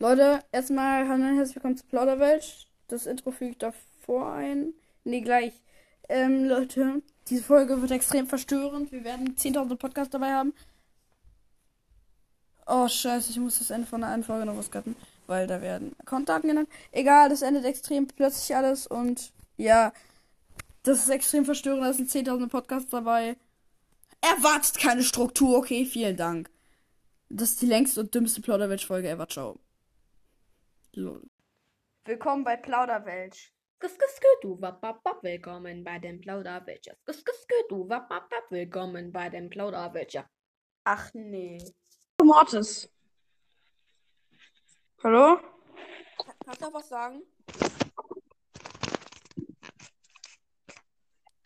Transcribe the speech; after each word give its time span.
Leute, 0.00 0.44
erstmal 0.52 1.08
hallo 1.08 1.24
und 1.24 1.36
herzlich 1.36 1.56
willkommen 1.56 1.76
zu 1.76 1.84
Plauderwelt. 1.84 2.68
Das 2.86 3.04
Intro 3.06 3.32
füge 3.32 3.50
ich 3.50 3.58
davor 3.58 4.32
ein. 4.32 4.72
Nee, 5.02 5.22
gleich. 5.22 5.52
Ähm, 6.08 6.44
Leute, 6.44 7.02
diese 7.28 7.42
Folge 7.42 7.82
wird 7.82 7.90
extrem 7.90 8.28
verstörend. 8.28 8.92
Wir 8.92 9.02
werden 9.02 9.34
10.000 9.34 9.74
Podcasts 9.74 10.12
dabei 10.12 10.30
haben. 10.34 10.54
Oh, 12.68 12.86
scheiße, 12.86 13.32
ich 13.32 13.40
muss 13.40 13.58
das 13.58 13.70
Ende 13.70 13.88
von 13.88 14.00
der 14.02 14.10
einen 14.10 14.22
Folge 14.22 14.46
noch 14.46 14.56
was 14.56 14.70
cutten, 14.70 14.94
weil 15.26 15.48
da 15.48 15.60
werden 15.60 15.96
Accountdaten 15.98 16.48
genannt. 16.48 16.68
Egal, 16.92 17.28
das 17.28 17.42
endet 17.42 17.64
extrem 17.64 18.06
plötzlich 18.06 18.54
alles 18.56 18.86
und 18.86 19.32
ja, 19.56 19.92
das 20.84 20.98
ist 21.00 21.08
extrem 21.08 21.44
verstörend. 21.44 21.82
Da 21.82 21.92
sind 21.92 22.08
10.000 22.08 22.48
Podcasts 22.48 22.90
dabei. 22.90 23.36
Erwartet 24.20 24.78
keine 24.78 25.02
Struktur, 25.02 25.58
okay, 25.58 25.84
vielen 25.84 26.16
Dank. 26.16 26.50
Das 27.30 27.50
ist 27.50 27.62
die 27.62 27.66
längste 27.66 27.98
und 27.98 28.14
dümmste 28.14 28.40
Plauderwelsch-Folge 28.42 29.08
ever. 29.08 29.28
Ciao. 29.28 29.58
Lol. 30.94 31.22
Willkommen 32.04 32.44
bei 32.44 32.56
Plauderwelsch. 32.56 33.52
Du, 34.40 34.58
willkommen 35.22 35.84
bei 35.84 35.98
dem 35.98 36.20
kus, 37.04 37.22
du, 37.68 37.88
willkommen 38.50 39.12
bei 39.12 39.28
dem 39.28 39.50
Plauderwitcher. 39.50 40.28
Ach 40.84 41.10
nee. 41.14 41.58
Mortis. 42.22 42.90
Hallo? 45.04 45.38
Kannst 46.44 46.60
du 46.60 46.64
noch 46.64 46.74
was 46.74 46.88
sagen? 46.88 47.22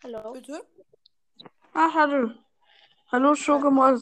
Hallo? 0.03 0.33
Bitte? 0.33 0.67
Ah, 1.73 1.93
hallo. 1.93 2.31
Hallo, 3.11 3.35
Schurke 3.35 3.69
Mortis. 3.69 4.01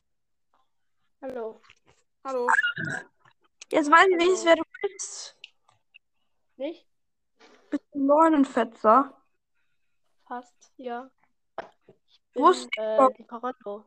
Hallo. 1.21 1.59
Hallo. 2.23 2.47
Jetzt 3.71 3.89
weiß 3.91 4.08
ich 4.08 4.17
nicht, 4.17 4.45
wer 4.45 4.55
du 4.55 4.63
bist. 4.81 5.38
Nicht? 6.58 6.88
Bist 7.70 7.83
du 7.94 8.05
Neunenfetzer? 8.05 9.16
Fast, 10.28 10.73
ja. 10.78 11.09
Ich 12.08 12.22
Wo 12.33 12.50
ist 12.50 12.69
bin 12.72 12.83
äh, 12.83 12.97
TikTok? 12.97 13.17
Lieferando. 13.17 13.86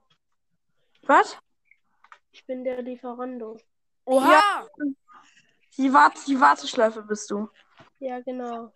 Was? 1.02 1.38
Ich 2.32 2.44
bin 2.46 2.64
der 2.64 2.82
Lieferando. 2.82 3.58
Oha! 4.06 4.66
Die, 5.76 5.92
Wart 5.92 6.18
die 6.26 6.40
Warteschleife 6.40 7.02
bist 7.02 7.30
du. 7.30 7.48
Ja, 7.98 8.20
genau. 8.20 8.72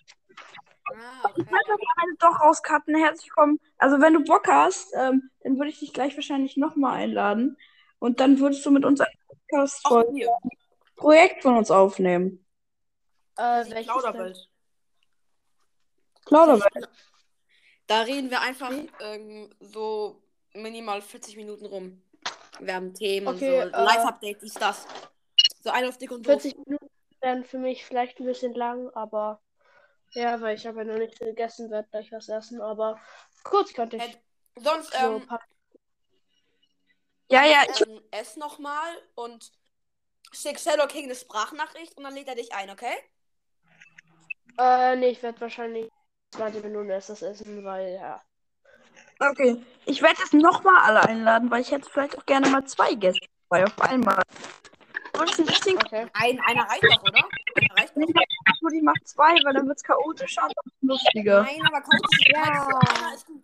Ah, 0.95 1.29
Ich 1.37 1.45
kann 1.47 1.61
das 1.67 1.79
eine 1.97 2.15
doch 2.19 2.41
rauscutten. 2.41 2.95
Herzlich 2.97 3.31
willkommen. 3.31 3.61
Also, 3.77 4.01
wenn 4.01 4.15
du 4.15 4.25
Bock 4.25 4.49
hast, 4.49 4.95
ähm, 4.95 5.31
dann 5.41 5.59
würde 5.59 5.71
ich 5.71 5.81
dich 5.81 5.93
gleich 5.93 6.15
wahrscheinlich 6.17 6.57
nochmal 6.57 6.95
einladen. 6.95 7.57
Und 7.99 8.21
dann 8.21 8.39
würdest 8.39 8.65
du 8.65 8.71
mit 8.71 8.85
uns 8.85 9.01
ein 9.01 9.13
podcast 9.27 9.87
hier. 10.13 10.31
Projekt 10.99 11.43
von 11.43 11.57
uns 11.57 11.71
aufnehmen. 11.71 12.45
Äh, 13.37 13.43
welches 13.43 13.75
denn? 13.75 13.85
Plauderwelt. 13.85 14.49
Plauderwelt. 16.27 16.89
Da 17.87 18.03
reden 18.03 18.31
wir 18.31 18.41
einfach 18.43 18.73
ähm, 19.01 19.49
so 19.61 20.23
minimal 20.53 21.01
40 21.01 21.37
Minuten 21.37 21.65
rum. 21.67 22.03
Wir 22.61 22.75
haben 22.75 22.93
Themen 22.93 23.29
Okay, 23.29 23.63
und 23.63 23.71
so. 23.73 23.77
äh, 23.79 23.83
Live-Update, 23.85 24.43
dies, 24.43 24.55
das. 24.55 24.87
So 25.63 25.71
ein 25.71 25.87
auf 25.87 25.97
dick 25.97 26.11
und 26.11 26.27
doof. 26.27 26.43
40 26.43 26.57
Minuten 26.67 26.91
wären 27.21 27.45
für 27.45 27.59
mich 27.59 27.85
vielleicht 27.87 28.19
ein 28.21 28.27
bisschen 28.27 28.53
lang, 28.55 28.91
aber 28.91 29.41
ja, 30.13 30.41
weil 30.41 30.57
ich 30.57 30.67
habe 30.67 30.79
ja 30.79 30.85
noch 30.85 30.99
nicht 30.99 31.19
gegessen, 31.19 31.71
werde 31.71 31.89
gleich 31.91 32.11
was 32.13 32.29
essen, 32.29 32.61
aber 32.61 33.01
kurz 33.45 33.73
könnte 33.73 33.97
ich. 33.97 34.03
Hätt- 34.03 34.23
Sonst 34.61 34.93
so 34.93 34.99
ähm, 34.99 35.29
Ja, 37.31 37.45
ja, 37.45 37.63
ich, 37.71 37.87
ähm, 37.87 38.01
ess 38.11 38.37
nochmal 38.37 38.91
und 39.15 39.53
schick 40.33 40.59
Shadow 40.59 40.87
King 40.87 41.05
eine 41.05 41.15
Sprachnachricht 41.15 41.97
und 41.97 42.05
dann 42.05 42.15
lädt 42.15 42.29
er 42.29 42.35
dich 42.35 42.53
ein, 42.53 42.71
okay? 42.71 42.95
Äh, 44.59 44.97
nee, 44.97 45.09
ich 45.11 45.23
werde 45.23 45.41
wahrscheinlich 45.41 45.91
20 46.33 46.65
Minuten 46.65 46.91
erst 46.91 47.11
das 47.11 47.23
essen, 47.23 47.65
weil 47.65 47.95
ja. 47.95 48.21
okay. 49.21 49.63
Ich 49.87 50.03
werde 50.03 50.21
jetzt 50.21 50.35
nochmal 50.35 50.83
alle 50.83 51.03
einladen, 51.05 51.51
weil 51.51 51.63
ich 51.63 51.71
hätte 51.71 51.89
vielleicht 51.89 52.19
auch 52.19 52.27
gerne 52.27 52.49
mal 52.49 52.65
zwei 52.65 52.95
Gäste 52.95 53.27
dabei 53.49 53.65
auf 53.65 53.81
einmal. 53.81 54.23
Und 55.19 55.39
ein 55.39 55.47
bisschen 55.47 55.77
Okay. 55.79 56.07
Ein, 56.13 56.41
einer 56.41 56.63
reicht 56.69 56.85
doch, 56.85 57.03
oder? 57.03 57.19
Einer 57.61 57.77
reicht 57.77 57.97
doch. 57.97 58.71
ich 58.73 58.83
mach 58.83 58.95
zwei, 59.05 59.33
weil 59.45 59.55
dann 59.55 59.67
wird's 59.67 59.83
chaotischer 59.83 60.45
und 60.47 60.73
lustiger. 60.83 61.43
Nein, 61.43 61.61
aber 61.67 61.79
ist 61.79 62.29
Ja. 62.29 62.43
Einer 62.43 63.15
ist 63.15 63.27
gut. 63.27 63.43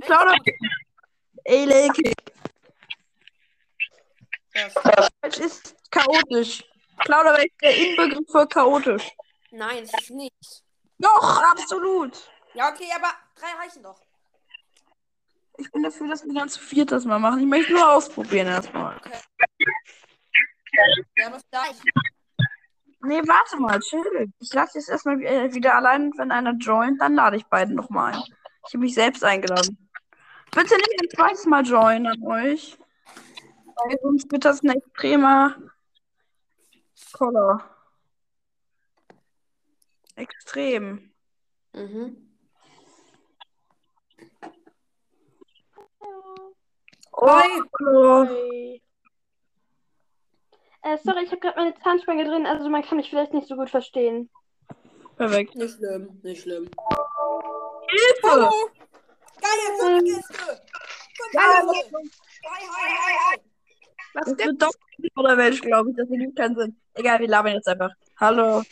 Plauder. 0.00 0.34
Ey, 1.44 1.64
Lake. 1.64 2.12
Das- 4.54 5.11
Es 5.22 5.38
ist 5.38 5.74
chaotisch. 5.90 6.64
Plauderwelt 6.98 7.46
ist 7.52 7.62
der 7.62 7.76
Inbegriff 7.76 8.30
für 8.30 8.46
chaotisch. 8.46 9.10
Nein, 9.50 9.84
es 9.84 9.92
ist 9.94 10.10
nicht. 10.10 10.64
Doch, 10.98 11.42
absolut. 11.42 12.30
Ja, 12.54 12.70
okay, 12.70 12.88
aber 12.94 13.08
drei 13.34 13.64
reichen 13.64 13.82
doch. 13.82 14.00
Ich 15.58 15.70
bin 15.70 15.82
dafür, 15.82 16.08
dass 16.08 16.24
wir 16.24 16.32
dann 16.34 16.48
zu 16.48 16.60
viert 16.60 16.92
das 16.92 17.04
mal 17.04 17.18
machen. 17.18 17.40
Ich 17.40 17.46
möchte 17.46 17.72
nur 17.72 17.88
ausprobieren 17.92 18.48
erstmal. 18.48 19.00
Wir 21.14 21.26
haben 21.26 21.34
es 21.34 21.42
gleich. 21.50 21.76
Nee, 23.04 23.20
warte 23.26 23.56
mal, 23.58 23.78
chill. 23.80 24.32
Ich 24.38 24.52
lasse 24.52 24.78
jetzt 24.78 24.88
erstmal 24.88 25.18
wi- 25.18 25.54
wieder 25.54 25.74
allein, 25.74 26.12
wenn 26.16 26.30
einer 26.30 26.52
joint, 26.54 27.00
dann 27.00 27.14
lade 27.14 27.36
ich 27.36 27.44
beiden 27.46 27.74
nochmal 27.74 28.14
ein. 28.14 28.22
Ich 28.66 28.74
habe 28.74 28.78
mich 28.78 28.94
selbst 28.94 29.24
eingeladen. 29.24 29.90
Bitte 30.52 30.76
nicht 30.76 31.02
ein 31.02 31.10
zweites 31.10 31.46
Mal 31.46 31.64
joinen 31.66 32.06
an 32.06 32.22
euch. 32.26 32.78
Weil 33.76 33.98
sonst 34.02 34.30
wird 34.30 34.44
das 34.44 34.62
ein 34.62 34.70
extremer 34.70 35.56
Koller. 37.12 37.68
Extrem. 40.16 41.12
Mhm. 41.72 42.28
Oh, 47.12 47.28
Hi. 47.28 47.62
hallo. 47.80 48.24
Äh, 50.84 50.98
sorry, 51.04 51.24
ich 51.24 51.30
habe 51.30 51.40
gerade 51.40 51.58
meine 51.58 51.74
Zahnspange 51.82 52.24
drin, 52.24 52.46
also 52.46 52.68
man 52.68 52.82
kann 52.82 52.96
mich 52.96 53.08
vielleicht 53.08 53.32
nicht 53.32 53.46
so 53.46 53.54
gut 53.54 53.70
verstehen. 53.70 54.28
Perfekt. 55.16 55.54
Nicht 55.54 55.76
schlimm, 55.76 56.18
nicht 56.22 56.42
schlimm. 56.42 56.68
Hilfe! 57.88 58.24
Hallo! 58.24 58.70
Geile 59.40 60.02
Gäste! 60.02 60.62
Fünf 61.16 61.32
Ja, 61.34 61.62
Gäste! 61.62 61.96
Hi, 62.44 62.66
hi, 62.66 63.36
hi, 63.36 63.51
hi! 64.14 64.34
Das 64.36 64.46
wird 64.46 64.62
doch 64.62 64.72
oder 65.16 65.36
welch, 65.36 65.60
glaube 65.60 65.90
ich. 65.90 65.96
Das 65.96 66.10
ergibt 66.10 66.36
keinen 66.36 66.56
Sinn. 66.56 66.76
Egal, 66.94 67.20
wir 67.20 67.28
labern 67.28 67.54
jetzt 67.54 67.68
einfach. 67.68 67.90
Hallo. 68.18 68.62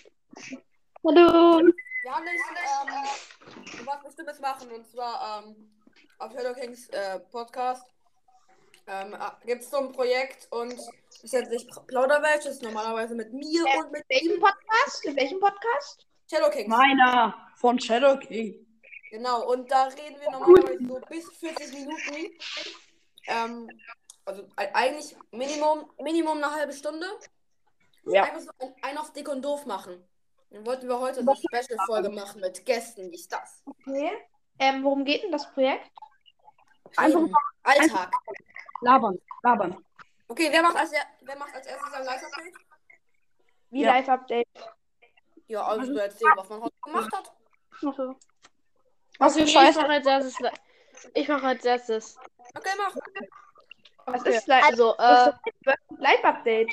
Hallo. 1.05 1.61
Nicht, 1.61 1.77
ähm, 2.05 3.87
was 3.87 4.03
Bestimmtes 4.05 4.41
machen 4.41 4.71
und 4.71 4.87
zwar, 4.87 5.45
ähm, 5.45 5.71
auf 6.19 6.33
Shadow 6.33 6.55
Kings 6.55 6.89
äh, 6.91 7.19
Podcast 7.31 7.87
ähm, 8.87 9.17
gibt 9.47 9.63
es 9.63 9.71
so 9.71 9.79
ein 9.79 9.93
Projekt 9.93 10.49
und 10.51 10.75
es 11.23 11.33
nennt 11.33 11.51
sich 11.51 11.67
Plauderwelsch, 11.87 12.45
das 12.45 12.55
ist 12.55 12.63
normalerweise 12.63 13.15
mit 13.15 13.33
mir 13.33 13.65
und 13.79 13.93
mit 13.93 14.05
Welchen 14.09 14.35
ihm. 14.35 14.41
Podcast? 14.41 15.05
In 15.05 15.17
welchem 15.17 15.41
Podcast? 15.41 16.07
Shadow 16.31 16.51
Kings. 16.51 16.69
Meiner 16.69 17.35
von 17.57 17.79
Shadow 17.79 18.17
King. 18.19 18.67
Genau, 19.11 19.51
und 19.51 19.71
da 19.71 19.85
reden 19.85 20.21
wir 20.21 20.31
normalerweise 20.31 20.87
so 20.87 21.01
bis 21.09 21.29
40 21.39 21.73
Minuten. 21.73 22.39
Ähm, 23.27 23.69
also 24.25 24.47
eigentlich 24.57 25.17
Minimum, 25.33 25.91
Minimum 26.03 26.37
eine 26.39 26.55
halbe 26.55 26.73
Stunde. 26.73 27.07
Ja. 28.05 28.25
Einfach 28.25 28.41
so 28.41 28.51
ein, 28.61 28.75
ein 28.83 28.99
auf 28.99 29.13
dick 29.13 29.29
und 29.29 29.43
doof 29.43 29.67
machen. 29.67 30.03
Dann 30.51 30.67
wollten 30.67 30.89
wir 30.89 30.99
heute 30.99 31.21
eine 31.21 31.37
Special-Folge 31.37 32.09
machen 32.11 32.41
mit 32.41 32.65
Gästen, 32.67 33.11
wie 33.11 33.15
ist 33.15 33.33
das? 33.33 33.63
Okay. 33.67 34.11
Ähm, 34.59 34.83
worum 34.83 35.05
geht 35.05 35.23
denn 35.23 35.33
das 35.33 35.51
Projekt? 35.53 35.91
Einfach 36.97 37.21
Reden. 37.21 37.35
Alltag. 37.63 38.11
labern. 38.81 39.21
Labern. 39.43 39.85
Okay, 40.29 40.49
wer 40.51 40.63
macht 40.63 40.77
als, 40.77 40.93
er 40.93 41.03
wer 41.23 41.37
macht 41.39 41.55
als 41.55 41.67
erstes 41.67 41.93
ein 41.93 42.05
Live-Update? 42.05 42.55
Wie 43.71 43.83
Ja. 43.83 43.93
Live-Update? 43.95 44.49
Ja, 45.47 45.67
also 45.67 45.93
du 45.93 45.99
erzähl, 46.01 46.29
was 46.37 46.49
man 46.49 46.63
heute 46.63 46.77
gemacht 46.85 47.11
hat. 47.13 47.33
Achso. 47.75 48.17
Was 49.19 49.35
für 49.35 49.41
Okay, 49.41 49.45
ich 49.49 49.53
Scheiße. 49.53 49.81
mache 49.81 49.93
als 49.93 50.07
erstes. 50.07 50.37
Ich 51.15 51.29
mache 51.29 51.47
als 51.47 51.65
erstes. 51.65 52.17
Okay, 52.55 52.71
mach. 52.77 52.95
Was 54.13 54.23
Okay. 54.23 54.37
ist 54.37 54.47
Li 54.47 54.55
also, 54.55 54.97
äh, 54.99 55.33
Live-Update. 55.99 56.73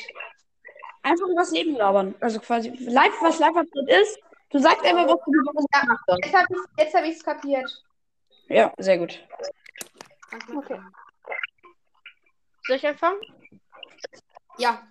Einfach 1.04 1.28
übers 1.28 1.51
Leben 1.51 1.75
labern. 1.75 2.16
Also 2.19 2.39
quasi 2.39 2.69
live, 2.69 3.22
was 3.22 3.39
live 3.39 3.56
update 3.56 3.89
ist. 4.01 4.19
Du 4.50 4.60
sagst 4.60 4.84
einfach, 4.84 5.07
was 5.07 5.19
du 5.25 5.31
die 5.31 5.38
Woche 5.38 5.66
gemacht 5.81 6.04
hast. 6.07 6.25
Jetzt 6.25 6.36
habe 6.36 6.48
ich 6.78 6.95
hab 6.95 7.06
ich's 7.06 7.24
kapiert. 7.24 7.84
Ja, 8.48 8.74
sehr 8.78 8.98
gut. 8.98 9.25
Okay. 10.54 10.80
soll 12.66 12.75
ich 12.75 12.88
anfangen? 12.88 13.19
Ja. 14.57 14.81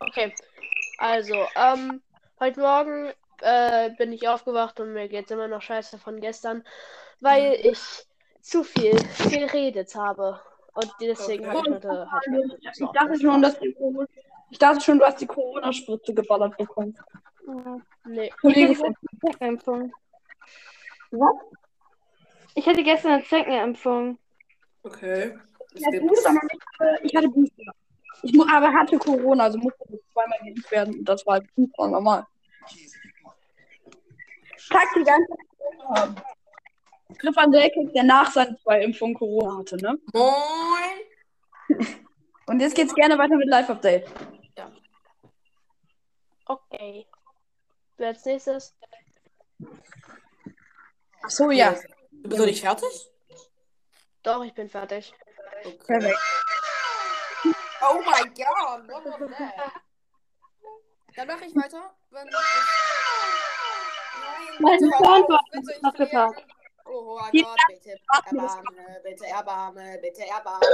Okay. 0.00 0.34
Also, 0.98 1.46
ähm, 1.56 2.02
heute 2.40 2.60
Morgen 2.60 3.12
äh, 3.40 3.90
bin 3.98 4.12
ich 4.12 4.28
aufgewacht 4.28 4.80
und 4.80 4.92
mir 4.92 5.08
geht's 5.08 5.30
immer 5.30 5.48
noch 5.48 5.62
scheiße 5.62 5.98
von 5.98 6.20
gestern, 6.20 6.64
weil 7.20 7.54
ich 7.54 8.06
zu 8.40 8.64
viel 8.64 8.96
geredet 9.18 9.94
habe. 9.94 10.40
Und 10.74 10.92
deswegen 11.00 11.46
habe 11.46 11.58
ich 11.58 11.74
heute 11.74 12.10
halt 12.10 12.26
Ich 12.62 12.88
dachte 12.92 13.20
schon, 13.20 13.42
dass 13.42 13.58
du 13.58 14.06
Ich 14.50 14.58
dachte 14.58 14.80
schon, 14.80 14.98
du 14.98 15.04
hast 15.04 15.20
die 15.20 15.26
Corona-Spritze 15.26 16.14
geballert 16.14 16.56
bekommen. 16.56 16.96
Nee. 18.04 18.32
Kollege, 18.40 18.72
Ich 18.72 18.78
hatte 18.78 18.92
gestern 18.92 18.94
eine 18.94 19.20
Zeckenimpfung. 19.20 19.92
Was? 21.10 21.34
Ich 22.54 22.66
hatte 22.66 22.82
gestern 22.82 23.12
eine 23.12 23.24
Zeckenimpfung. 23.24 24.18
Okay. 24.82 25.38
Ja, 25.74 26.00
Booster, 26.00 26.30
aber 26.30 26.40
ich 26.42 26.60
hatte, 26.78 27.06
ich 27.06 27.16
hatte 27.16 27.28
Booster. 27.28 27.72
Ich 28.22 28.40
aber 28.40 28.72
hatte 28.72 28.98
Corona, 28.98 29.44
also 29.44 29.58
musste 29.58 29.84
ich 29.88 30.00
zweimal 30.12 30.38
geimpft 30.38 30.70
werden. 30.70 30.98
Und 30.98 31.04
das 31.04 31.26
war 31.26 31.34
halt 31.34 31.48
super 31.56 31.88
normal. 31.88 32.26
Kack 34.70 34.88
die 34.96 35.02
ganze 35.02 35.28
Zeit 35.28 35.38
Corona 35.58 36.00
haben. 36.00 36.16
Griff 37.18 37.36
an 37.36 37.52
der 37.52 37.70
der 37.70 38.02
nach 38.02 38.30
seinen 38.30 38.56
zwei 38.58 38.82
Impfungen 38.82 39.14
Corona 39.14 39.58
hatte, 39.58 39.76
ne? 39.76 39.98
Moin. 40.12 41.00
Und 42.46 42.60
jetzt 42.60 42.74
geht's 42.74 42.94
gerne 42.94 43.16
weiter 43.18 43.36
mit 43.36 43.48
Live-Update. 43.48 44.08
Okay. 46.46 47.06
Wer 47.96 48.08
als 48.08 48.24
nächstes? 48.24 48.74
Ach 51.22 51.30
so, 51.30 51.50
ja. 51.50 51.74
Du 52.10 52.28
bist 52.28 52.38
noch 52.38 52.46
nicht 52.46 52.60
fertig? 52.60 53.10
Doch, 54.22 54.44
ich 54.44 54.52
bin 54.54 54.68
fertig. 54.68 55.14
Okay. 55.64 55.78
Perfekt. 55.86 56.18
Oh 57.80 58.00
mein 58.04 58.34
Gott. 58.34 58.88
what 58.88 59.04
was 59.04 59.38
that? 59.38 59.72
Dann 61.16 61.26
mache 61.26 61.44
ich 61.44 61.54
weiter. 61.56 61.94
Wenn 62.10 62.28
ich... 62.28 62.34
Mein 64.60 64.78
bitte, 64.78 64.90
Sound 64.98 65.28
war 65.28 65.40
bitte, 65.52 65.72
ich 65.72 65.84
abgepackt. 65.84 66.40
flehe. 66.40 66.51
Oh 66.84 67.20
Hier, 67.30 67.44
Gott, 67.44 67.58
bitte 67.68 67.98
erbarme, 68.24 69.00
bitte 69.02 69.26
erbarme, 69.26 69.98
bitte 70.00 70.26
erbarme. 70.26 70.66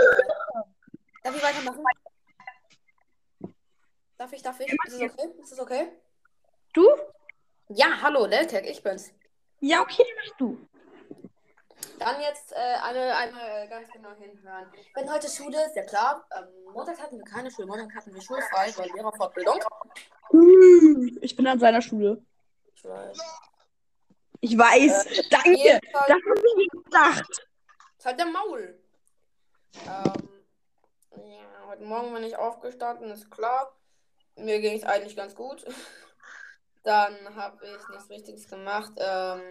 Darf 1.23 1.37
ich 1.37 1.43
weitermachen? 1.43 1.85
Darf 4.17 4.33
ich, 4.33 4.43
darf 4.43 4.61
ich? 4.61 4.73
Ist 4.87 4.95
es 4.95 5.03
okay? 5.03 5.29
Ist 5.43 5.53
es 5.53 5.61
okay? 5.61 5.93
Du? 6.73 6.87
Ja, 7.69 8.01
hallo, 8.03 8.27
Neltek, 8.27 8.67
ich 8.67 8.83
bin's. 8.83 9.13
Ja, 9.61 9.83
okay, 9.83 10.05
mach 10.17 10.37
du. 10.37 10.59
Dann 11.99 12.21
jetzt 12.21 12.53
äh, 12.53 12.57
eine, 12.57 13.15
einmal 13.17 13.69
ganz 13.69 13.91
genau 13.91 14.13
hinhören. 14.15 14.73
Wenn 14.95 15.13
heute 15.13 15.29
Schule 15.29 15.65
ist, 15.67 15.77
ja 15.77 15.85
klar. 15.85 16.27
Ähm, 16.37 16.73
Montag 16.73 16.99
hatten 17.01 17.19
wir 17.19 17.25
keine 17.25 17.51
Schule, 17.51 17.67
Montag 17.67 17.95
hatten 17.95 18.15
wir 18.15 18.21
schulfrei, 18.21 18.73
weil 18.77 18.91
Lehrerfortbildung. 18.95 19.61
Hm, 20.31 21.19
Ich 21.21 21.37
bin 21.37 21.47
an 21.47 21.59
seiner 21.59 21.83
Schule. 21.83 22.23
Ich 22.75 22.85
weiß. 22.85 23.19
Ich 24.41 24.57
weiß. 24.57 25.07
Danke. 25.31 25.51
Jedenfalls- 25.57 26.07
Das 26.07 26.17
habe 26.17 26.43
ich 26.47 26.57
nicht 26.57 26.85
gedacht. 26.85 27.31
Ist 27.99 28.07
halt 28.07 28.19
der 28.19 28.27
Maul. 28.27 28.79
Ähm, 29.87 30.29
ja, 31.17 31.67
heute 31.67 31.83
Morgen 31.85 32.15
bin 32.15 32.23
ich 32.25 32.37
aufgestanden, 32.37 33.11
ist 33.11 33.31
klar. 33.31 33.75
Mir 34.37 34.61
ging 34.61 34.77
es 34.77 34.85
eigentlich 34.85 35.17
ganz 35.17 35.35
gut. 35.35 35.65
Dann 36.85 37.35
habe 37.35 37.67
ich 37.67 37.89
nichts 37.89 38.09
Richtiges 38.09 38.49
gemacht. 38.49 38.93
Ähm, 38.97 39.43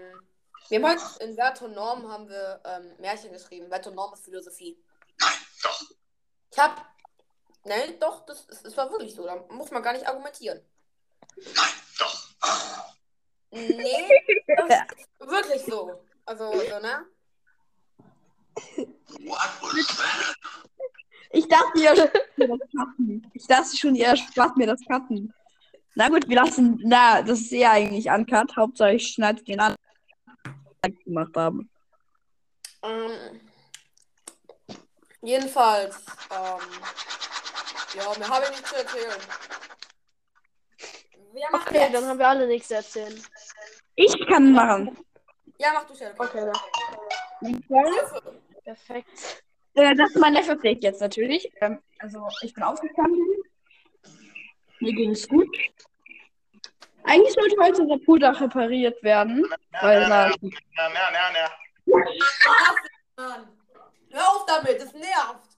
wir 0.70 0.82
haben 0.84 0.90
heute 1.00 1.24
in 1.24 1.38
Wert 1.38 1.62
und 1.62 1.74
Norm 1.76 2.10
haben 2.12 2.28
wir 2.30 2.62
ähm, 2.66 2.96
Märchen 3.00 3.32
geschrieben. 3.32 3.70
Wert 3.70 3.86
und 3.88 3.96
Norm 3.96 4.14
ist 4.14 4.24
Philosophie. 4.24 4.82
Ich 6.52 6.58
habe. 6.58 6.82
Nein, 7.64 8.00
doch, 8.00 8.26
das, 8.26 8.48
das, 8.48 8.64
das 8.64 8.78
war 8.78 8.90
wirklich 8.90 9.14
so. 9.14 9.26
Da 9.26 9.36
muss 9.50 9.70
man 9.72 9.84
gar 9.84 9.92
nicht 9.94 10.08
argumentieren. 10.08 10.62
Nee, 11.36 11.44
das 11.54 12.77
ist 13.52 15.20
wirklich 15.20 15.62
so. 15.64 16.02
Also, 16.26 16.52
so, 16.52 16.80
ne? 16.80 17.06
Ich 21.32 21.48
dachte, 21.48 21.80
ihr 21.80 21.96
spart 21.96 22.38
mir 22.38 22.48
das 22.48 22.60
Cutten. 22.72 23.32
Ich 23.34 23.48
dachte 23.48 23.78
schon, 23.78 23.96
ihr 23.96 24.16
spart 24.16 24.58
mir 24.58 24.68
das 24.68 24.82
Cutten. 24.86 25.34
Na 25.96 26.10
gut, 26.10 26.28
wir 26.30 26.36
lassen. 26.36 26.80
Na, 26.84 27.22
das 27.22 27.42
ist 27.42 27.52
eher 27.52 27.72
eigentlich 27.72 28.10
uncut. 28.10 28.56
Hauptsache, 28.56 28.94
ich 28.94 29.08
schneide 29.08 29.44
den 29.44 29.60
an. 29.60 29.76
gemacht 31.06 31.36
haben. 31.36 31.70
Ähm, 32.84 33.42
jedenfalls, 35.22 35.98
ähm, 36.32 36.68
ja, 37.96 38.18
wir 38.18 38.30
haben 38.30 38.50
nichts 38.52 38.70
zu 38.70 38.76
erzählen. 38.76 39.22
Wer 41.34 41.52
macht 41.52 41.68
Okay, 41.68 41.80
jetzt? 41.80 41.94
dann 41.94 42.06
haben 42.06 42.20
wir 42.20 42.28
alle 42.28 42.48
nichts 42.48 42.68
zu 42.68 42.76
erzählen. 42.76 43.22
Ich 44.00 44.28
kann 44.28 44.54
machen. 44.54 44.96
Ja, 45.58 45.70
mach 45.74 45.88
du 45.88 45.96
schnell. 45.96 46.14
Okay, 46.18 46.52
Hilfe. 47.42 48.42
perfekt. 48.64 49.44
Äh, 49.74 49.96
das 49.96 50.12
ist 50.12 50.20
mein 50.20 50.34
Live-Update 50.36 50.84
jetzt 50.84 51.02
natürlich. 51.02 51.52
Ähm, 51.62 51.82
also, 51.98 52.28
ich 52.44 52.54
bin 52.54 52.64
aufgestanden. 52.64 53.26
Mir 54.80 54.94
ging 54.94 55.12
es 55.12 55.28
gut. 55.28 55.50
Eigentlich 57.06 57.34
sollte 57.34 57.56
heute 57.60 57.82
unser 57.82 57.98
Pooldach 58.06 58.40
repariert 58.40 59.02
werden. 59.02 59.44
Weil 59.82 60.02
da 60.02 60.30
Na, 60.30 60.50
na, 60.78 60.90
na, 61.12 61.50
na. 63.18 63.44
Hör 64.12 64.30
auf 64.30 64.46
damit, 64.46 64.80
das 64.80 64.94
nervt. 64.94 65.58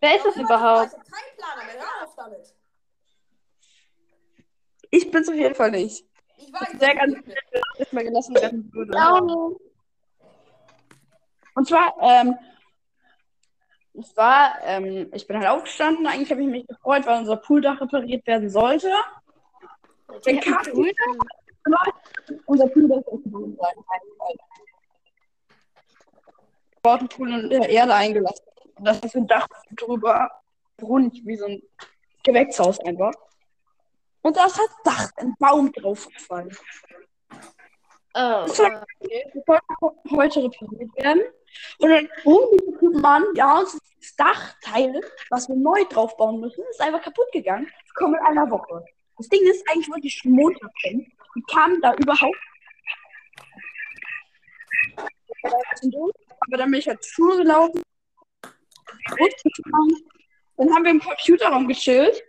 Wer 0.00 0.16
ist 0.16 0.26
das 0.26 0.36
überhaupt? 0.36 0.92
Ich 0.92 0.98
hab 0.98 1.10
keinen 1.10 1.36
Plan, 1.38 1.58
aber 1.62 1.72
hör 1.80 2.04
auf 2.06 2.14
damit. 2.14 2.54
Ich 4.90 5.10
bin's 5.10 5.28
auf 5.30 5.34
jeden 5.34 5.54
Fall 5.54 5.70
nicht. 5.70 6.04
Ich 6.52 6.60
weiß, 6.60 6.80
Sehr 6.80 6.94
ganz 6.94 7.14
geht 7.14 7.26
nicht. 7.26 7.38
Jetzt 7.78 7.92
mal 7.92 8.04
gelassen 8.04 8.34
werden 8.34 8.72
würde. 8.72 8.92
Laune. 8.92 9.56
Und 11.54 11.68
zwar, 11.68 11.94
ähm, 12.00 12.34
es 13.94 14.16
war, 14.16 14.54
ähm, 14.62 15.10
ich 15.12 15.26
bin 15.26 15.38
halt 15.38 15.48
aufgestanden. 15.48 16.06
Eigentlich 16.06 16.30
habe 16.30 16.42
ich 16.42 16.48
mich 16.48 16.66
gefreut, 16.66 17.06
weil 17.06 17.20
unser 17.20 17.36
Pooldach 17.36 17.80
repariert 17.80 18.26
werden 18.26 18.48
sollte. 18.48 18.90
Dann 20.24 20.40
kam 20.40 20.62
unser 22.46 22.66
Pooldach 22.68 22.98
ist 22.98 23.24
sein. 23.24 24.36
Bautenpool 26.82 27.30
in 27.30 27.60
der 27.60 27.68
Erde 27.68 27.94
eingelassen. 27.94 28.44
Und 28.74 28.84
das 28.84 28.98
ist 29.00 29.14
ein 29.14 29.26
Dach 29.26 29.46
drüber, 29.76 30.30
rund 30.80 31.14
wie 31.24 31.36
so 31.36 31.46
ein 31.46 31.62
Gewächshaus 32.24 32.80
einfach. 32.80 33.12
Und 34.22 34.36
da 34.36 34.46
ist 34.46 34.58
das 34.58 34.70
Dach, 34.84 35.10
ein 35.16 35.34
Baum 35.38 35.72
draufgefallen. 35.72 36.56
Oh. 38.14 38.44
Das 38.46 38.56
soll 38.56 38.70
das 38.70 39.44
soll 39.46 39.58
heute 40.10 40.44
repariert 40.44 40.96
werden. 40.96 41.22
Und 41.78 41.90
dann 41.90 42.08
rufen 42.24 42.78
die 42.80 42.98
Mann, 43.00 43.24
ja, 43.34 43.60
das 43.60 44.16
Dachteil, 44.16 45.00
was 45.30 45.48
wir 45.48 45.56
neu 45.56 45.84
draufbauen 45.84 46.40
müssen, 46.40 46.62
ist 46.70 46.80
einfach 46.80 47.02
kaputt 47.02 47.30
gegangen. 47.32 47.70
Das 47.84 47.94
kommt 47.94 48.16
in 48.18 48.26
einer 48.26 48.50
Woche. 48.50 48.84
Das 49.16 49.28
Ding 49.28 49.42
ist, 49.42 49.68
eigentlich 49.68 49.90
wollte 49.90 50.06
ich 50.06 50.14
schon 50.14 50.32
Montag 50.32 50.70
kommen. 50.82 51.12
Die 51.34 51.42
kamen 51.42 51.80
da 51.80 51.94
überhaupt. 51.94 52.38
Aber 55.42 56.56
dann 56.56 56.70
bin 56.70 56.80
ich 56.80 56.88
halt 56.88 57.02
zur 57.02 57.12
Schule 57.12 57.36
gelaufen. 57.38 57.82
Dann 60.56 60.74
haben 60.74 60.84
wir 60.84 60.90
im 60.90 61.00
Computerraum 61.00 61.66
gechillt. 61.66 62.22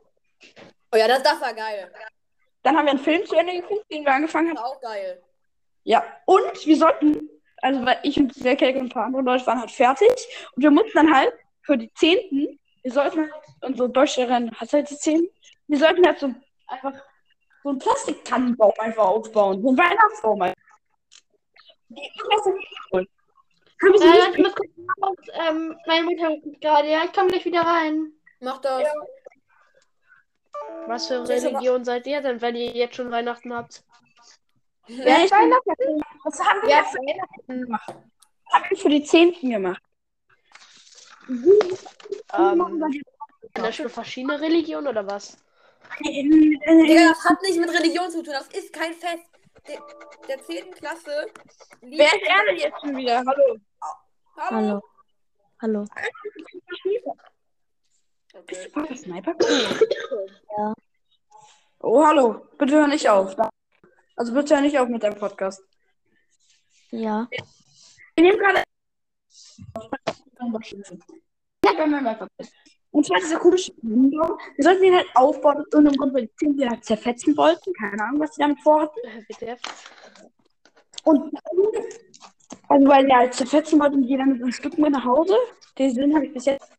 Oh 0.93 0.97
ja, 0.97 1.07
das, 1.07 1.23
das 1.23 1.41
war 1.41 1.53
geil. 1.53 1.91
Dann 2.61 2.77
haben 2.77 2.85
wir 2.85 2.91
einen 2.91 2.99
Film 2.99 3.25
zu 3.25 3.35
Ende 3.35 3.53
geguckt, 3.53 3.85
den 3.91 4.05
wir 4.05 4.13
angefangen 4.13 4.49
haben. 4.49 4.55
Das 4.55 4.63
war 4.63 4.71
auch 4.71 4.81
geil. 4.81 5.21
Ja, 5.83 6.05
und 6.25 6.65
wir 6.65 6.77
sollten, 6.77 7.29
also 7.61 7.85
weil 7.85 7.99
ich 8.03 8.17
und 8.17 8.33
Kelke 8.33 8.79
und 8.79 8.85
ein 8.85 8.89
paar 8.89 9.05
andere 9.05 9.23
Leute 9.23 9.45
waren 9.47 9.59
halt 9.59 9.71
fertig 9.71 10.09
und 10.55 10.63
wir 10.63 10.71
mussten 10.71 10.91
dann 10.93 11.13
halt 11.13 11.33
für 11.63 11.77
die 11.77 11.91
Zehnten, 11.95 12.59
wir 12.83 12.91
sollten 12.91 13.21
halt, 13.21 13.31
unsere 13.61 13.89
Deutschlehrerin 13.89 14.53
hat 14.55 14.71
halt 14.71 14.89
die 14.89 14.97
Zehnten, 14.97 15.29
wir 15.67 15.77
sollten 15.79 16.05
halt 16.05 16.19
so 16.19 16.33
einfach 16.67 16.93
so 17.63 17.69
einen 17.69 17.79
Plastiktannenbaum 17.79 18.73
einfach 18.77 19.05
aufbauen, 19.05 19.61
so 19.61 19.69
einen 19.69 19.77
Weihnachtsbaum. 19.77 20.41
Einfach. 20.41 20.61
Die 21.89 22.11
Klasse 22.17 22.53
cool. 22.91 23.07
Haben 23.81 23.97
sie 23.97 24.05
Äh, 24.05 24.11
nicht 24.11 24.37
ich 24.37 24.43
muss 24.43 24.55
kurz 24.55 24.69
raus. 25.01 25.17
Ähm, 25.33 25.77
meine 25.85 26.05
Mutter 26.05 26.27
ruft 26.29 26.61
gerade. 26.61 26.89
Ja, 26.89 27.03
ich 27.05 27.13
komme 27.13 27.29
gleich 27.29 27.45
wieder 27.45 27.61
rein. 27.61 28.11
Mach 28.39 28.59
das. 28.59 28.83
Was 30.87 31.07
für 31.07 31.19
Das 31.19 31.29
Religion 31.29 31.83
seid 31.85 32.05
ihr 32.07 32.21
denn, 32.21 32.41
wenn 32.41 32.55
ihr 32.55 32.71
jetzt 32.71 32.95
schon 32.95 33.09
Weihnachten 33.11 33.53
habt? 33.53 33.83
Ja, 34.87 35.23
ich 35.23 35.31
Weihnachten. 35.31 36.01
Was 36.25 36.39
haben 36.43 36.61
wir 36.61 36.69
Ja, 36.69 36.77
jetzt 36.79 36.93
Weihnachten 36.95 37.61
gemacht? 37.63 37.87
Was 38.45 38.53
haben 38.53 38.65
wir 38.69 38.77
für 38.77 38.89
die 38.89 39.03
Zehnten 39.03 39.49
gemacht? 39.49 39.81
Ähm, 41.29 42.83
in 43.55 43.63
der 43.63 43.71
Schule 43.71 43.89
verschiedene 43.89 44.39
Religionen 44.41 44.87
oder 44.87 45.07
was? 45.07 45.37
Digga, 46.01 47.09
das 47.09 47.23
hat 47.25 47.41
nicht 47.43 47.59
mit 47.59 47.69
Religion 47.69 48.09
zu 48.09 48.23
tun. 48.23 48.33
Das 48.33 48.47
ist 48.47 48.73
kein 48.73 48.93
Fest. 48.93 49.23
Der, 49.67 49.79
der 50.27 50.41
10. 50.43 50.71
Klasse. 50.71 51.27
liegt- 51.81 51.99
Wer 51.99 52.07
ist 52.07 52.27
er 52.27 52.45
denn 52.47 52.57
jetzt 52.57 52.81
schon 52.81 52.97
wieder? 52.97 53.23
Hallo. 53.25 53.57
Hallo. 54.37 54.81
Hallo. 55.61 55.85
Okay. 58.33 58.69
War 58.73 58.87
das 58.87 59.01
Sniper? 59.01 59.35
Ja. 60.57 60.73
Oh, 61.79 62.03
hallo. 62.03 62.47
Bitte 62.57 62.73
hör 62.73 62.87
nicht 62.87 63.07
auf. 63.07 63.35
Also 64.15 64.33
bitte 64.33 64.55
hör 64.55 64.61
nicht 64.61 64.77
auf 64.79 64.89
mit 64.89 65.03
deinem 65.03 65.17
Podcast. 65.17 65.61
Ja. 66.89 67.27
Wir 68.15 68.23
nehmen 68.23 68.39
gerade. 68.39 68.63
Ja, 71.65 71.77
wenn 71.77 71.91
wir 71.91 72.01
mal 72.01 72.15
vergessen. 72.15 72.53
Und 72.91 73.05
zwar 73.05 73.19
dieser 73.19 73.39
komische 73.39 73.75
Tannenbaum. 73.75 74.37
Wir 74.55 74.63
sollten 74.63 74.81
den 74.83 74.95
halt 74.95 75.07
aufbauen, 75.15 75.57
aus 75.57 75.65
irgendeinem 75.71 75.97
Grund, 75.97 76.13
weil 76.13 76.29
die 76.41 76.55
den 76.55 76.69
halt 76.69 76.85
zerfetzen 76.85 77.35
wollten. 77.35 77.73
Keine 77.73 78.03
Ahnung, 78.03 78.21
was 78.21 78.31
die 78.31 78.41
damit 78.41 78.61
vorhatten. 78.61 78.99
Und 81.03 81.33
also 82.69 82.87
weil 82.87 83.05
die 83.05 83.13
halt 83.13 83.33
zerfetzen 83.33 83.79
wollten 83.79 83.95
und 83.95 84.03
jeder 84.03 84.25
mit 84.25 84.41
einem 84.41 84.51
Stück 84.51 84.77
mit 84.77 84.91
nach 84.91 85.03
Hause. 85.03 85.35
Den 85.77 85.93
Sinn 85.93 86.15
habe 86.15 86.25
ich 86.27 86.33
bis 86.33 86.45
jetzt. 86.45 86.71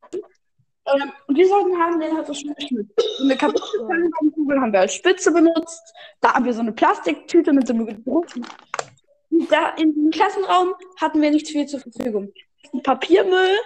Ähm, 0.86 1.12
und 1.26 1.36
wir 1.36 1.48
sollten 1.48 1.78
haben 1.78 1.98
den 1.98 2.14
halt 2.14 2.26
so 2.26 2.34
schön 2.34 2.54
geschmückt. 2.54 2.92
So 3.18 3.24
eine 3.24 3.36
kaputte 3.36 3.78
Tannenbaumkugel 3.88 4.60
haben 4.60 4.72
wir 4.72 4.80
als 4.80 4.94
Spitze 4.94 5.32
benutzt. 5.32 5.94
Da 6.20 6.34
haben 6.34 6.44
wir 6.44 6.52
so 6.52 6.60
eine 6.60 6.72
Plastiktüte 6.72 7.52
mit 7.52 7.66
so 7.66 7.72
einem 7.72 7.86
Gedruck. 7.86 8.26
Und 9.30 9.50
Da 9.50 9.70
in 9.76 9.94
dem 9.94 10.10
Klassenraum 10.10 10.74
hatten 11.00 11.22
wir 11.22 11.30
nicht 11.30 11.48
viel 11.48 11.66
zur 11.66 11.80
Verfügung. 11.80 12.32
Papiermüll. 12.82 13.56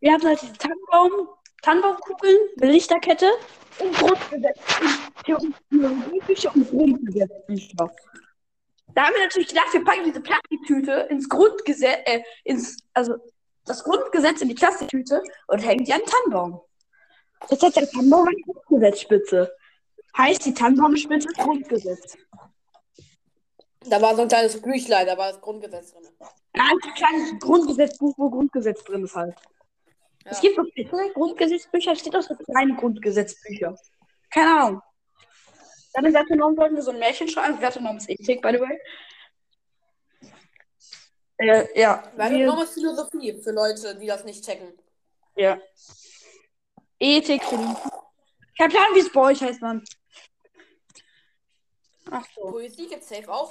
Wir 0.00 0.12
hatten 0.12 0.26
halt 0.26 0.42
diese 0.42 0.52
Tannenbaum, 0.54 1.28
Tannenbaumkugeln, 1.62 2.36
eine 2.60 2.72
Lichterkette 2.72 3.30
und 3.78 3.96
Grundgesetzbücher 3.96 6.54
und 6.54 6.70
Grundgesetzbücher. 6.70 7.90
Da 8.94 9.04
haben 9.04 9.14
wir 9.14 9.22
natürlich 9.22 9.48
gedacht, 9.48 9.72
wir 9.72 9.84
packen 9.84 10.04
diese 10.04 10.20
Plastiktüte 10.20 11.06
ins 11.08 11.26
Grundgesetz, 11.28 12.00
äh, 12.04 12.20
ins, 12.44 12.76
also 12.92 13.14
das 13.64 13.84
Grundgesetz 13.84 14.40
in 14.40 14.48
die 14.48 14.54
Plastiktüte 14.54 15.22
und 15.46 15.58
hängen 15.58 15.84
die 15.84 15.92
an 15.92 16.00
den 16.00 16.06
Tannenbaum. 16.06 16.60
Jetzt 17.50 17.62
hat 17.62 17.76
der 17.76 17.88
Tannenbaum 17.90 18.28
eine 18.28 18.40
Grundgesetzspitze. 18.42 19.52
Heißt, 20.16 20.44
die 20.44 20.54
Tannenbaumspitze 20.54 21.28
ist 21.28 21.38
Grundgesetz. 21.38 22.16
Da 23.86 24.00
war 24.00 24.14
so 24.14 24.22
ein 24.22 24.28
kleines 24.28 24.60
Büchlein, 24.60 25.06
da 25.06 25.16
war 25.18 25.32
das 25.32 25.40
Grundgesetz 25.40 25.92
drin. 25.92 26.02
Ein 26.52 26.78
kleines 26.94 27.38
Grundgesetzbuch, 27.40 28.14
wo 28.16 28.30
Grundgesetz 28.30 28.84
drin 28.84 29.04
ist 29.04 29.16
halt. 29.16 29.34
Ja. 30.24 30.30
Es 30.30 30.40
gibt 30.40 30.54
so 30.54 30.62
viele 30.72 31.12
Grundgesetzbücher, 31.14 31.92
es 31.92 32.00
steht 32.00 32.14
auch 32.14 32.22
so 32.22 32.34
kleine 32.36 32.76
Grundgesetzbücher. 32.76 33.74
Keine 34.30 34.60
Ahnung. 34.60 34.82
Dann 35.94 36.04
in 36.06 36.14
Wertenorm 36.14 36.56
wollten 36.56 36.76
wir 36.76 36.82
so 36.82 36.92
ein 36.92 36.98
Märchen 36.98 37.28
schreiben. 37.28 37.60
Wertenorm 37.60 37.96
ist 37.96 38.08
Ethik, 38.08 38.40
by 38.40 38.52
the 38.52 38.60
way. 38.60 38.78
Äh, 41.42 41.80
ja. 41.80 42.02
Weil 42.16 42.30
wir- 42.32 42.46
nochmal 42.46 42.66
Philosophie 42.66 43.40
für 43.42 43.50
Leute, 43.52 43.96
die 43.98 44.06
das 44.06 44.24
nicht 44.24 44.44
checken. 44.44 44.72
ja. 45.36 45.58
Ethik 47.04 47.42
für 47.42 47.56
die. 47.56 47.74
Kein 48.56 48.70
Plan, 48.70 48.86
wie 48.94 49.00
es 49.00 49.10
bei 49.10 49.20
euch 49.22 49.42
heißt, 49.42 49.60
Mann. 49.60 49.82
Ach 52.12 52.24
so. 52.36 52.42
Poesie 52.42 52.86
gibt's 52.86 53.08
safe 53.08 53.28
auch. 53.28 53.50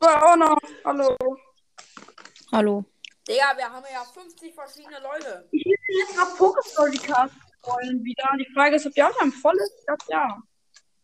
Auch 0.00 0.36
noch. 0.36 0.58
Hallo. 0.84 1.16
Hallo. 2.52 2.84
Digga, 3.28 3.56
wir 3.56 3.70
haben 3.70 3.84
ja 3.92 4.02
50 4.04 4.52
verschiedene 4.54 4.98
Leute. 5.00 5.48
Ich 5.52 5.64
will 5.64 5.76
jetzt 6.00 6.16
noch 6.16 6.36
Pokestory-Cast 6.36 7.34
wollen 7.62 8.02
wieder. 8.02 8.28
Die 8.38 8.52
Frage 8.52 8.74
ist, 8.76 8.86
ob 8.86 8.92
die 8.94 9.02
auch 9.04 9.20
haben 9.20 9.32
volles. 9.32 9.70
Ich 9.78 9.86
glaube, 9.86 10.04
ja. 10.08 10.42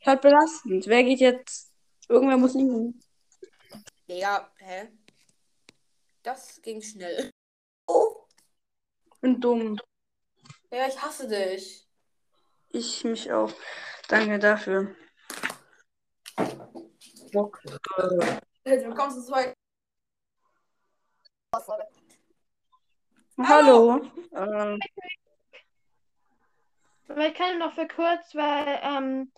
Ist 0.00 0.06
halt 0.06 0.20
belastend. 0.22 0.86
Wer 0.88 1.04
geht 1.04 1.20
jetzt? 1.20 1.70
Irgendwer 2.08 2.36
muss 2.36 2.54
liegen. 2.54 3.00
Digga, 4.08 4.52
hä? 4.58 4.88
Das 6.22 6.62
ging 6.62 6.80
schnell. 6.80 7.30
Ich 7.88 9.20
bin 9.20 9.40
dumm. 9.40 9.80
Ja, 10.70 10.86
ich 10.86 11.00
hasse 11.02 11.26
dich. 11.26 11.88
Ich 12.68 13.02
mich 13.02 13.32
auch. 13.32 13.52
Danke 14.08 14.38
dafür. 14.38 14.94
Bock. 17.32 17.60
Willkommen 18.64 19.12
zu 19.12 19.24
zwei. 19.24 19.52
Hallo. 23.38 24.02
Ähm, 24.32 24.80
Aber 27.08 27.26
ich 27.26 27.34
kann 27.34 27.58
noch 27.58 27.72
für 27.72 27.88
kurz, 27.88 28.34
weil 28.34 28.80
ähm, 28.82 29.32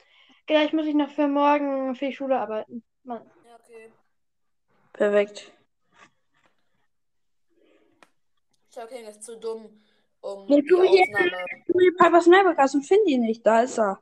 gleich 0.47 0.73
muss 0.75 0.87
ich 0.87 0.95
noch 0.95 1.11
für 1.11 1.29
morgen 1.29 1.95
für 1.95 2.07
die 2.07 2.15
Schule 2.15 2.39
arbeiten. 2.39 2.85
Mann. 3.05 3.31
Ja, 3.47 3.57
okay. 3.57 3.93
Perfekt. 4.99 5.53
Shocking 8.75 9.07
ist 9.07 9.23
zu 9.23 9.37
dumm, 9.39 9.83
um 10.21 10.47
Ja, 10.49 10.57
die 10.57 10.67
du 10.67 10.83
hier- 10.83 11.03
Aufnahme. 11.03 11.31
Die 11.69 11.91
Piper's 11.99 12.27
Neighborcast 12.27 12.75
und 12.75 12.83
finde 12.87 13.11
ihn 13.11 13.23
nicht. 13.23 13.45
Da 13.47 13.63
ist 13.63 13.79
er. 13.79 14.01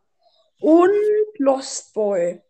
Und 0.61 0.91
Lost 1.39 1.93
Boy. 1.95 2.41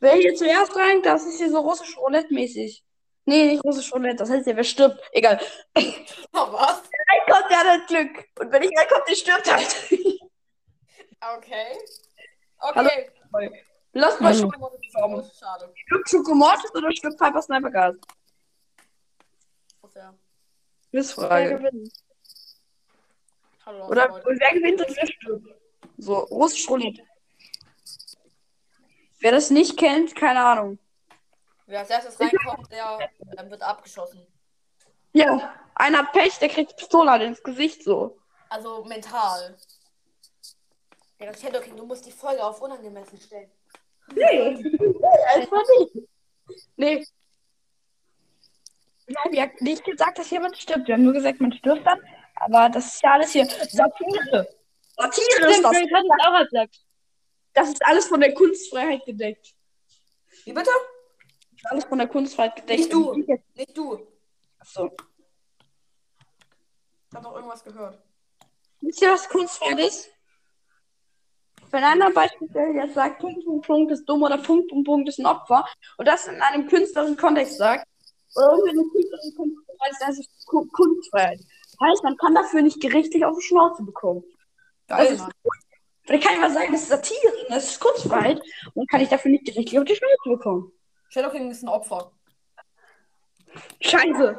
Wer 0.00 0.14
hier 0.14 0.34
zuerst 0.34 0.74
rein, 0.76 1.02
das 1.02 1.26
ist 1.26 1.38
hier 1.38 1.50
so 1.50 1.60
russisch 1.60 1.96
Roulette-mäßig. 1.98 2.82
Nee, 3.26 3.48
nicht 3.48 3.64
russisch 3.64 3.92
Roulette, 3.92 4.16
das 4.16 4.30
heißt 4.30 4.46
ja, 4.46 4.56
wer 4.56 4.64
stirbt. 4.64 4.98
Egal. 5.12 5.38
Oh, 6.32 6.52
was? 6.52 6.82
Reinkommt, 7.10 7.50
der 7.50 7.58
hat 7.58 7.66
halt 7.66 7.86
Glück. 7.88 8.24
Und 8.38 8.52
wenn 8.52 8.62
ich 8.62 8.70
reinkomme, 8.78 9.02
der 9.08 9.14
stirbt 9.14 9.52
halt. 9.52 9.76
Okay. 11.36 11.76
Hallo. 12.60 12.88
Okay. 13.92 14.00
Lost 14.00 14.18
Boy 14.18 14.32
Hallo. 14.34 15.22
stirbt. 15.22 15.36
Schade. 15.36 15.72
Stirbt 15.74 16.10
Schokomortis 16.10 16.74
oder 16.74 16.92
stirbt 16.92 17.18
Piper's 17.18 17.48
Neighborcast? 17.48 17.98
Ach 19.82 19.94
ja. 19.94 20.14
Wer 20.92 21.58
gewinnt? 21.58 21.92
Hallo. 23.66 23.88
Oder 23.88 24.08
Leute. 24.08 24.28
und 24.28 24.40
wer 24.40 24.52
gewinnt 24.52 24.80
wer 24.80 25.06
stirbt? 25.06 25.48
So, 25.98 26.14
russisch 26.14 26.68
Roulette. 26.68 27.02
Wer 29.20 29.32
das 29.32 29.50
nicht 29.50 29.76
kennt, 29.76 30.14
keine 30.14 30.44
Ahnung. 30.44 30.78
Wer 31.66 31.80
als 31.80 31.90
erstes 31.90 32.18
reinkommt, 32.18 32.70
der 32.72 33.10
ähm, 33.38 33.50
wird 33.50 33.62
abgeschossen. 33.62 34.26
Ja, 35.12 35.54
einer 35.74 35.98
hat 35.98 36.12
Pech, 36.12 36.38
der 36.38 36.48
kriegt 36.48 36.76
Pistole 36.76 37.10
halt 37.10 37.22
ins 37.22 37.42
Gesicht 37.42 37.84
so. 37.84 38.18
Also 38.48 38.84
mental. 38.84 39.56
Ja, 41.18 41.34
Shadow 41.34 41.60
King, 41.60 41.76
du 41.76 41.84
musst 41.84 42.06
die 42.06 42.12
Folge 42.12 42.42
auf 42.42 42.60
unangemessen 42.62 43.20
stellen. 43.20 43.50
Nee, 44.14 44.72
erstmal 45.36 45.62
nicht. 45.78 46.08
Nee. 46.76 47.06
Wir 49.06 49.16
haben 49.24 49.34
ja 49.34 49.46
nicht 49.60 49.84
gesagt, 49.84 50.18
dass 50.18 50.30
jemand 50.30 50.56
stirbt. 50.56 50.86
Wir 50.86 50.94
haben 50.94 51.04
nur 51.04 51.12
gesagt, 51.12 51.40
man 51.40 51.52
stirbt 51.52 51.86
dann. 51.86 52.00
Aber 52.36 52.68
das 52.70 52.94
ist 52.94 53.02
ja 53.02 53.12
alles 53.12 53.32
hier 53.32 53.44
Satire. 53.44 54.48
Satire 54.96 55.50
ist 55.50 55.64
das. 55.64 55.72
ich 55.76 55.92
hatte 55.92 56.06
es 56.06 56.26
auch 56.26 56.44
gesagt. 56.44 56.80
Das 57.52 57.68
ist 57.68 57.84
alles 57.86 58.06
von 58.06 58.20
der 58.20 58.32
Kunstfreiheit 58.34 59.04
gedeckt. 59.04 59.54
Wie 60.44 60.52
bitte? 60.52 60.70
Das 61.50 61.58
ist 61.58 61.70
alles 61.70 61.84
von 61.84 61.98
der 61.98 62.08
Kunstfreiheit 62.08 62.56
gedeckt. 62.56 62.78
Nicht 62.80 62.92
du. 62.92 63.14
Nicht 63.54 63.76
du. 63.76 64.06
Achso. 64.58 64.90
Ich 67.10 67.16
hab 67.16 67.22
doch 67.24 67.34
irgendwas 67.34 67.64
gehört. 67.64 68.00
Wisst 68.80 69.02
ihr, 69.02 69.10
was 69.10 69.28
Kunstfreiheit 69.28 69.80
ist? 69.80 70.10
Wenn 71.70 71.84
einer 71.84 72.10
beispielsweise 72.10 72.72
jetzt 72.78 72.94
sagt, 72.94 73.20
Punkt, 73.20 73.44
Punkt, 73.44 73.66
Punkt 73.66 73.92
ist 73.92 74.04
dumm 74.06 74.22
oder 74.22 74.38
Punkt, 74.38 74.68
Punkt, 74.68 74.86
Punkt 74.86 75.08
ist 75.08 75.18
ein 75.18 75.26
Opfer 75.26 75.64
und 75.98 76.08
das 76.08 76.26
in 76.26 76.40
einem 76.40 76.66
künstlerischen 76.68 77.16
Kontext 77.16 77.58
sagt, 77.58 77.86
oder 78.34 78.50
irgendwie 78.52 78.70
in 78.70 78.78
einem 78.80 78.90
künstlerischen 78.90 79.34
Kontext 79.36 80.02
das 80.06 80.18
ist 80.18 80.46
Ku- 80.46 80.66
Kunstfreiheit. 80.72 81.40
Heißt, 81.82 82.02
man 82.04 82.16
kann 82.16 82.34
dafür 82.34 82.62
nicht 82.62 82.80
gerichtlich 82.80 83.24
auf 83.24 83.36
die 83.38 83.44
Schnauze 83.46 83.82
bekommen. 83.82 84.22
Das 84.86 84.98
Geil, 84.98 85.12
ist, 85.14 85.20
Mann. 85.20 85.30
vielleicht 86.04 86.24
kann 86.24 86.34
ich 86.34 86.40
mal 86.40 86.50
sagen, 86.52 86.72
das 86.72 86.82
ist 86.82 86.88
Satire, 86.88 87.32
das 87.48 87.64
ist 87.70 87.80
Kunstfreiheit 87.80 88.42
und 88.74 88.90
kann 88.90 89.00
ich 89.00 89.08
dafür 89.08 89.30
nicht 89.30 89.44
gerichtlich 89.46 89.78
auf 89.78 89.84
die 89.84 89.94
Schnauze 89.96 90.28
bekommen. 90.36 90.72
Shadow 91.08 91.30
King 91.30 91.50
ist 91.50 91.62
ein 91.62 91.68
Opfer. 91.68 92.12
Scheiße. 93.80 94.38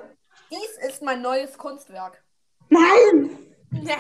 Dies 0.52 0.88
ist 0.90 1.02
mein 1.02 1.22
neues 1.22 1.58
Kunstwerk. 1.58 2.24
Nein! 2.70 3.38
Ja. 3.84 3.96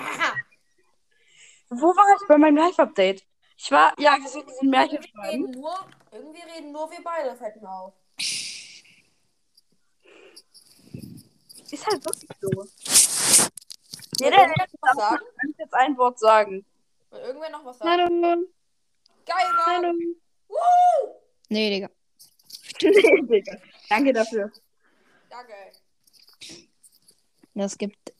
Wo 1.74 1.88
war 1.96 2.18
ich 2.22 2.28
bei 2.28 2.38
meinem 2.38 2.58
Live-Update? 2.58 3.24
Ich 3.56 3.72
war, 3.72 3.94
ja, 3.98 4.18
wir 4.20 4.28
so 4.28 4.40
ein 4.40 4.70
Märchen 4.70 4.98
Irgendwie 4.98 5.28
reden, 5.28 5.52
nur, 5.52 5.88
irgendwie 6.12 6.42
reden 6.42 6.72
nur 6.74 6.92
wir 6.92 7.02
beide, 7.02 7.34
fällt 7.38 7.62
mir 7.62 7.72
auf. 7.72 7.94
Ist 11.72 11.88
halt 11.88 12.04
wirklich 12.04 12.30
so. 12.42 12.50
Jeder 14.20 14.38
irgendwer 14.38 14.68
noch 14.68 14.82
was 14.82 14.98
sagen? 14.98 15.26
kann 15.38 15.56
jetzt 15.58 15.74
ein 15.74 15.98
Wort 15.98 16.20
sagen. 16.20 16.66
Will 17.10 17.20
irgendwer 17.22 17.50
noch 17.52 17.64
was 17.64 17.78
sagen? 17.78 17.90
Hallo. 17.90 18.46
Geil, 19.26 19.54
Mann. 19.56 19.86
Hallo. 19.86 19.94
Woo! 20.50 21.22
Nee, 21.48 21.70
Digga. 21.70 21.90
Nee, 22.84 23.22
Digga. 23.22 23.58
Danke 23.88 24.12
dafür. 24.12 24.52
Danke. 25.30 25.54
Das 27.54 27.78
gibt 27.78 28.14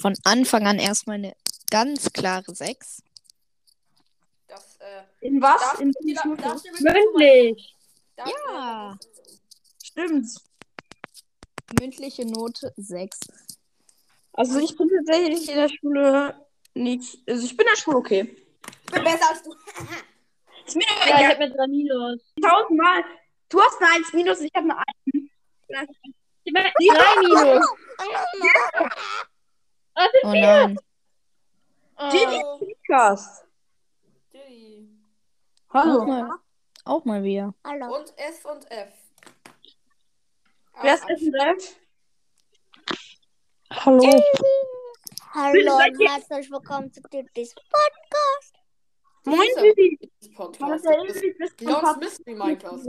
von 0.00 0.14
Anfang 0.24 0.66
an 0.66 0.78
erstmal 0.78 1.16
eine 1.16 1.34
ganz 1.74 2.12
klare 2.12 2.54
6. 2.54 3.02
Das, 4.46 4.76
äh, 4.76 5.02
In 5.26 5.42
was? 5.42 5.80
In 5.80 5.92
Mündlich. 6.78 7.76
Ja. 8.16 8.96
Stimmt. 9.82 10.28
Mündliche 11.80 12.26
Note 12.26 12.72
6. 12.76 13.18
Also 14.34 14.60
ich 14.60 14.76
bin 14.76 14.88
tatsächlich 14.88 15.48
in 15.48 15.56
der 15.56 15.68
Schule 15.68 16.46
nicht. 16.74 17.18
Also 17.28 17.44
ich 17.44 17.56
bin 17.56 17.66
in 17.66 17.72
der 17.72 17.80
Schule 17.80 17.96
okay. 17.96 18.36
Ich 18.86 18.92
bin 18.92 19.02
besser 19.02 19.30
als 19.30 19.42
du. 19.42 19.52
Ist 20.66 20.76
mir 20.76 20.84
Ja, 21.08 21.18
ich 21.18 21.26
hab 21.26 21.38
mir 21.40 21.50
drei 21.50 21.66
Minus. 21.66 22.20
tausendmal. 22.40 23.04
Du 23.48 23.60
hast 23.60 23.82
eine 23.82 23.90
1 23.96 24.12
minus, 24.12 24.40
ich 24.40 24.52
habe 24.54 24.70
eine 24.70 24.78
1. 24.78 24.86
Ich 26.44 26.54
hab 26.54 26.98
drei 26.98 27.20
Minus. 27.20 27.66
Oh 29.96 30.30
nein. 30.30 30.78
Oh. 31.96 32.58
Podcast. 32.58 33.46
Diddy. 34.32 34.88
Auch 35.68 35.74
Hallo. 35.74 36.04
mal, 36.04 36.30
auch 36.84 37.04
mal 37.04 37.22
wieder. 37.22 37.54
Hallo. 37.64 37.96
Und 37.96 38.12
S 38.18 38.44
und 38.44 38.70
F. 38.70 38.92
Wer 40.82 40.94
ist 40.94 41.04
Ach, 41.04 41.10
Essen 41.10 41.32
selbst? 41.32 41.76
Hallo. 43.70 44.22
Hallo 45.34 45.76
und 45.76 46.08
herzlich 46.08 46.50
willkommen 46.50 46.92
zu 46.92 47.00
Titis 47.02 47.54
Podcast. 47.54 48.54
Moin, 49.24 49.48
Didi. 49.62 50.10
Podcast. 50.34 50.84
Leons 51.60 51.96
Mystery 51.98 52.34
Minecraft. 52.34 52.82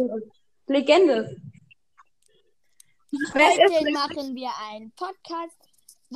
Legende. 0.68 1.42
Heute 3.34 3.92
machen 3.92 4.36
wir 4.36 4.50
einen 4.70 4.92
Podcast, 4.92 5.65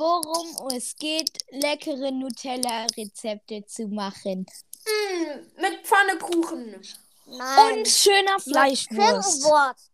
worum 0.00 0.68
es 0.74 0.96
geht, 0.96 1.30
leckere 1.50 2.10
Nutella-Rezepte 2.10 3.64
zu 3.66 3.86
machen. 3.88 4.46
Mm, 4.86 5.60
mit 5.60 5.86
Pfannekuchen. 5.86 6.80
Nein. 7.26 7.78
Und 7.78 7.88
schöner 7.88 8.40
Fleischwurst. 8.40 9.44
Currywurst. 9.44 9.90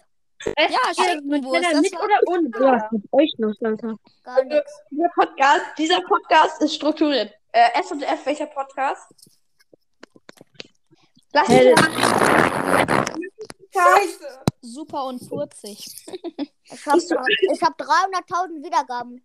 Ja, 0.46 0.94
Schinkenwurst. 0.94 1.64
Das 1.64 1.80
mit 1.80 1.92
oder 1.92 2.20
ohne. 2.28 2.48
Was 2.50 2.92
mit 2.92 3.04
euch 3.12 3.32
los, 3.38 3.56
Alter? 3.62 3.96
Gar 4.22 4.44
nichts. 4.44 4.72
Dieser 4.90 5.08
Podcast, 5.14 5.64
dieser 5.76 6.00
Podcast 6.02 6.62
ist 6.62 6.75
strukturiert. 6.75 7.32
Äh, 7.52 7.80
S 7.80 7.90
und 7.90 8.02
F, 8.02 8.26
welcher 8.26 8.46
Podcast? 8.46 9.08
Lass 11.32 11.48
Hell. 11.48 11.75
Scheiße. 13.75 14.44
super 14.60 15.04
und 15.06 15.18
furzig. 15.28 15.84
Ich 16.68 16.86
habe 16.86 17.00
hab 17.00 17.80
300.000 17.80 18.64
Wiedergaben. 18.64 19.22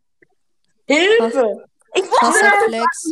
Hilfe! 0.92 1.66
Ich 1.94 2.04
Flex. 2.06 3.12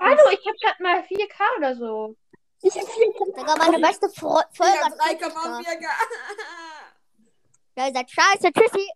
Hallo, 0.00 0.30
ich 0.30 0.46
hab 0.46 0.56
grad 0.62 0.80
mal 0.80 1.00
4K 1.00 1.58
oder 1.58 1.76
so. 1.76 2.16
Ich 2.62 2.74
hab 2.74 2.88
vier 2.88 3.12
Digga, 3.36 3.56
meine 3.56 3.78
beste 3.78 4.08
Folge. 4.08 4.48
Ja, 4.58 4.84
hat 4.86 4.92
3,4 4.98 5.78
G. 5.78 5.86
Ja, 7.76 7.86
ihr 7.88 7.92
seid 7.92 8.10
scheiße. 8.10 8.52
Tschüssi. 8.52 8.88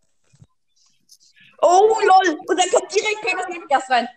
Oh, 1.61 1.99
lol. 2.01 2.39
Und 2.47 2.57
dann 2.59 2.71
kommt 2.71 2.95
direkt 2.95 3.21
Pepper's 3.23 3.49
Lebergast 3.49 3.91
rein. 3.91 4.09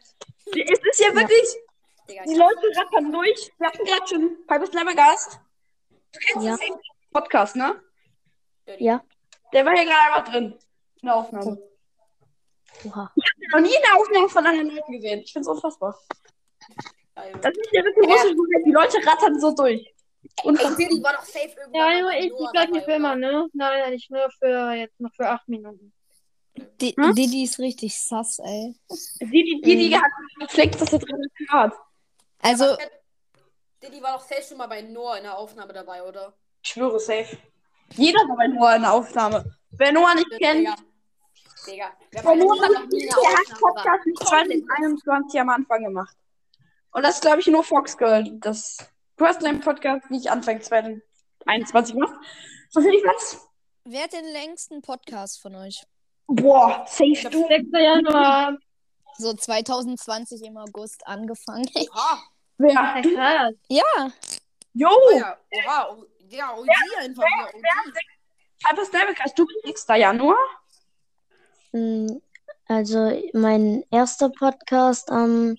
Es 0.45 0.79
ist 0.79 0.99
ja 0.99 1.13
wirklich, 1.13 1.47
Digga, 2.09 2.23
die 2.23 2.35
Leute 2.35 2.67
rattern 2.77 3.11
durch. 3.11 3.51
Wir 3.57 3.67
hatten 3.67 3.83
gerade 3.83 4.07
schon 4.07 4.45
Pepper's 4.47 4.71
Lebergast. 4.71 5.39
Du 6.13 6.19
kennst 6.19 6.45
Ja. 6.47 6.55
den 6.57 6.75
Podcast, 7.11 7.55
ne? 7.55 7.81
Ja. 8.77 9.03
Der 9.53 9.65
war 9.65 9.73
hier 9.73 9.85
gerade 9.85 10.13
einfach 10.13 10.31
drin. 10.31 10.59
In 11.01 11.07
der 11.07 11.15
Aufnahme. 11.15 11.70
Oha. 12.85 13.11
Ich 13.15 13.23
habe 13.53 13.61
noch 13.63 13.69
nie 13.69 13.75
eine 13.77 13.99
Aufnahme 13.99 14.29
von 14.29 14.45
anderen 14.45 14.69
Leuten 14.75 14.91
gesehen. 14.93 15.19
Ich 15.21 15.33
find's 15.33 15.47
unfassbar. 15.47 15.97
Geil. 17.15 17.33
Das 17.41 17.51
ist 17.55 17.69
ja 17.71 17.83
wirklich 17.83 18.09
russisch. 18.09 18.35
Die 18.65 18.71
Leute 18.71 18.97
rattern 19.05 19.39
so 19.39 19.51
durch. 19.53 19.93
Und 20.43 20.59
Ey, 20.59 20.75
Diddy 20.75 21.03
war 21.03 21.13
doch 21.13 21.23
safe 21.23 21.49
irgendwann. 21.59 21.73
Ja, 21.73 22.17
ich, 22.19 22.29
Noah 22.31 22.41
ich 22.45 22.51
bleib 22.51 22.69
nicht 22.71 22.85
für 22.85 22.91
immer, 22.93 23.15
ne? 23.15 23.47
Nein, 23.53 23.79
nein, 23.81 23.93
ich 23.93 24.09
nur 24.09 24.29
für 24.39 24.73
jetzt 24.73 24.99
noch 24.99 25.13
für 25.15 25.27
8 25.27 25.47
Minuten. 25.49 25.93
Di- 26.79 26.93
Hm? 26.97 27.13
Didi 27.15 27.43
ist 27.43 27.59
richtig 27.59 27.97
sass, 27.97 28.39
ey. 28.39 28.75
die, 29.21 29.27
die, 29.29 29.61
die, 29.61 29.89
die 29.89 29.95
hat 29.95 30.03
gefleckt, 30.39 30.79
dass 30.81 30.93
er 30.93 30.99
drin 30.99 31.21
hat. 31.49 31.73
Also, 32.39 32.77
Diddy 33.81 34.01
war 34.01 34.13
doch 34.17 34.21
safe 34.25 34.43
schon 34.47 34.57
mal 34.57 34.67
bei 34.67 34.81
Noah 34.81 35.17
in 35.17 35.23
der 35.23 35.37
Aufnahme 35.37 35.73
dabei, 35.73 36.03
oder? 36.03 36.33
Ich 36.63 36.69
schwöre, 36.69 36.99
safe. 36.99 37.37
Jeder 37.95 38.19
war 38.27 38.37
bei 38.37 38.47
Noah 38.47 38.75
in 38.75 38.81
der 38.83 38.93
Aufnahme. 38.93 39.57
Wer 39.71 39.91
Noah 39.91 40.13
nicht 40.15 40.29
kennt, 40.39 40.69
Digga. 41.65 41.91
Der 42.13 42.23
hat. 42.23 43.59
Podcast 43.59 44.05
nicht 44.05 44.27
2021 44.27 45.41
am 45.41 45.49
Anfang 45.49 45.83
gemacht. 45.83 46.15
Und 46.91 47.03
das 47.03 47.21
glaube 47.21 47.39
ich 47.39 47.47
nur 47.47 47.63
Foxgirl. 47.63 48.31
Das 48.39 48.77
du 49.17 49.25
hast 49.25 49.41
deinen 49.43 49.61
Podcast, 49.61 50.09
wie 50.09 50.17
ich 50.17 50.29
Anfang 50.29 50.61
2021 50.61 51.95
gemacht. 51.95 52.13
So 52.69 52.81
viel 52.81 52.93
ich 52.93 53.03
weiß. 53.03 53.47
wer 53.85 54.03
hat 54.03 54.13
den 54.13 54.25
längsten 54.25 54.81
Podcast 54.81 55.41
von 55.41 55.55
euch? 55.55 55.83
Boah, 56.27 56.85
safe 56.87 57.29
du. 57.29 57.47
6. 57.47 57.65
Januar. 57.73 58.57
So 59.17 59.33
2020 59.33 60.43
im 60.45 60.57
August 60.57 61.05
angefangen. 61.05 61.69
Oha. 61.75 62.21
Wer? 62.57 62.71
Ja, 63.03 63.49
ja, 63.67 64.11
Jo! 64.73 64.89
Oh, 64.89 65.17
ja. 65.17 65.37
Oha. 65.51 65.89
Oh, 65.91 66.05
ja, 66.29 66.55
OG 66.55 66.67
einfach 66.99 67.23
wieder. 67.23 67.55
OG. 67.55 67.97
Hyper 68.63 68.85
Stablecast, 68.85 69.37
du 69.37 69.45
bist 69.45 69.85
6. 69.87 69.99
Januar? 69.99 70.37
Mm, 71.71 72.07
Also 72.67 73.11
mein 73.33 73.83
erster 73.91 74.29
Podcast 74.29 75.09
am 75.11 75.57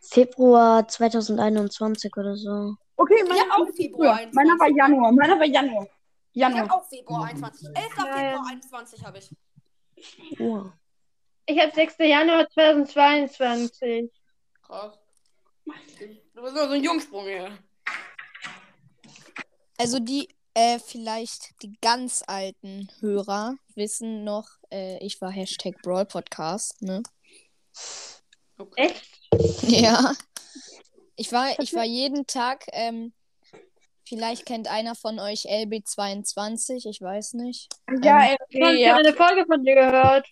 Februar 0.00 0.86
2021 0.88 2.16
oder 2.16 2.36
so. 2.36 2.74
Okay, 2.96 3.22
meiner 3.28 3.42
hab 3.50 3.60
auch 3.60 3.74
Februar 3.74 4.16
früher. 4.18 4.30
Meiner 4.32 4.58
war 4.58 4.66
21. 4.66 4.76
Januar. 4.76 5.12
Meiner 5.12 5.38
war 5.38 5.46
Januar. 5.46 5.86
Ich 6.32 6.40
Januar. 6.40 6.62
hab 6.68 6.70
auch 6.72 6.88
Februar 6.88 7.24
21. 7.24 7.68
11. 7.68 7.92
Februar 7.92 8.46
21 8.48 9.04
habe 9.04 9.18
ich. 9.18 9.30
Wow. 10.38 10.72
Ich 11.46 11.58
hab 11.60 11.74
6. 11.74 11.94
Januar 11.98 12.48
2022. 12.50 14.10
Krass. 14.62 14.98
Du 16.34 16.42
bist 16.42 16.54
nur 16.54 16.66
so 16.68 16.72
ein 16.74 16.82
Jungsprung 16.84 17.24
hier. 17.24 17.50
also 19.78 19.98
die, 19.98 20.28
äh, 20.58 20.80
vielleicht 20.80 21.62
die 21.62 21.72
ganz 21.80 22.24
alten 22.26 22.88
Hörer 22.98 23.54
wissen 23.76 24.24
noch, 24.24 24.48
äh, 24.72 24.98
ich 24.98 25.20
war 25.20 25.30
Hashtag 25.30 25.80
Brawl 25.82 26.04
Podcast, 26.04 26.82
ne? 26.82 27.02
Okay. 28.58 28.86
Echt? 28.88 29.04
Ja. 29.62 30.14
Ich 31.14 31.30
war, 31.32 31.58
ich 31.60 31.74
war 31.74 31.84
jeden 31.84 32.26
Tag, 32.26 32.64
ähm, 32.72 33.12
vielleicht 34.04 34.46
kennt 34.46 34.68
einer 34.68 34.94
von 34.94 35.20
euch 35.20 35.44
LB22, 35.44 36.88
ich 36.88 37.00
weiß 37.00 37.34
nicht. 37.34 37.68
Ja, 38.02 38.22
Ähm, 38.24 38.36
LB, 38.50 38.78
ja. 38.80 38.96
eine 38.96 39.12
Folge 39.12 39.44
von 39.46 39.62
dir 39.62 39.74
gehört. 39.74 40.26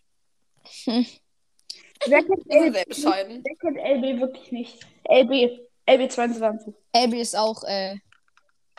Wer 0.87 2.25
kennt 2.25 2.47
LB? 2.49 2.75
Wer 2.75 3.57
kennt 3.61 3.79
LB 3.79 4.21
wirklich 4.21 4.51
nicht? 4.51 4.87
LB. 5.09 5.61
LB 5.89 6.11
22. 6.11 6.75
LB 6.95 7.15
ist 7.15 7.37
auch 7.37 7.63
äh, 7.65 7.97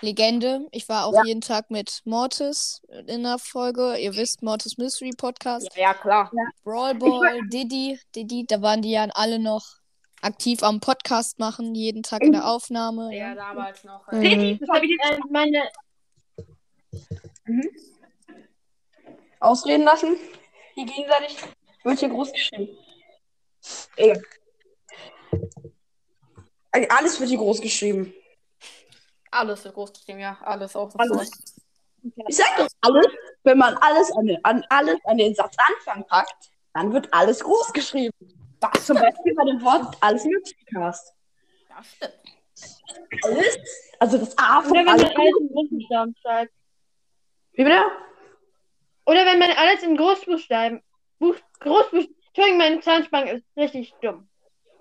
Legende. 0.02 0.68
Ich 0.72 0.88
war 0.90 1.06
auch 1.06 1.14
Ja. 1.14 1.24
jeden 1.26 1.42
Tag 1.42 1.72
mit 1.72 2.02
Mortis 2.06 2.82
in 3.08 3.24
der 3.24 3.40
Folge. 3.40 3.98
Ihr 3.98 4.16
wisst, 4.16 4.44
Mortis 4.44 4.78
Mystery 4.78 5.12
Podcast. 5.18 5.70
Ja, 5.76 5.94
klar. 5.94 6.32
Brawl 6.64 6.94
Ball, 6.96 7.40
Diddy, 7.52 8.00
Diddy, 8.16 8.46
da 8.46 8.62
waren 8.62 8.82
die 8.82 8.92
ja 8.92 9.08
alle 9.14 9.40
noch 9.40 9.66
aktiv 10.22 10.62
am 10.64 10.80
Podcast 10.80 11.40
machen, 11.40 11.74
jeden 11.76 12.04
Tag 12.04 12.22
in 12.24 12.32
der 12.32 12.48
Aufnahme. 12.48 13.12
Ja, 13.16 13.30
Ja. 13.30 13.36
damals 13.36 13.84
noch. 13.84 14.12
Mhm. 14.12 14.24
Äh. 14.24 14.58
Das 14.58 14.70
hab 14.70 14.84
ich, 14.84 14.92
äh, 14.92 15.18
meine, 15.30 15.64
Ausreden 19.40 19.84
lassen. 19.84 20.16
Hier 20.76 20.86
gegenseitig. 20.86 21.38
Wird 21.84 22.00
hier 22.00 22.10
groß 22.10 22.32
geschrieben. 22.34 22.78
Egal. 23.96 24.22
Also 26.72 26.88
Alles 26.90 27.20
wird 27.20 27.30
hier 27.30 27.38
groß 27.38 27.62
geschrieben. 27.62 28.14
Alles 29.32 29.64
wird 29.64 29.74
groß 29.76 29.94
geschrieben, 29.94 30.20
ja. 30.20 30.38
Alles 30.42 30.76
auch. 30.76 30.94
Alles. 30.98 31.32
Ich 32.28 32.38
sag 32.38 32.56
doch 32.58 32.68
alles, 32.82 33.08
wenn 33.44 33.58
man 33.58 33.76
alles 33.78 34.12
an 34.12 34.26
den, 34.28 34.44
an 34.46 34.64
alles 34.70 34.98
an 35.06 35.18
den 35.18 35.34
Satzanfang 35.34 36.06
packt, 36.08 36.52
dann 36.74 36.94
wird 36.94 37.12
alles 37.14 37.44
groß 37.44 37.74
geschrieben. 37.74 38.14
Das 38.60 38.86
zum 38.86 38.98
Beispiel 38.98 39.34
bei 39.36 39.46
dem 39.46 39.62
Wort 39.62 39.96
alles 40.02 40.24
Möglichkeit. 40.26 40.96
Ja, 41.70 41.84
stimmt. 41.84 42.14
Alles, 43.24 43.58
also 44.00 44.18
das 44.18 44.38
A 44.38 44.60
oder 44.60 44.68
von 44.68 44.78
wenn 44.78 44.86
man 44.86 45.00
alles. 45.00 45.16
alles 45.16 45.34
in 45.40 45.50
Großbuchstaben 45.50 46.16
schreibt. 46.22 46.54
Wie 47.54 47.64
bitte? 47.64 47.84
Oder 49.06 49.26
wenn 49.26 49.40
man 49.40 49.52
alles 49.52 49.84
in 49.84 49.98
Großbuchstaben. 49.98 50.82
Buch, 51.20 51.36
Großbuchstaben. 51.60 52.16
Entschuldigung, 52.28 52.58
meine 52.58 52.82
Zahnspange 52.82 53.32
ist 53.34 53.46
richtig 53.56 53.94
dumm. 54.02 54.30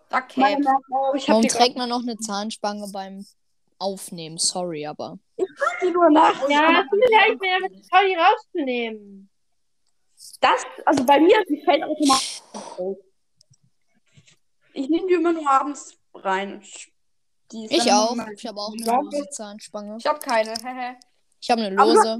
Frau, 0.08 1.14
ich 1.14 1.28
hab 1.28 1.36
Warum 1.36 1.48
trägt 1.48 1.76
man 1.76 1.88
noch 1.88 2.02
eine 2.02 2.16
Zahnspange 2.18 2.88
beim 2.92 3.26
Aufnehmen? 3.78 4.38
Sorry, 4.38 4.86
aber. 4.86 5.18
die 5.82 5.90
nur 5.90 6.10
nach. 6.10 6.48
Ja, 6.48 6.82
tut 6.82 6.98
mir 6.98 7.10
leid, 7.10 7.32
ich 7.32 7.38
bin 7.38 7.50
einfach 7.50 8.00
die 8.06 8.14
rauszunehmen. 8.14 9.30
Das, 10.40 10.64
also 10.84 11.04
bei 11.04 11.20
mir, 11.20 11.42
die 11.48 11.62
fällt 11.64 11.82
automatisch 11.84 12.42
raus. 12.78 12.96
Ich 14.72 14.88
nehme 14.88 15.06
die 15.06 15.14
immer 15.14 15.32
nur 15.32 15.48
abends 15.48 15.96
rein. 16.14 16.62
Die 17.52 17.66
Ich 17.70 17.90
auch. 17.92 18.16
Ich 18.34 18.46
habe 18.46 18.60
auch 18.60 18.72
eine 18.72 19.02
lose 19.04 19.28
Zahnspange. 19.30 19.96
Ich 19.98 20.06
hab 20.06 20.20
keine. 20.20 20.50
Hehe. 20.64 20.96
Ich 21.40 21.50
habe 21.50 21.62
eine 21.62 21.78
Aber- 21.80 21.92
lose. 21.94 22.18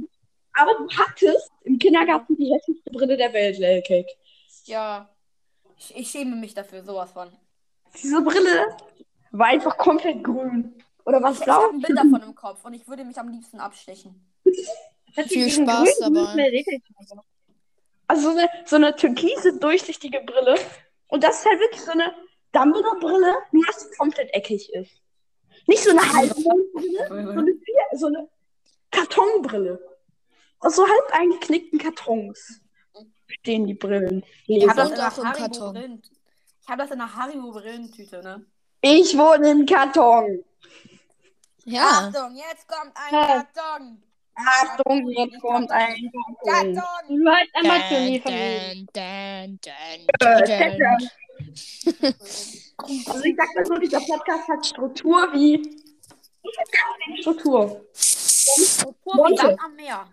Aber 0.58 0.72
du 0.74 0.88
hattest 0.96 1.50
im 1.64 1.78
Kindergarten 1.78 2.34
die 2.36 2.50
hässlichste 2.54 2.90
Brille 2.90 3.16
der 3.18 3.30
Welt, 3.34 3.58
Lil 3.58 3.82
Cake. 3.82 4.08
ja. 4.64 5.08
Ich, 5.78 5.94
ich 5.94 6.10
schäme 6.10 6.34
mich 6.36 6.54
dafür, 6.54 6.82
sowas 6.82 7.12
von. 7.12 7.30
Diese 8.02 8.22
Brille 8.22 8.74
war 9.32 9.48
einfach 9.48 9.76
komplett 9.76 10.24
grün. 10.24 10.82
Oder 11.06 11.22
was 11.22 11.34
Ich, 11.34 11.38
ich 11.40 11.44
blau? 11.44 11.54
habe 11.62 11.74
ein 11.74 11.80
Bild 11.80 11.98
davon 11.98 12.22
im 12.22 12.34
Kopf 12.34 12.64
und 12.64 12.74
ich 12.74 12.86
würde 12.88 13.04
mich 13.04 13.16
am 13.18 13.28
liebsten 13.28 13.60
abstechen. 13.60 14.26
Viel 15.28 15.48
Spaß 15.50 15.98
dabei. 16.00 16.64
Also 18.08 18.30
so 18.32 18.36
eine, 18.36 18.48
so 18.66 18.76
eine 18.76 18.94
türkise, 18.94 19.58
durchsichtige 19.58 20.20
Brille. 20.20 20.56
Und 21.08 21.24
das 21.24 21.38
ist 21.40 21.46
halt 21.46 21.60
wirklich 21.60 21.80
so 21.80 21.92
eine 21.92 22.12
Dumbledore-Brille, 22.52 23.34
nur 23.52 23.64
dass 23.66 23.80
sie 23.82 23.96
komplett 23.96 24.32
eckig 24.34 24.72
ist. 24.72 24.92
Nicht 25.66 25.82
so 25.82 25.90
eine 25.90 26.00
halbe 26.12 26.40
Mondbrille, 26.40 27.06
so 27.08 27.38
eine, 27.38 27.58
so 27.94 28.06
eine 28.06 28.28
Kartonbrille. 28.90 29.80
Aus 30.60 30.76
so 30.76 30.82
halb 30.86 31.12
eingeknickten 31.12 31.78
Kartons 31.78 32.60
stehen 33.26 33.66
die 33.66 33.74
Brillen. 33.74 34.24
Ich 34.46 34.66
habe 34.68 34.76
das, 34.76 35.18
in 35.18 35.24
einer 35.24 35.38
Haribo. 35.38 35.72
Brillen- 35.72 36.02
ich 36.62 36.68
hab 36.68 36.78
das 36.78 36.90
in 36.90 37.00
einer 37.00 37.14
Haribo-Brillentüte, 37.14 38.22
ne? 38.22 38.44
Ich 38.80 39.16
wohne 39.16 39.50
im 39.50 39.66
Karton. 39.66 40.44
Ja. 41.66 42.08
Achtung, 42.08 42.36
jetzt 42.36 42.68
kommt 42.68 42.92
ein. 42.94 43.10
Karton. 43.10 44.02
Achtung, 44.36 45.08
jetzt 45.10 45.40
kommt 45.40 45.70
ein 45.72 46.12
Karton. 46.44 46.76
Karton. 46.76 47.24
Du 47.24 47.28
hast 47.28 47.82
von 47.88 48.04
mir. 48.04 48.20
Dun, 48.20 48.88
dun, 48.94 49.58
dun, 49.60 50.08
Äh. 50.20 50.78
Also 53.08 53.24
ich 53.24 53.36
sag 53.36 53.54
mal 53.54 53.66
so, 53.66 53.74
dieser 53.78 54.00
Podcast 54.00 54.48
hat 54.48 54.64
Struktur 54.64 55.28
wie. 55.32 55.82
Struktur. 57.20 57.84
Struktur 57.92 59.28
wie 59.28 59.36
Sand 59.36 59.60
am 59.60 59.74
Meer. 59.74 60.06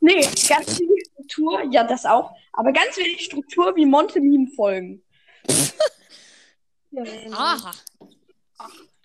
Nee, 0.00 0.22
ganz 0.48 0.80
wenig 0.80 1.10
Struktur, 1.12 1.62
ja, 1.70 1.84
das 1.84 2.06
auch. 2.06 2.34
Aber 2.54 2.72
ganz 2.72 2.96
wenig 2.96 3.22
Struktur 3.22 3.76
wie 3.76 3.84
Monte-Meme-Folgen. 3.84 5.02
Aha. 7.32 7.72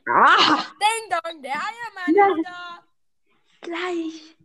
Ah, 0.07 0.57
Ding 0.79 1.09
dong, 1.09 1.41
der 1.41 1.53
Eiermann 1.53 2.15
Ja. 2.15 2.27
ist 2.27 2.43
da. 2.45 2.83
gleich. 3.61 4.35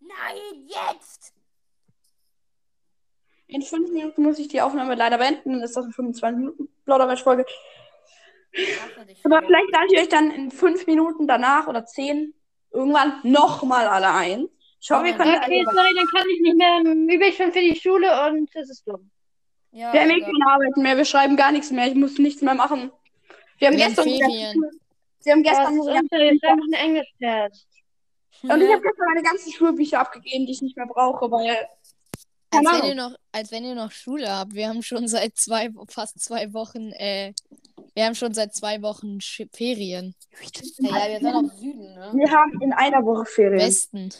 Nein, 0.00 0.66
jetzt. 0.66 1.32
In 3.46 3.62
fünf 3.62 3.90
Minuten 3.90 4.22
muss 4.22 4.38
ich 4.38 4.48
die 4.48 4.60
Aufnahme 4.60 4.94
leider 4.94 5.18
beenden. 5.18 5.52
Dann 5.52 5.62
ist 5.62 5.76
das 5.76 5.84
eine 5.84 5.92
25 5.92 6.38
Minuten 6.38 6.68
dich 9.06 9.24
Aber 9.24 9.42
vielleicht 9.42 9.70
lade 9.72 9.86
ich 9.92 10.00
euch 10.00 10.08
dann 10.08 10.30
in 10.30 10.50
fünf 10.50 10.86
Minuten 10.86 11.26
danach 11.26 11.66
oder 11.66 11.84
zehn 11.84 12.34
irgendwann 12.70 13.20
nochmal 13.22 13.86
alle 13.86 14.12
ein. 14.12 14.48
Ich 14.80 14.90
hoffe, 14.90 15.06
ihr 15.06 15.14
könnt 15.14 15.36
Okay, 15.36 15.64
sorry, 15.64 15.94
dann 15.94 16.06
kann 16.06 16.28
ich 16.28 16.40
nicht 16.40 16.56
mehr. 16.56 16.80
Übe 16.80 17.26
ich 17.26 17.36
schon 17.36 17.52
für 17.52 17.60
die 17.60 17.78
Schule 17.80 18.08
und 18.26 18.54
es 18.54 18.70
ist 18.70 18.86
dumm. 18.86 19.10
Ja, 19.70 19.92
Wir 19.92 20.02
haben 20.02 20.10
eh 20.10 20.20
keine 20.20 20.46
Arbeiten 20.52 20.82
mehr, 20.82 20.96
wir 20.96 21.04
schreiben 21.04 21.36
gar 21.36 21.52
nichts 21.52 21.70
mehr. 21.70 21.86
Ich 21.88 21.94
muss 21.94 22.18
nichts 22.18 22.42
mehr 22.42 22.54
machen. 22.54 22.92
Wir 23.58 23.68
haben 23.68 23.76
Wir 23.76 23.84
haben 23.84 23.94
gestern. 23.94 24.04
Ferien. 24.04 24.62
Wir 25.22 25.32
haben 25.32 25.42
gestern. 25.42 25.78
ist 25.78 26.44
einfach 26.44 26.64
ein 26.66 26.72
Englisch-Test. 26.72 27.66
Und 28.42 28.60
ich 28.60 28.68
habe 28.72 28.82
gestern 28.82 29.06
meine 29.06 29.22
ganzen 29.22 29.52
Schulbücher 29.52 30.00
abgegeben, 30.00 30.46
die 30.46 30.52
ich 30.52 30.62
nicht 30.62 30.76
mehr 30.76 30.86
brauche, 30.86 31.30
weil. 31.30 31.56
Als 32.50 32.64
Keine 32.66 32.82
wenn, 32.82 32.88
ihr 32.90 32.94
noch, 32.94 33.16
als 33.32 33.50
wenn 33.50 33.64
ihr 33.64 33.74
noch 33.74 33.90
Schule 33.90 34.28
habt. 34.30 34.54
Wir 34.54 34.68
haben 34.68 34.82
schon 34.82 35.08
seit 35.08 35.36
zwei, 35.36 35.70
fast 35.88 36.20
zwei 36.20 36.52
Wochen, 36.52 36.92
äh, 36.92 37.32
wir 37.94 38.04
haben 38.04 38.14
schon 38.14 38.32
seit 38.32 38.54
zwei 38.54 38.80
Wochen 38.82 39.20
Sch 39.20 39.42
Ferien. 39.52 40.14
Ja, 40.78 40.98
ja, 40.98 41.08
wir 41.12 41.18
sind 41.18 41.34
auf 41.34 41.52
Süden, 41.58 41.94
ne? 41.94 42.12
Wir 42.14 42.30
haben 42.30 42.60
in 42.60 42.72
einer 42.72 43.04
Woche 43.04 43.24
Ferien. 43.24 43.58
Westen. 43.60 44.12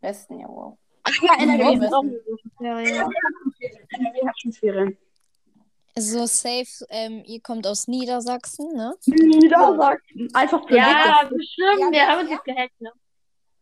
Westen, 0.00 0.40
ja, 0.40 0.48
wow. 0.48 0.76
Ach 1.04 1.22
ja, 1.22 1.34
NRW, 1.40 1.86
auch- 1.86 2.04
Ja, 2.60 2.80
ja. 2.80 2.80
NRW 2.80 3.14
hat 3.14 3.30
schon 3.40 3.52
Ferien. 3.52 3.88
NRW 3.90 4.26
hat 4.26 4.40
schon 4.40 4.52
Ferien. 4.52 4.98
So 5.98 6.26
safe, 6.26 6.84
ähm, 6.90 7.22
ihr 7.24 7.40
kommt 7.40 7.66
aus 7.66 7.88
Niedersachsen, 7.88 8.70
ne? 8.74 8.94
Niedersachsen. 9.06 10.28
Einfach 10.34 10.66
für 10.68 10.76
Ja, 10.76 11.20
Witzes. 11.24 11.38
bestimmt. 11.38 11.80
Ja, 11.80 11.90
Wir 11.90 12.06
haben 12.06 12.18
ist 12.18 12.22
uns 12.24 12.30
jetzt 12.32 12.44
gehackt, 12.44 12.80
ne? 12.80 12.92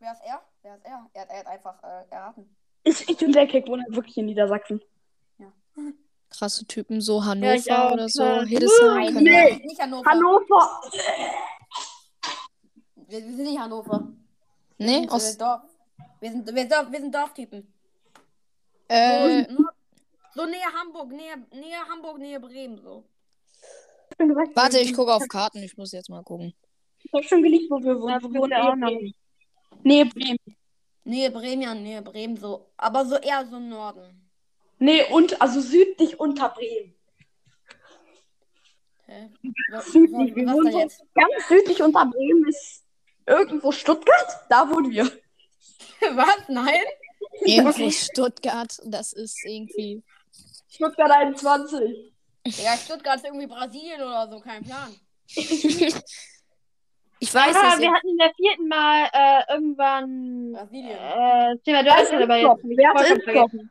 Wer 0.01 0.13
ist 0.13 0.21
er? 0.27 0.43
Wer 0.63 0.75
ist 0.75 0.85
er? 0.85 0.91
Er 1.13 1.23
hat, 1.23 1.29
er 1.31 1.39
hat 1.39 1.47
einfach 1.47 1.83
äh, 1.85 2.05
erraten. 2.11 2.57
Ich, 2.83 3.09
ich 3.09 3.25
und 3.25 3.33
der 3.35 3.47
Kick 3.47 3.69
wohnen 3.69 3.85
wirklich 3.89 4.17
in 4.19 4.27
Niedersachsen. 4.27 4.83
Krasse 6.29 6.67
Typen, 6.67 7.01
so 7.01 7.19
Ja, 7.21 7.27
Hannover 7.27 7.55
ich 7.55 7.71
auch, 7.73 7.93
oder 7.93 8.09
so. 8.09 8.23
klar. 8.23 8.45
Hildesheim. 8.47 9.15
Nein, 9.15 9.27
Ahnung. 9.53 9.59
nicht 9.67 9.81
Hannover. 9.81 10.11
Hannover. 10.11 10.81
Wir, 13.07 13.19
wir 13.25 13.33
sind 13.37 13.45
nicht 13.45 13.59
Hannover. 13.61 14.09
Nee, 14.79 14.87
Wir 14.87 14.99
sind, 15.03 15.13
aus, 15.13 15.39
Dorf. 15.39 15.61
Wir 16.21 16.31
sind, 16.33 16.47
wir, 16.53 16.63
sind, 16.69 16.93
wir 16.93 17.01
sind 17.01 17.15
Dorftypen. 17.15 17.73
äh, 18.89 19.43
Nur, 19.53 19.73
so 20.35 20.47
nähe 20.47 20.73
Hamburg, 20.79 21.11
nähe, 21.13 21.37
nähe 21.53 21.89
Hamburg, 21.89 22.19
nähe 22.19 22.41
Bremen, 22.41 22.79
so. 22.79 23.05
Warte, 24.55 24.79
ich 24.79 24.95
gucke 24.95 25.13
auf 25.13 25.27
Karten, 25.29 25.63
ich 25.63 25.77
muss 25.77 25.93
jetzt 25.93 26.11
mal 26.11 26.23
gucken. 26.23 26.55
Ich 27.03 27.13
hab 27.13 27.25
schon 27.25 27.43
gelegt, 27.43 27.71
wo 27.71 27.83
wir 27.83 28.01
wohnen. 28.01 28.21
Wir 28.23 28.41
wohnen 28.41 28.53
auch 28.55 28.77
noch. 28.77 28.89
Bremen. 28.89 29.15
Nee, 29.83 30.05
Bremen. 30.05 30.39
Nähe 31.05 31.31
Bremen, 31.31 31.63
ja, 31.63 31.75
nähe 31.75 32.03
Bremen, 32.03 32.37
so. 32.37 32.71
Aber 32.77 33.05
so 33.05 33.17
eher 33.17 33.47
so 33.47 33.57
im 33.57 33.69
Norden. 33.69 34.31
Nee, 34.79 35.05
und, 35.11 35.41
also 35.41 35.61
südlich 35.61 36.19
unter 36.19 36.49
Bremen. 36.49 36.95
Hä? 39.07 39.31
Was, 39.71 39.93
Südlich. 39.93 40.35
Wir 40.35 40.47
wohnen 40.47 40.79
jetzt? 40.79 41.03
ganz 41.15 41.49
südlich 41.49 41.83
unter 41.83 42.07
Bremen 42.07 42.49
ist 42.49 42.85
irgendwo 43.27 43.71
Stuttgart. 43.71 44.47
Da 44.49 44.69
wohnen 44.71 44.91
wir. 44.91 45.05
Was? 46.15 46.49
Nein? 46.49 46.85
Irgendwo 47.45 47.91
Stuttgart, 47.91 48.81
das 48.87 49.13
ist 49.13 49.45
irgendwie. 49.45 50.03
Stuttgart 50.75 51.11
21. 51.11 52.13
Ja, 52.47 52.77
Stuttgart 52.77 53.17
ist 53.17 53.25
irgendwie 53.25 53.47
Brasilien 53.47 54.03
oder 54.03 54.29
so, 54.31 54.41
kein 54.41 54.63
Plan. 54.65 54.95
Ich 57.21 57.33
weiß 57.33 57.57
Ah, 57.57 57.73
es 57.75 57.81
wir 57.81 57.91
hatten 57.91 58.09
in 58.09 58.19
der 58.19 58.35
vierten 58.35 58.69
Mal 58.69 59.09
äh, 59.13 59.53
irgendwann 59.55 60.53
Brasilien. 60.53 60.99
äh, 60.99 61.57
Thema 61.65 61.83
Wer 61.85 62.03
ist 62.03 62.13
Deutschland, 62.13 62.23
aber 62.25 62.35
Wer 62.35 62.93
ist 62.93 62.99
vollkommen 62.99 63.23
vergessen. 63.23 63.71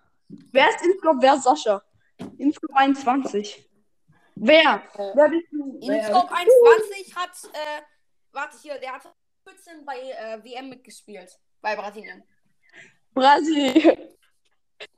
Wer 0.52 0.70
ist 0.70 0.86
Innsbruck? 0.86 1.16
Wer 1.20 1.34
ist 1.36 1.44
Sascha? 1.44 1.84
Innsbruck 2.40 2.72
21. 2.74 3.70
Wer? 4.36 4.82
Wer 5.14 5.30
bist 5.30 5.48
du? 5.52 5.80
Innsbruck 5.82 6.32
21 6.32 7.16
hat, 7.16 7.30
äh, 7.54 7.82
warte 8.32 8.58
hier, 8.60 8.80
der 8.80 8.94
hat 8.94 9.04
14 9.44 9.86
bei 9.86 9.98
äh, 10.00 10.44
WM 10.44 10.70
mitgespielt. 10.70 11.38
Bei 11.62 11.76
Brasilien. 11.76 12.24
Brasilien. 13.14 13.98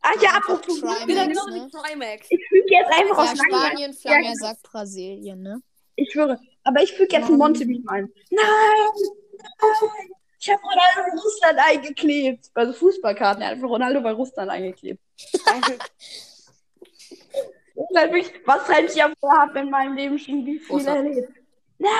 Ach 0.01 0.21
ja, 0.21 0.31
apropos. 0.37 0.79
Trimax, 0.79 1.05
Genau, 1.05 1.27
genau 1.27 1.45
ne? 1.47 1.67
Trimax. 1.69 2.27
Ich 2.29 2.39
füge 2.49 2.65
jetzt 2.69 2.91
einfach 2.91 3.25
Ja, 3.25 3.31
aus. 3.31 3.37
Spanien, 3.37 3.93
Flamme 3.93 4.25
Ja, 4.25 4.33
sagt 4.35 4.63
Brasilien, 4.63 5.41
ne? 5.41 5.61
Ich 5.95 6.11
schwöre. 6.11 6.39
Aber 6.63 6.81
ich 6.81 6.91
füge 6.93 7.15
jetzt 7.15 7.29
ein 7.29 7.37
Monte-Meme 7.37 7.83
ein. 7.89 8.11
Nein! 8.31 8.43
Nein! 9.61 10.11
Ich 10.39 10.49
habe 10.51 10.61
Ronaldo 10.61 11.11
in 11.11 11.19
Russland 11.19 11.59
eingeklebt. 11.59 12.49
Also 12.53 12.73
Fußballkarten. 12.73 13.41
Er 13.41 13.47
hat 13.49 13.55
einfach 13.55 13.69
Ronaldo 13.69 14.01
bei 14.01 14.11
Russland 14.11 14.49
eingeklebt. 14.51 15.01
Was 18.45 18.67
halt 18.69 18.89
ich 18.89 18.95
ja 18.95 19.11
vorhabe 19.19 19.59
in 19.59 19.69
meinem 19.69 19.95
Leben 19.95 20.17
schon 20.19 20.45
wie 20.45 20.59
viel 20.59 20.87
erlebt. 20.87 21.29
Nein! 21.77 21.91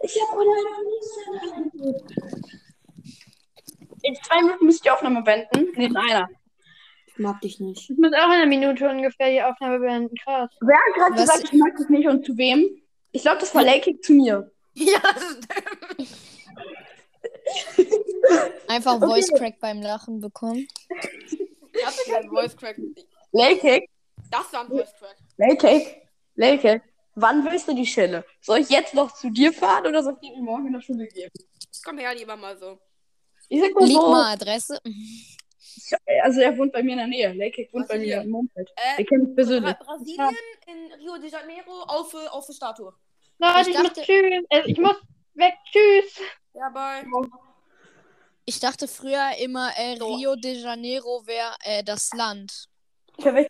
Ich 0.00 0.20
habe 0.20 0.32
Ronaldo 0.32 0.68
in 0.80 0.86
Russland 0.86 1.56
eingeklebt. 1.56 2.12
In 4.02 4.14
zwei 4.16 4.42
Minuten 4.42 4.66
müsst 4.66 4.80
ihr 4.80 4.84
die 4.84 4.90
Aufnahme 4.90 5.22
beenden. 5.22 5.72
Nee, 5.76 5.86
in 5.86 5.96
einer. 5.96 6.28
Ich 7.14 7.20
mag 7.20 7.40
dich 7.40 7.60
nicht. 7.60 7.88
Ich 7.90 7.96
muss 7.96 8.12
auch 8.12 8.26
in 8.26 8.32
einer 8.32 8.46
Minute 8.46 8.88
ungefähr 8.88 9.30
die 9.30 9.42
Aufnahme 9.42 9.78
beenden. 9.78 10.14
Krass. 10.16 10.50
Wer 10.60 10.76
hat 10.76 10.94
gerade 10.96 11.14
gesagt, 11.20 11.44
ich 11.44 11.52
mag 11.58 11.76
dich 11.76 11.88
nicht 11.88 12.08
und 12.08 12.24
zu 12.26 12.36
wem? 12.36 12.68
Ich 13.12 13.22
glaube, 13.22 13.38
das 13.38 13.54
war 13.54 13.62
Lakey 13.62 14.00
zu 14.00 14.12
mir. 14.14 14.50
Ja, 14.76 14.98
das 15.02 15.22
stimmt. 15.22 16.18
Einfach 18.68 18.96
Okay. 18.96 19.06
Voice 19.06 19.28
Crack 19.38 19.60
beim 19.60 19.80
Lachen 19.82 20.20
bekommen. 20.20 20.66
Ich 21.72 21.86
hatte 21.86 22.10
keinen 22.10 22.28
Voice 22.34 22.56
Crack. 22.56 22.76
Lakey, 23.30 23.88
Das 24.32 24.52
war 24.52 24.62
ein 24.62 24.68
Voice 24.68 24.92
Crack. 24.98 25.16
Lakey, 25.36 25.86
Lakey, 26.34 26.80
wann 27.14 27.44
willst 27.44 27.68
du 27.68 27.74
die 27.74 27.86
Schelle? 27.86 28.24
Soll 28.40 28.58
ich 28.60 28.70
jetzt 28.70 28.94
noch 28.94 29.12
zu 29.14 29.30
dir 29.30 29.52
fahren 29.52 29.86
oder 29.86 30.02
soll 30.02 30.16
ich 30.20 30.28
dir 30.30 30.42
morgen 30.42 30.66
in 30.66 30.72
der 30.72 30.80
Schule 30.80 31.06
geben? 31.06 31.30
Komm 31.84 31.98
her, 31.98 32.12
lieber 32.14 32.36
mal 32.36 32.56
so. 32.58 32.78
Ich 33.48 33.60
sag 33.60 33.74
mal 33.74 33.84
Lieg 33.86 33.94
so, 33.96 34.10
mal 34.10 34.32
Adresse. 34.32 34.80
Also 36.22 36.40
er 36.40 36.56
wohnt 36.58 36.72
bei 36.72 36.82
mir 36.82 36.92
in 36.92 36.98
der 36.98 37.06
Nähe. 37.06 37.32
Lakey 37.32 37.68
wohnt 37.72 37.88
bei 37.88 37.98
mir 37.98 38.20
im 38.22 38.34
Umfeld. 38.34 38.70
Äh, 38.76 39.04
kennen 39.04 39.22
uns 39.26 39.30
Bra 39.30 39.34
persönlich. 39.36 39.74
Brasilien 39.78 40.34
in 40.66 40.92
Rio 41.00 41.16
de 41.18 41.30
Janeiro 41.30 41.82
auf, 41.86 42.10
für- 42.10 42.32
auf 42.32 42.46
für 42.46 42.52
Statue. 42.52 42.92
Leute, 43.38 43.60
Ich 43.62 43.68
ich, 43.68 43.74
muss 43.78 43.86
dachte- 43.88 44.02
tschüss. 44.02 44.44
Äh, 44.50 44.62
ich 44.66 44.78
muss 44.78 44.96
weg. 45.34 45.54
Tschüss. 45.70 46.20
Ja, 46.54 46.68
bye. 46.70 47.04
Ich 48.46 48.60
dachte 48.60 48.86
früher 48.88 49.30
immer, 49.42 49.70
äh, 49.76 49.92
Rio 50.02 50.36
de 50.36 50.52
Janeiro 50.52 51.22
wäre 51.26 51.54
äh, 51.64 51.82
das 51.82 52.10
Land. 52.14 52.68
Äh, 53.18 53.46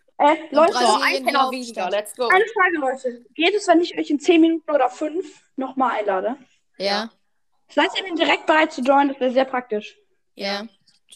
Leute, 0.51 0.73
So, 0.75 0.99
ein 1.03 1.25
Penner 1.25 1.51
weniger. 1.51 1.91
Let's 1.91 2.15
go. 2.15 2.29
eine 2.29 2.45
Frage, 2.55 2.77
Leute. 2.79 3.25
Geht 3.35 3.55
es, 3.55 3.67
wenn 3.67 3.81
ich 3.81 3.97
euch 3.99 4.11
in 4.11 4.21
10 4.21 4.41
Minuten 4.41 4.71
oder 4.71 4.89
5 4.89 5.43
nochmal 5.57 5.99
einlade? 6.01 6.37
Ja, 6.79 7.11
Seid 7.71 7.89
ihr 7.97 8.05
denn 8.05 8.15
direkt 8.17 8.47
bereit 8.47 8.73
zu 8.73 8.83
joinen? 8.83 9.09
Das 9.09 9.21
wäre 9.21 9.33
sehr 9.33 9.45
praktisch. 9.47 9.97
ja. 10.35 10.67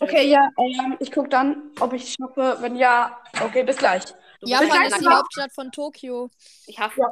Okay, 0.01 0.31
ja, 0.31 0.49
ähm, 0.59 0.97
ich 1.01 1.11
gucke 1.11 1.29
dann, 1.29 1.73
ob 1.81 1.93
ich 1.93 2.15
schaffe. 2.15 2.57
Wenn 2.61 2.77
ja, 2.77 3.21
okay, 3.43 3.65
bis 3.65 3.77
gleich. 3.77 4.05
Du 4.41 4.49
Japan 4.49 4.83
bist 4.83 4.97
ist 4.97 5.01
die 5.01 5.09
Hauptstadt 5.09 5.53
von 5.53 5.73
Tokio. 5.73 6.31
Ich. 6.67 6.77
Tokio 6.77 7.03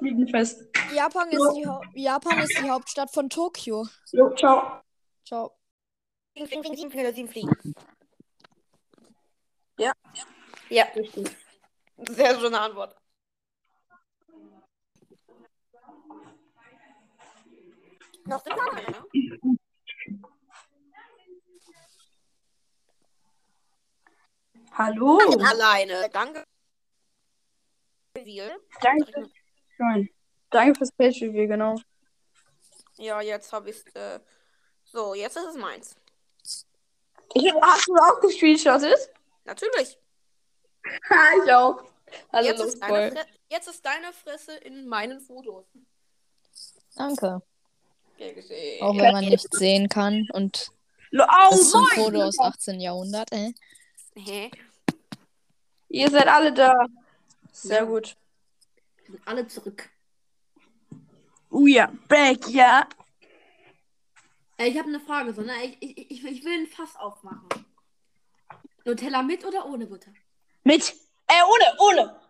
liegen 0.00 0.28
fest. 0.28 0.64
Japan 0.92 1.28
ist, 1.28 1.52
die 1.94 2.02
Japan 2.02 2.38
ist 2.40 2.58
die 2.60 2.68
Hauptstadt 2.68 3.10
von 3.12 3.30
Tokio. 3.30 3.86
Jo, 4.12 4.34
ciao. 4.34 4.80
Ciao. 5.24 5.56
Fliegen, 6.32 6.48
fliegen, 6.48 6.64
fliegen, 6.64 6.90
fliegen, 6.90 7.28
fliegen, 7.28 7.28
fliegen. 7.28 7.74
Ja. 9.78 9.92
Sehr 11.98 12.38
schöne 12.38 12.60
Antwort. 12.60 12.96
Noch 18.24 18.44
wir 18.44 18.52
alleine, 18.52 18.90
ne? 18.90 19.58
Hallo. 24.78 25.18
Ich 25.20 25.36
bin 25.36 25.44
alleine. 25.44 26.08
Danke. 26.12 26.44
Danke. 28.14 29.30
Schön. 29.76 30.08
Danke 30.50 30.78
fürs 30.78 30.92
Page 30.92 31.22
Review, 31.22 31.48
genau. 31.48 31.74
Ja, 32.96 33.20
jetzt 33.20 33.52
habe 33.52 33.70
ich 33.70 33.84
äh, 33.96 34.20
So, 34.84 35.14
jetzt 35.14 35.36
ist 35.36 35.46
es 35.46 35.56
meins. 35.56 35.96
Ich, 37.34 37.52
hast 37.60 37.88
du 37.88 37.94
auch 37.96 38.20
gescreenshottet? 38.20 39.10
Natürlich. 39.44 39.98
Ha, 41.10 41.44
ich 41.44 41.52
auch. 41.52 41.84
Hallo, 42.32 42.46
Jetzt 42.46 42.60
ist, 42.60 42.80
deine. 42.80 43.10
Fre 43.10 43.26
jetzt 43.50 43.68
ist 43.68 43.84
deine 43.84 44.12
Fresse 44.14 44.56
in 44.56 44.86
meinen 44.88 45.20
Fotos. 45.20 45.66
Danke. 46.96 47.42
Gesehen. 48.16 48.82
Auch 48.82 48.96
wenn 48.96 49.12
man 49.12 49.24
nichts 49.26 49.58
sehen 49.58 49.90
kann. 49.90 50.26
Und 50.32 50.70
Au, 51.12 51.50
das 51.50 51.60
ist 51.60 51.74
ein. 51.74 51.84
Foto 51.94 52.22
aus 52.22 52.38
18. 52.38 52.80
Jahrhundert, 52.80 53.30
äh. 53.32 53.52
Hä? 54.14 54.50
Ihr 55.88 56.10
seid 56.10 56.28
alle 56.28 56.52
da. 56.52 56.86
Sehr 57.52 57.86
gut. 57.86 58.16
Sind 59.06 59.20
alle 59.26 59.46
zurück. 59.46 59.88
Oh 61.50 61.66
ja, 61.66 61.90
back, 62.08 62.46
ja. 62.48 62.86
Äh, 64.58 64.68
ich 64.68 64.78
habe 64.78 64.88
eine 64.88 65.00
Frage, 65.00 65.32
so, 65.32 65.42
ne? 65.42 65.52
Ich, 65.64 65.76
ich, 65.80 66.10
ich, 66.10 66.24
ich 66.24 66.44
will 66.44 66.60
ein 66.60 66.66
Fass 66.66 66.94
aufmachen. 66.96 67.48
Nutella 68.84 69.22
mit 69.22 69.44
oder 69.44 69.66
ohne 69.66 69.86
Butter? 69.86 70.12
Mit. 70.64 70.94
Äh, 71.26 71.42
ohne, 71.46 71.76
ohne. 71.78 72.20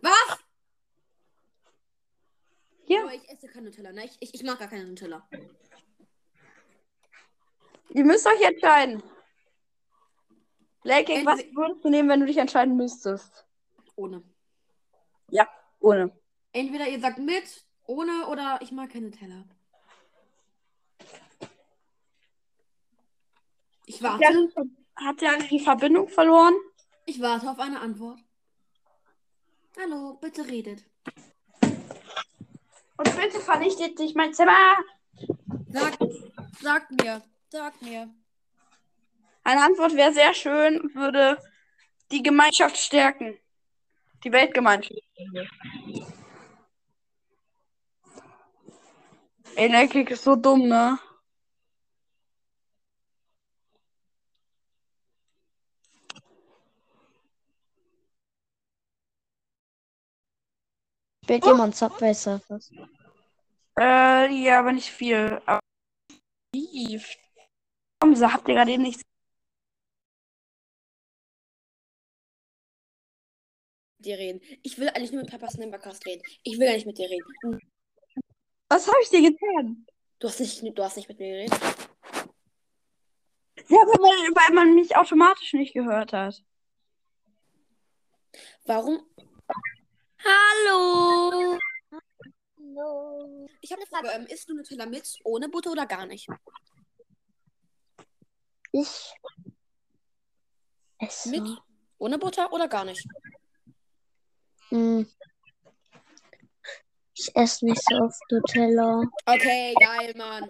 Was? 0.00 0.38
Ja. 2.86 3.02
Aber 3.02 3.14
ich 3.14 3.28
esse 3.28 3.48
kein 3.48 3.64
Nutella, 3.64 3.92
ne? 3.92 4.04
Ich, 4.04 4.16
ich, 4.20 4.34
ich 4.34 4.42
mag 4.42 4.58
gar 4.58 4.68
keine 4.68 4.84
Nutella. 4.84 5.26
Ihr 7.90 8.04
müsst 8.04 8.26
euch 8.26 8.40
entscheiden. 8.42 9.02
Entweder- 10.84 11.32
was 11.32 11.44
würdest 11.54 11.84
du 11.84 11.90
nehmen, 11.90 12.08
wenn 12.08 12.20
du 12.20 12.26
dich 12.26 12.36
entscheiden 12.38 12.76
müsstest? 12.76 13.46
Ohne. 13.96 14.22
Ohne. 15.80 16.10
Entweder 16.52 16.88
ihr 16.88 16.98
sagt 17.00 17.18
mit, 17.18 17.66
ohne 17.84 18.26
oder 18.28 18.58
ich 18.62 18.72
mag 18.72 18.90
keine 18.90 19.06
Nutella. 19.10 19.44
Ich 23.86 24.02
Hat 24.02 24.20
warte. 24.20 24.48
der, 24.56 25.06
hat 25.06 25.20
der 25.20 25.38
die 25.48 25.60
Verbindung 25.60 26.08
verloren? 26.08 26.54
Ich 27.06 27.20
warte 27.20 27.50
auf 27.50 27.58
eine 27.58 27.80
Antwort. 27.80 28.18
Hallo, 29.78 30.14
bitte 30.20 30.46
redet. 30.46 30.84
Und 32.96 33.16
bitte 33.16 33.40
vernichtet 33.40 33.98
nicht 33.98 34.16
mein 34.16 34.32
Zimmer. 34.32 34.76
Sagt, 35.68 35.98
sagt 36.62 36.90
mir. 36.92 37.20
Sagt 37.50 37.82
mir. 37.82 38.08
Eine 39.44 39.62
Antwort 39.62 39.94
wäre 39.94 40.12
sehr 40.12 40.32
schön 40.32 40.90
würde 40.94 41.38
die 42.10 42.22
Gemeinschaft 42.22 42.78
stärken. 42.78 43.38
Die 44.24 44.32
Weltgemeinschaft. 44.32 44.98
Ey, 49.56 49.68
ist 50.10 50.24
so 50.24 50.34
dumm, 50.34 50.66
ne? 50.66 50.98
Spielt 61.24 61.46
jemand 61.46 61.76
Subway 61.76 62.14
Surfers? 62.14 62.70
Äh, 63.78 64.30
ja, 64.30 64.60
aber 64.60 64.72
nicht 64.72 64.90
viel. 64.90 65.40
Aber. 65.46 65.60
Warum 68.00 68.32
habt 68.32 68.48
ihr 68.48 68.54
gerade 68.54 68.72
eben 68.72 68.82
nichts? 68.82 69.02
Dir 74.04 74.18
reden. 74.18 74.40
Ich 74.62 74.78
will 74.78 74.88
eigentlich 74.88 75.12
nur 75.12 75.22
mit 75.22 75.30
Papas 75.30 75.56
Nimbercast 75.56 76.04
reden. 76.06 76.22
Ich 76.42 76.58
will 76.58 76.66
gar 76.66 76.74
nicht 76.74 76.86
mit 76.86 76.98
dir 76.98 77.08
reden. 77.08 77.60
Was 78.68 78.86
habe 78.86 78.98
ich 79.02 79.10
dir 79.10 79.22
getan? 79.30 79.86
Du 80.18 80.28
hast 80.28 80.40
nicht, 80.40 80.62
du 80.62 80.82
hast 80.82 80.96
nicht 80.96 81.08
mit 81.08 81.18
mir 81.18 81.28
geredet. 81.28 81.60
Ja, 83.68 83.78
weil 83.78 84.00
man, 84.00 84.34
weil 84.34 84.54
man 84.54 84.74
mich 84.74 84.96
automatisch 84.96 85.52
nicht 85.54 85.74
gehört 85.74 86.12
hat. 86.12 86.42
Warum? 88.66 89.06
Hallo! 90.24 91.58
Hallo. 92.58 93.48
Ich 93.60 93.70
habe 93.70 93.82
eine 93.82 93.86
Frage. 93.86 94.08
Ähm, 94.14 94.26
isst 94.26 94.48
du 94.48 94.54
Nutella 94.54 94.86
mit, 94.86 95.18
ohne 95.24 95.48
Butter 95.48 95.70
oder 95.72 95.86
gar 95.86 96.06
nicht? 96.06 96.28
Ich 98.72 99.14
esse. 100.98 101.30
Mit, 101.30 101.48
ohne 101.98 102.18
Butter 102.18 102.52
oder 102.52 102.68
gar 102.68 102.84
nicht? 102.84 103.06
Hm. 104.70 105.06
Ich 107.16 107.34
esse 107.36 107.64
nicht 107.64 107.82
so 107.88 107.96
oft 107.96 108.20
Nutella. 108.30 109.02
Okay, 109.26 109.74
geil, 109.78 110.12
Mann. 110.16 110.46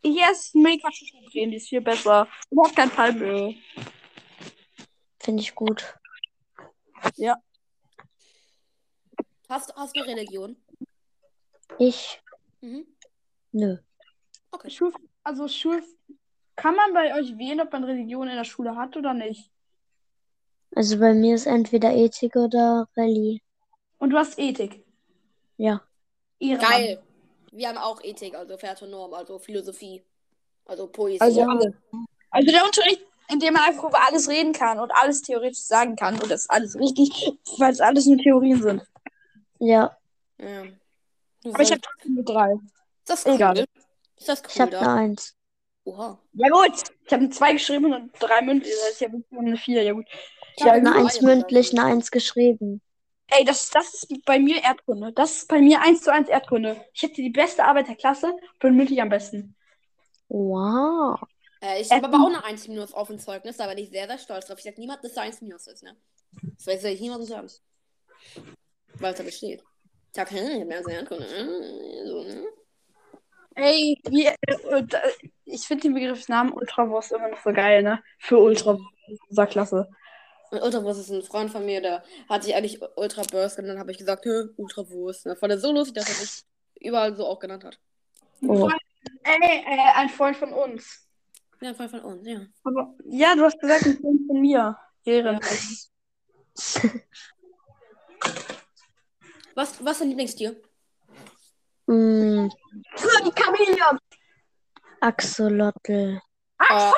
Ich 0.00 0.20
esse 0.20 0.58
Milchwassercreme, 0.58 1.50
die 1.50 1.56
ist 1.56 1.68
viel 1.68 1.80
besser. 1.80 2.28
Überhaupt 2.50 2.76
kein 2.76 2.90
Palmöl. 2.90 3.54
Finde 5.20 5.42
ich 5.42 5.54
gut. 5.54 5.94
Hast, 9.48 9.74
hast 9.76 9.96
du 9.96 10.00
Religion? 10.00 10.56
Ich? 11.78 12.20
Mhm. 12.60 12.86
Nö. 13.52 13.78
Okay. 14.50 14.70
Schul, 14.70 14.92
also 15.22 15.48
Schul, 15.48 15.82
kann 16.56 16.74
man 16.74 16.92
bei 16.92 17.14
euch 17.14 17.36
wählen, 17.38 17.60
ob 17.60 17.72
man 17.72 17.84
Religion 17.84 18.28
in 18.28 18.36
der 18.36 18.44
Schule 18.44 18.76
hat 18.76 18.96
oder 18.96 19.14
nicht? 19.14 19.50
Also 20.74 20.98
bei 20.98 21.14
mir 21.14 21.34
ist 21.34 21.46
entweder 21.46 21.92
Ethik 21.92 22.36
oder 22.36 22.88
Rallye. 22.96 23.40
Und 23.98 24.10
du 24.10 24.18
hast 24.18 24.38
Ethik. 24.38 24.84
Ja. 25.56 25.82
Ehrenmann. 26.40 26.70
Geil. 26.70 27.02
Wir 27.52 27.68
haben 27.68 27.78
auch 27.78 28.02
Ethik, 28.02 28.34
also 28.34 28.60
Werte 28.60 28.84
und 28.84 28.90
Norm, 28.90 29.14
also 29.14 29.38
Philosophie. 29.38 30.02
Also 30.64 30.88
Poesie. 30.88 31.20
Also 31.20 31.42
alle. 31.42 31.74
Also 32.30 32.50
der 32.50 32.64
Unterricht, 32.64 33.06
in 33.30 33.38
dem 33.38 33.54
man 33.54 33.62
einfach 33.62 33.84
über 33.84 34.04
alles 34.06 34.28
reden 34.28 34.52
kann 34.52 34.80
und 34.80 34.90
alles 34.90 35.22
theoretisch 35.22 35.60
sagen 35.60 35.94
kann 35.94 36.14
und 36.14 36.30
das 36.30 36.42
ist 36.42 36.50
alles 36.50 36.76
richtig, 36.76 37.38
weil 37.58 37.72
es 37.72 37.80
alles 37.80 38.06
nur 38.06 38.18
Theorien 38.18 38.60
sind. 38.60 38.82
Ja. 39.60 39.96
ja. 40.38 40.64
Aber 41.44 41.62
ich 41.62 41.70
habe 41.70 41.80
trotzdem 41.80 42.14
nur 42.14 42.24
drei. 42.24 42.52
Ist 42.52 43.10
das 43.10 43.26
cool? 43.26 43.34
Egal. 43.34 43.64
Ist 44.16 44.28
das 44.28 44.42
Ich 44.48 44.56
cool 44.56 44.62
habe 44.62 44.78
eine? 44.78 44.90
Eins. 44.90 45.36
Oha. 45.84 46.18
Ja 46.32 46.48
gut. 46.48 46.82
Ich 47.04 47.12
habe 47.12 47.22
eine 47.22 47.30
zwei 47.30 47.52
geschrieben 47.52 47.92
und 47.92 48.10
drei 48.18 48.42
mündlich. 48.42 48.72
Das 48.74 48.88
heißt, 48.88 49.02
ich 49.02 49.08
habe 49.08 49.24
nur 49.30 49.42
eine 49.42 49.56
vier. 49.56 49.82
Ja 49.82 49.92
gut. 49.92 50.06
Ich 50.56 50.62
hab 50.62 50.68
Ja, 50.68 50.72
Eine 50.74 50.94
Eins 50.94 51.20
mündlich, 51.20 51.72
eine 51.72 51.84
Eins 51.84 52.10
geschrieben. 52.10 52.80
Ey, 53.28 53.44
das, 53.44 53.70
das 53.70 53.94
ist 53.94 54.24
bei 54.24 54.38
mir 54.38 54.62
Erdkunde. 54.62 55.12
Das 55.12 55.36
ist 55.36 55.48
bei 55.48 55.58
mir 55.58 55.80
eins 55.80 56.02
zu 56.02 56.12
eins 56.12 56.28
Erdkunde. 56.28 56.84
Ich 56.92 57.02
hätte 57.02 57.22
die 57.22 57.30
beste 57.30 57.64
Arbeit 57.64 57.88
der 57.88 57.96
Klasse, 57.96 58.36
bin 58.60 58.76
mündlich 58.76 59.00
am 59.00 59.08
besten. 59.08 59.56
Wow. 60.28 61.18
Äh, 61.60 61.80
ich 61.80 61.90
habe 61.90 62.06
aber 62.06 62.18
auch 62.18 62.28
eine 62.28 62.44
1 62.44 62.68
minus 62.68 62.92
auf 62.92 63.08
dem 63.08 63.18
Zeugnis, 63.18 63.56
da 63.56 63.66
bin 63.66 63.78
ich 63.78 63.88
sehr, 63.90 64.06
sehr 64.06 64.18
stolz 64.18 64.46
drauf. 64.46 64.58
Ich 64.58 64.64
sag 64.64 64.76
niemand, 64.76 65.02
dass 65.02 65.14
da 65.14 65.22
1 65.22 65.40
minus 65.40 65.66
ist, 65.66 65.82
ne? 65.82 65.96
Das 66.56 66.66
will 66.66 66.92
ich 66.92 67.00
niemandem 67.00 67.26
sagen. 67.26 67.48
Weil 68.98 69.12
es 69.12 69.18
da 69.18 69.24
besteht. 69.24 69.60
Ich 69.60 70.16
sag, 70.16 70.30
hm, 70.30 70.36
ich 70.36 70.60
hab 70.60 70.68
mehr 70.68 70.86
Erdkunde. 70.86 71.24
äh, 71.26 72.06
So, 72.06 72.22
ne? 72.24 72.44
Ey, 73.56 73.98
wie, 74.08 74.26
äh, 74.26 74.34
äh, 74.52 74.86
ich 75.44 75.62
finde 75.62 75.82
den 75.82 75.94
Begriff 75.94 76.28
Namen 76.28 76.52
Ultrawurst 76.52 77.12
immer 77.12 77.28
noch 77.28 77.42
so 77.42 77.52
geil, 77.52 77.82
ne? 77.82 78.02
Für 78.18 78.38
Ultrawurst. 78.38 78.84
Unser 79.28 79.46
Klasse. 79.46 79.88
Und 80.54 80.62
Ultrawurst 80.62 81.00
ist 81.00 81.10
ein 81.10 81.22
Freund 81.22 81.50
von 81.50 81.66
mir, 81.66 81.80
der 81.80 82.04
hat 82.28 82.44
sich 82.44 82.54
eigentlich 82.54 82.80
Ultra 82.96 83.22
Burst 83.22 83.56
genannt, 83.56 83.72
dann 83.72 83.80
habe 83.80 83.90
ich 83.90 83.98
gesagt, 83.98 84.24
hä, 84.24 84.44
Ultrawurst. 84.56 85.26
Und 85.26 85.30
das 85.30 85.40
fand 85.40 85.52
er 85.52 85.58
so 85.58 85.72
lustig, 85.72 85.94
dass 85.94 86.08
er 86.08 86.14
sich 86.14 86.44
überall 86.80 87.16
so 87.16 87.26
auch 87.26 87.40
genannt 87.40 87.64
hat. 87.64 87.78
Oh. 88.46 88.70
Ey, 89.24 89.64
äh, 89.66 89.92
ein 89.96 90.08
Freund 90.08 90.36
von 90.36 90.52
uns. 90.52 91.08
Ja, 91.60 91.70
ein 91.70 91.74
Freund 91.74 91.90
von 91.90 92.00
uns, 92.00 92.26
ja. 92.26 92.40
Aber, 92.62 92.94
ja, 93.06 93.34
du 93.34 93.42
hast 93.44 93.58
gesagt, 93.58 93.84
ein 93.86 93.98
Freund 93.98 94.20
von 94.28 94.40
mir. 94.40 94.76
Ehren. 95.04 95.40
Was, 99.54 99.84
was 99.84 99.92
ist 99.92 100.00
dein 100.00 100.08
Lieblingstier? 100.08 100.60
Mm, 101.86 102.48
Die 102.48 103.32
Chamäleon. 103.42 103.98
Axolotl. 105.00 106.20
Äh, 106.58 106.92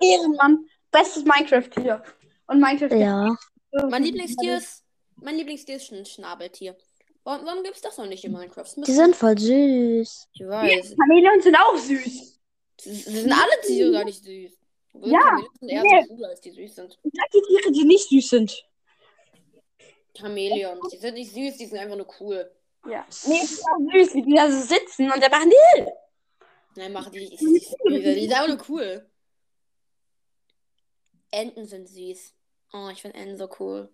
Ehrenmann. 0.00 0.66
Bestes 0.90 1.24
Minecraft 1.24 1.70
hier. 1.80 2.02
Und 2.52 2.60
Minecraft. 2.60 2.94
Ja. 2.98 3.36
mein 3.88 4.04
Lieblingstier 4.04 4.58
ist. 4.58 4.84
Mein 5.16 5.36
Lieblingstier 5.36 5.76
ist 5.76 5.90
ein 5.90 6.04
Schnabeltier. 6.04 6.76
Warum, 7.24 7.46
warum 7.46 7.62
gibt 7.62 7.76
es 7.76 7.82
das 7.82 7.96
noch 7.96 8.06
nicht 8.06 8.24
in 8.24 8.32
Minecraft? 8.32 8.66
Die 8.76 8.92
sind 8.92 9.16
voll 9.16 9.38
süß. 9.38 10.28
Ich 10.34 10.46
weiß. 10.46 10.94
Chamäleon 10.96 11.40
sind 11.40 11.56
auch 11.56 11.76
süß. 11.76 12.40
Sie 12.80 12.94
sind 12.94 13.32
alle 13.32 13.60
Tiere 13.66 13.92
gar 13.92 14.04
nicht 14.04 14.22
süß. 14.22 14.52
Obwohl 14.92 15.12
Ja, 15.12 15.20
Chamäleons 15.20 15.58
sind 15.60 15.68
eher 15.70 15.82
nee. 15.82 16.02
so 16.02 16.14
cooler, 16.14 16.28
als 16.28 16.40
die 16.40 16.50
süß 16.50 16.74
sind. 16.74 16.98
Ich 17.02 17.12
sag 17.14 17.30
die 17.30 17.42
Tiere, 17.42 17.72
die 17.72 17.84
nicht 17.84 18.08
süß 18.08 18.28
sind. 18.28 18.64
Chamäleons, 20.18 20.88
die 20.90 20.98
sind 20.98 21.14
nicht 21.14 21.32
süß, 21.32 21.56
die 21.56 21.66
sind 21.66 21.78
einfach 21.78 21.96
nur 21.96 22.08
cool. 22.20 22.50
Ja. 22.90 23.06
Nee, 23.26 23.40
die 23.40 23.46
sind 23.46 23.64
auch 23.64 23.92
süß, 23.92 24.14
wie 24.14 24.22
die 24.22 24.34
da 24.34 24.50
so 24.50 24.60
sitzen 24.60 25.10
und 25.10 25.22
dann 25.22 25.30
machen 25.30 25.50
die. 25.50 25.86
Nein, 26.74 26.92
machen 26.92 27.12
die 27.12 27.20
nicht. 27.20 27.40
Die, 27.40 27.46
die, 27.88 28.02
die 28.02 28.20
sind 28.22 28.32
einfach 28.32 28.48
nur 28.48 28.64
cool. 28.68 29.08
Enten 31.30 31.66
sind 31.66 31.88
süß. 31.88 32.34
Oh, 32.72 32.88
ich 32.90 33.02
finde 33.02 33.18
Enten 33.18 33.36
so 33.36 33.48
cool. 33.60 33.88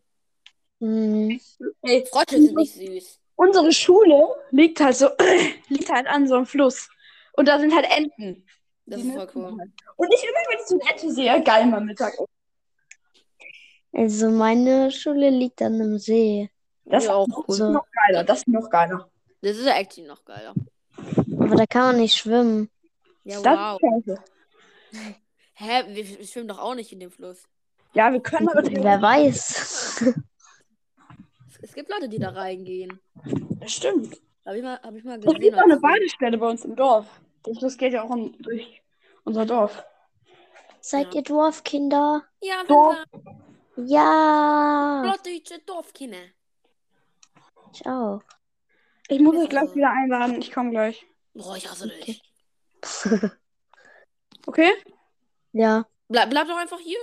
Hm. 0.80 1.40
Ey, 1.82 2.06
Frösche 2.06 2.40
sind 2.42 2.54
nicht 2.56 2.74
süß. 2.74 3.20
unsere 3.36 3.72
Schule 3.72 4.22
liegt 4.50 4.80
halt 4.80 4.96
so, 4.96 5.08
liegt 5.68 5.90
halt 5.90 6.06
an 6.06 6.28
so 6.28 6.36
einem 6.36 6.46
Fluss. 6.46 6.88
Und 7.32 7.48
da 7.48 7.58
sind 7.58 7.74
halt 7.74 7.86
Enten. 7.90 8.46
Das 8.86 9.00
Die 9.00 9.08
ist 9.08 9.14
voll 9.14 9.28
cool. 9.34 9.56
halt. 9.58 9.70
Und 9.96 10.14
ich 10.14 10.22
immer, 10.22 10.38
wenn 10.48 10.58
ich 10.60 10.66
so 10.66 10.78
eine 10.80 10.90
Ente 10.90 11.12
sehe, 11.12 11.42
geil 11.42 11.66
mal 11.66 11.80
Mittag. 11.80 12.14
Also 13.92 14.30
meine 14.30 14.90
Schule 14.90 15.30
liegt 15.30 15.60
an 15.62 15.74
einem 15.74 15.98
See. 15.98 16.50
Das 16.84 17.04
Ja, 17.06 17.14
auch 17.14 17.26
ist 17.48 17.60
cool. 17.60 17.72
Noch 17.72 17.86
geiler. 18.06 18.24
Das 18.24 18.38
ist 18.38 18.48
noch 18.48 18.70
geiler. 18.70 19.10
Das 19.42 19.56
ist 19.56 19.66
ja 19.66 19.76
actually 19.76 20.08
noch 20.08 20.24
geiler. 20.24 20.54
Aber 21.38 21.56
da 21.56 21.66
kann 21.66 21.82
man 21.92 21.96
nicht 22.00 22.14
schwimmen. 22.16 22.70
Ja, 23.24 23.40
Das 23.40 23.80
wow. 23.80 23.80
ist. 24.06 24.20
Hä, 25.54 25.84
wir 25.88 26.24
schwimmen 26.26 26.48
doch 26.48 26.58
auch 26.58 26.74
nicht 26.74 26.92
in 26.92 27.00
dem 27.00 27.10
Fluss. 27.10 27.42
Ja, 27.98 28.12
wir 28.12 28.20
können 28.20 28.48
aber 28.48 28.62
Wer 28.64 29.02
weiß. 29.02 29.50
Es, 29.50 30.02
es 31.62 31.74
gibt 31.74 31.90
Leute, 31.90 32.08
die 32.08 32.20
da 32.20 32.28
reingehen. 32.28 33.00
Das 33.58 33.72
stimmt. 33.72 34.20
Habe 34.46 34.58
ich 34.58 34.62
mal, 34.62 34.78
hab 34.80 34.94
ich 34.94 35.02
mal 35.02 35.18
Es 35.18 35.24
gesehen. 35.24 35.40
gibt 35.40 35.58
auch 35.58 35.64
eine 35.64 35.80
Badestelle 35.80 36.38
bei 36.38 36.48
uns 36.48 36.64
im 36.64 36.76
Dorf. 36.76 37.06
Fluss 37.58 37.76
geht 37.76 37.94
ja 37.94 38.04
auch 38.04 38.14
in, 38.14 38.40
durch 38.40 38.82
unser 39.24 39.44
Dorf. 39.46 39.82
Seid 40.80 41.12
Ja. 41.12 41.14
ihr 41.14 41.22
Dorfkinder? 41.22 42.22
Ja, 42.40 42.62
Dorf. 42.68 42.98
wir. 43.74 43.84
Ja. 43.84 45.00
Plattdeutsche 45.02 45.58
Dorfkinder. 45.66 46.18
Ich 47.72 47.84
auch. 47.84 48.20
Ich 49.08 49.18
muss 49.18 49.36
euch 49.42 49.48
gleich 49.48 49.74
wieder 49.74 49.90
einladen. 49.90 50.40
Ich 50.40 50.52
komme 50.52 50.70
gleich. 50.70 51.04
Boah, 51.34 51.56
ich 51.56 51.68
hasse 51.68 51.88
dich. 51.88 52.22
Okay? 54.46 54.70
Ja. 55.52 55.84
Bleib, 56.08 56.30
bleib 56.30 56.46
doch 56.46 56.58
einfach 56.58 56.78
hier. 56.78 56.98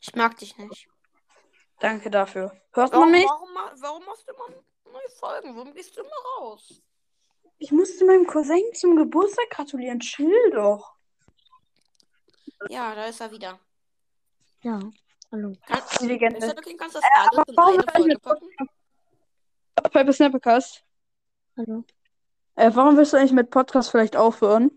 Ich 0.00 0.14
mag 0.14 0.36
dich 0.38 0.56
nicht. 0.56 0.88
Danke 1.78 2.10
dafür. 2.10 2.52
Hörst 2.72 2.92
du 2.92 2.98
Warum, 2.98 3.10
mich? 3.10 3.24
warum, 3.24 3.48
warum 3.80 4.04
machst 4.04 4.26
du 4.28 4.32
immer 4.32 4.48
neue 4.92 5.08
Folgen? 5.18 5.56
Warum 5.56 5.74
gehst 5.74 5.96
du 5.96 6.00
immer 6.02 6.10
raus? 6.38 6.82
Ich 7.58 7.70
musste 7.72 8.04
meinem 8.06 8.26
Cousin 8.26 8.62
zum 8.74 8.96
Geburtstag 8.96 9.50
gratulieren. 9.50 10.00
Chill 10.00 10.50
doch. 10.52 10.94
Ja, 12.68 12.94
da 12.94 13.06
ist 13.06 13.20
er 13.20 13.30
wieder. 13.30 13.58
Ja. 14.62 14.80
Hallo. 15.32 15.52
Kann, 15.66 15.80
Die 16.00 16.06
Legende. 16.06 16.38
ist 16.38 16.48
das 16.48 16.58
okay? 16.58 16.76
Kannst 16.76 16.96
du 16.96 17.00
das 17.00 17.10
alles 17.14 17.48
in 17.48 17.58
eine 17.58 17.84
Folge 17.92 18.10
jetzt 18.10 18.22
packen? 18.22 18.48
Piper 19.90 20.12
Snappercast. 20.12 20.84
Hallo. 21.56 21.84
Äh, 22.56 22.70
warum 22.74 22.96
willst 22.96 23.12
du 23.12 23.16
eigentlich 23.16 23.32
mit 23.32 23.50
Podcast 23.50 23.90
vielleicht 23.90 24.16
aufhören? 24.16 24.70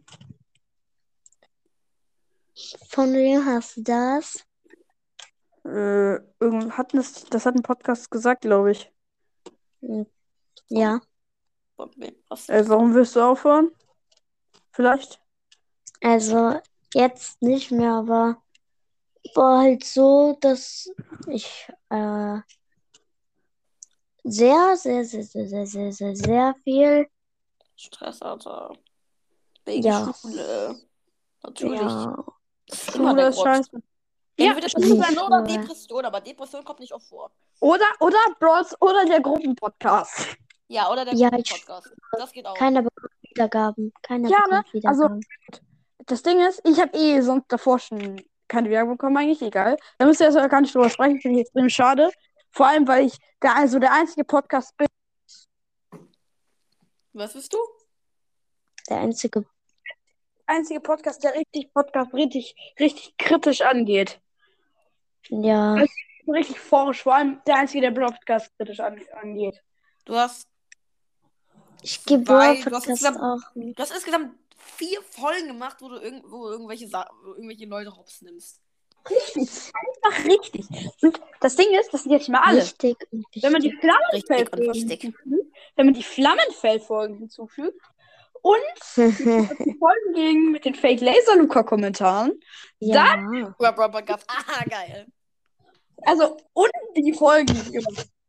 Von 2.89 3.13
wem 3.13 3.45
hast 3.45 3.77
du 3.77 3.81
das? 3.83 4.45
Äh, 5.65 6.15
irgend, 6.39 6.77
hatten 6.77 6.97
das, 6.97 7.23
das 7.25 7.45
hat 7.45 7.55
ein 7.55 7.63
Podcast 7.63 8.11
gesagt, 8.11 8.41
glaube 8.41 8.71
ich. 8.71 8.91
Ja. 10.69 11.01
Wem? 11.95 12.15
Was? 12.29 12.49
Äh, 12.49 12.67
warum 12.67 12.93
willst 12.93 13.15
du 13.15 13.21
aufhören? 13.21 13.71
Vielleicht? 14.71 15.21
Also 16.01 16.59
jetzt 16.93 17.41
nicht 17.41 17.71
mehr, 17.71 17.93
aber 17.93 18.41
war 19.35 19.61
halt 19.61 19.83
so, 19.83 20.37
dass 20.41 20.89
ich 21.27 21.67
äh, 21.89 22.39
sehr, 24.23 24.75
sehr, 24.75 25.05
sehr, 25.05 25.23
sehr, 25.23 25.47
sehr, 25.47 25.65
sehr, 25.65 25.91
sehr, 25.91 26.15
sehr 26.15 26.55
viel. 26.63 27.07
Stress, 27.75 28.21
Alter. 28.21 28.75
Wegen 29.65 29.83
Ja. 29.83 30.13
Schule. 30.13 30.75
Natürlich. 31.41 31.81
Ja. 31.81 32.25
Das 32.67 32.87
ist 32.87 32.95
immer 32.95 33.15
Scheiße. 34.39 34.49
Entweder 34.49 34.69
Schule 34.69 34.87
Schule 34.87 35.07
ist 35.09 35.21
oder. 35.21 35.41
Depression, 35.43 36.05
aber 36.05 36.21
Depression 36.21 36.63
kommt 36.63 36.79
nicht 36.79 36.93
oft 36.93 37.05
vor. 37.07 37.31
Oder, 37.59 37.85
oder 37.99 38.17
Brawls 38.39 38.75
oder 38.81 39.05
der 39.05 39.21
Gruppenpodcast. 39.21 40.35
Ja, 40.67 40.91
oder 40.91 41.05
der 41.05 41.13
Ja, 41.13 41.29
gute 41.29 41.41
ich- 41.41 41.51
Podcast. 41.65 41.93
Das 42.13 42.31
geht 42.31 42.45
auch. 42.45 42.55
Keiner 42.55 42.81
bekommt 42.81 43.11
Wiedergaben. 43.21 43.93
Keiner 44.01 44.29
Ja, 44.29 44.37
bekommt 44.43 44.73
ne? 44.73 44.81
Also- 44.89 45.03
Wiedergaben. 45.03 45.21
Das 46.05 46.23
Ding 46.23 46.39
ist, 46.41 46.61
ich 46.67 46.79
habe 46.81 46.97
eh 46.97 47.21
sonst 47.21 47.45
davor 47.49 47.79
schon 47.79 48.21
keine 48.47 48.69
Werbung 48.69 48.97
bekommen, 48.97 49.17
eigentlich 49.17 49.41
egal. 49.41 49.77
Da 49.97 50.05
müsst 50.05 50.19
ihr 50.19 50.29
jetzt 50.29 50.49
gar 50.49 50.61
nicht 50.61 50.73
drüber 50.75 50.89
sprechen, 50.89 51.21
finde 51.21 51.39
ich 51.39 51.45
extrem 51.45 51.69
schade. 51.69 52.11
Vor 52.51 52.67
allem, 52.67 52.87
weil 52.87 53.05
ich 53.05 53.17
der, 53.41 53.55
also 53.55 53.79
der 53.79 53.93
einzige 53.93 54.23
Podcast 54.25 54.75
bin. 54.77 54.87
Was 57.13 57.33
bist 57.33 57.53
du? 57.53 57.57
Der 58.89 58.97
einzige. 58.97 59.45
Einzige 60.45 60.81
Podcast, 60.81 61.23
der 61.23 61.35
richtig 61.35 61.73
Podcast 61.73 62.13
richtig, 62.13 62.55
richtig 62.79 63.15
kritisch 63.17 63.61
angeht. 63.61 64.19
Ja. 65.29 65.75
Richtig 66.27 66.59
forsch, 66.59 67.01
vor 67.03 67.15
allem 67.15 67.41
der 67.45 67.57
einzige, 67.57 67.81
der 67.81 67.91
Podcast 67.91 68.55
kritisch 68.57 68.79
an, 68.79 68.99
angeht. 69.21 69.61
Du 70.05 70.15
hast, 70.15 70.47
Ich 71.81 72.03
gebe 72.05 72.23
insgesamt- 72.71 73.19
auch 73.19 73.55
nicht. 73.55 73.77
du 73.77 73.83
hast 73.83 73.93
insgesamt 73.93 74.37
vier 74.57 75.01
Folgen 75.01 75.47
gemacht, 75.47 75.77
wo 75.81 75.89
du, 75.89 75.95
irgend, 75.97 76.23
wo 76.31 76.47
irgendwelche, 76.49 76.87
wo 76.87 77.33
irgendwelche 77.33 77.65
Leute 77.65 77.95
hops 77.95 78.21
nimmst. 78.21 78.61
Richtig, 79.09 79.49
einfach 79.73 80.25
richtig. 80.25 80.65
Und 81.01 81.19
das 81.41 81.57
Ding 81.57 81.67
ist, 81.77 81.93
das 81.93 82.03
sind 82.03 82.13
jetzt 82.13 82.21
nicht 82.21 82.29
mal 82.29 82.41
alle. 82.41 82.61
Wichtig 82.61 82.95
und 83.11 83.25
Wenn 83.41 83.51
man 83.51 83.61
die. 83.61 83.67
Richtig 83.67 83.81
Flammenfeldfolgen 83.81 85.51
wenn 85.75 85.85
man 85.87 85.93
die 85.93 86.03
Flammenfeldfolgen 86.03 87.17
hinzufügt 87.17 87.81
und 88.43 88.59
die 88.97 89.77
Folgen 89.79 90.13
gegen 90.13 90.51
mit 90.51 90.65
den 90.65 90.75
Fake 90.75 90.99
Laser 90.99 91.37
Luca 91.37 91.63
Kommentaren, 91.63 92.39
ja. 92.79 93.17
Über 93.17 93.71
Brawl 93.71 93.89
Podcast. 93.89 94.25
Ah, 94.27 94.63
geil. 94.69 95.07
also 96.05 96.37
und 96.53 96.71
die 96.95 97.13
Folgen. 97.13 97.55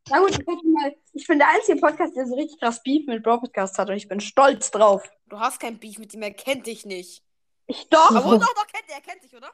Na 0.08 0.20
gut, 0.20 0.30
ich, 0.30 0.36
sag 0.36 0.46
mal, 0.46 0.94
ich 1.14 1.26
bin 1.26 1.38
der 1.38 1.48
einzige 1.48 1.80
Podcast, 1.80 2.14
der 2.14 2.26
so 2.26 2.34
richtig 2.36 2.60
krass 2.60 2.82
Beef 2.82 3.06
mit 3.06 3.22
Brawl 3.24 3.40
Podcast 3.40 3.76
hat 3.76 3.90
und 3.90 3.96
ich 3.96 4.06
bin 4.06 4.20
stolz 4.20 4.70
drauf. 4.70 5.02
Du 5.26 5.40
hast 5.40 5.58
kein 5.58 5.78
Beef 5.78 5.98
mit 5.98 6.14
ihm, 6.14 6.22
er 6.22 6.32
kennt 6.32 6.66
dich 6.66 6.84
nicht. 6.84 7.24
Ich 7.66 7.88
doch. 7.88 8.14
Aber 8.14 8.38
doch, 8.38 8.54
doch, 8.54 8.66
kennt 8.68 8.88
er, 8.88 8.96
er 8.96 9.00
kennt 9.00 9.24
dich, 9.24 9.34
oder? 9.34 9.50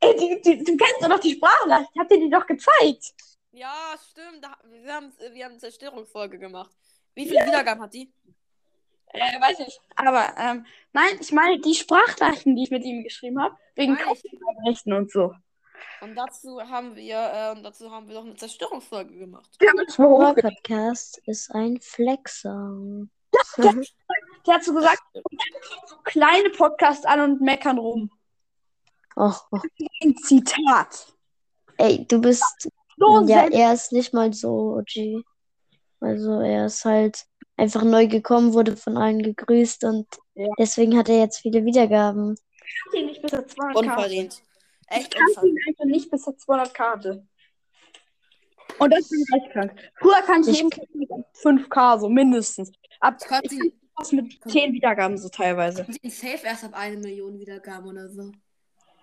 Ey, 0.00 0.14
du, 0.16 0.40
du, 0.40 0.64
du 0.64 0.76
kennst 0.76 1.02
doch 1.02 1.08
noch 1.08 1.20
die 1.20 1.32
Sprachnachricht. 1.32 1.90
Ich 1.92 2.00
hab 2.00 2.08
dir 2.08 2.20
die 2.20 2.30
doch 2.30 2.46
gezeigt. 2.46 3.12
Ja, 3.50 3.94
stimmt. 4.10 4.42
Da, 4.42 4.56
wir, 4.64 4.94
haben, 4.94 5.12
wir 5.32 5.44
haben 5.44 5.52
eine 5.52 5.60
Zerstörungsfolge 5.60 6.38
gemacht. 6.38 6.70
Wie 7.14 7.26
viele 7.26 7.44
Wiedergaben 7.44 7.82
hat 7.82 7.92
die? 7.92 8.12
Äh, 9.12 9.40
weiß 9.40 9.60
ich. 9.60 9.80
Aber, 9.96 10.34
ähm, 10.38 10.66
nein, 10.92 11.18
ich 11.20 11.32
meine 11.32 11.60
die 11.60 11.74
Sprachnachrichten, 11.74 12.56
die 12.56 12.64
ich 12.64 12.70
mit 12.70 12.84
ihm 12.84 13.02
geschrieben 13.02 13.40
habe, 13.42 13.56
wegen. 13.74 13.96
Rechten 14.66 14.92
und 14.92 15.10
so. 15.10 15.32
Und 16.00 16.14
dazu 16.14 16.60
haben 16.60 16.94
wir, 16.94 17.16
äh, 17.16 17.50
und 17.56 17.62
dazu 17.62 17.90
haben 17.90 18.08
wir 18.08 18.14
doch 18.14 18.24
eine 18.24 18.36
Zerstörungsfolge 18.36 19.16
gemacht. 19.16 19.50
Der 19.60 19.72
Podcast 19.96 21.20
ist 21.26 21.50
ein 21.54 21.80
Flexer. 21.80 22.76
Der 23.56 24.54
hat 24.54 24.64
so 24.64 24.74
gesagt, 24.74 25.02
so 25.86 25.96
kleine 26.04 26.50
Podcasts 26.50 27.04
an 27.04 27.20
und 27.20 27.40
meckern 27.40 27.78
rum. 27.78 28.10
Oh, 29.16 29.32
oh. 29.50 29.60
Ein 30.02 30.16
Zitat. 30.16 31.12
Ey, 31.76 32.06
du 32.06 32.20
bist. 32.20 32.68
So 32.96 33.24
Ja, 33.26 33.46
er 33.48 33.72
ist 33.72 33.92
nicht 33.92 34.12
mal 34.12 34.32
so 34.32 34.78
OG. 34.78 35.24
Also 36.00 36.40
er 36.40 36.66
ist 36.66 36.84
halt 36.84 37.26
einfach 37.58 37.82
neu 37.84 38.06
gekommen, 38.06 38.54
wurde 38.54 38.76
von 38.76 38.96
allen 38.96 39.22
gegrüßt 39.22 39.84
und 39.84 40.06
Ja. 40.34 40.48
deswegen 40.58 40.96
hat 40.96 41.08
er 41.08 41.18
jetzt 41.18 41.40
viele 41.40 41.64
Wiedergaben. 41.64 42.34
Ich 42.34 42.82
kannte 42.82 42.98
ihn 42.98 43.06
nicht 43.06 43.22
bis 43.22 43.32
er 43.32 43.46
200 43.46 43.74
Karte. 43.74 43.78
Unverdient. 43.96 44.42
Echt 44.88 45.14
Ich 45.14 45.20
kannte 45.20 45.46
ihn 45.48 45.56
einfach 45.68 45.84
nicht 45.84 46.10
bis 46.10 46.26
er 46.26 46.36
200 46.36 46.74
Karte. 46.74 47.26
Und 48.78 48.92
das 48.92 49.08
bin 49.08 49.20
ich 49.26 49.42
echt 49.42 49.52
krank. 49.52 49.72
Früher 49.98 50.22
kannte 50.22 50.50
ich 50.50 50.58
Ich- 50.58 50.62
ihn 50.62 50.70
mit 50.94 51.08
5K, 51.34 51.98
so 51.98 52.08
mindestens. 52.08 52.70
Ab 53.00 53.16
Ich 53.42 53.52
ihn, 53.52 53.72
was 53.96 54.12
mit 54.12 54.38
10 54.46 54.72
Wiedergaben 54.72 55.18
so 55.18 55.28
teilweise. 55.28 55.86
ihn 56.02 56.10
safe 56.10 56.44
erst 56.46 56.64
ab 56.64 56.72
eine 56.74 56.96
Million 56.96 57.38
Wiedergaben 57.38 57.88
oder 57.88 58.08
so. 58.08 58.30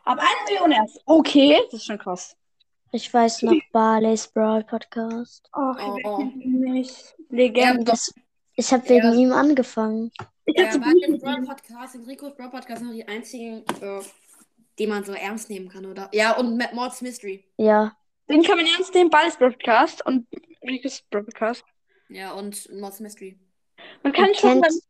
Ab 0.06 0.20
1 0.20 0.30
Million 0.49 0.72
erst. 0.72 1.01
Okay, 1.06 1.60
das 1.66 1.82
ist 1.82 1.86
schon 1.86 1.97
krass. 1.97 2.36
Ich 2.91 3.12
weiß 3.14 3.41
noch 3.41 3.53
Barley's 3.74 4.28
Brawl 4.28 4.64
Podcast. 4.64 5.49
Ach, 5.51 5.76
Oh, 5.82 5.97
oh. 6.03 6.24
nicht. 6.45 7.16
Legende. 7.30 7.84
Das, 7.84 8.14
ich 8.56 8.72
habe 8.74 8.88
wegen 8.89 9.06
Ja. 9.06 9.14
ihm 9.14 9.32
angefangen. 9.32 10.12
Ich 10.45 10.58
Ja, 10.58 10.74
weil 10.82 10.97
im 11.03 11.20
Brawl 11.20 11.41
Podcast, 11.43 11.95
Enricos 11.95 12.36
Brawl 12.36 12.49
Podcast 12.49 12.82
sind 12.82 12.93
die 12.93 13.08
einzigen, 13.08 13.64
äh, 13.82 14.01
die 14.78 14.88
man 14.88 15.03
so 15.03 15.14
ernst 15.14 15.49
nehmen 15.49 15.70
kann, 15.70 15.86
oder? 15.86 16.10
Ja, 16.14 16.38
und 16.38 16.58
Matt 16.58 16.74
Mords 16.74 17.01
Mystery. 17.01 17.43
Ja, 17.58 17.95
Den 18.30 18.43
kann 18.43 18.58
man 18.58 18.66
ernst 18.68 18.93
nehmen, 18.93 19.10
Balls 19.10 19.38
Broadcast 19.38 20.06
und 20.06 20.28
Ricos 20.64 21.01
Broadcast. 21.10 21.64
Ja, 22.10 22.34
und 22.34 22.70
Mords 22.74 22.99
Mystery. 22.99 23.38
Man 24.03 24.14
kann 24.14 24.30
ihr 24.30 24.36
schon 24.36 24.62
kennt, 24.62 24.66
sagen, 24.66 24.82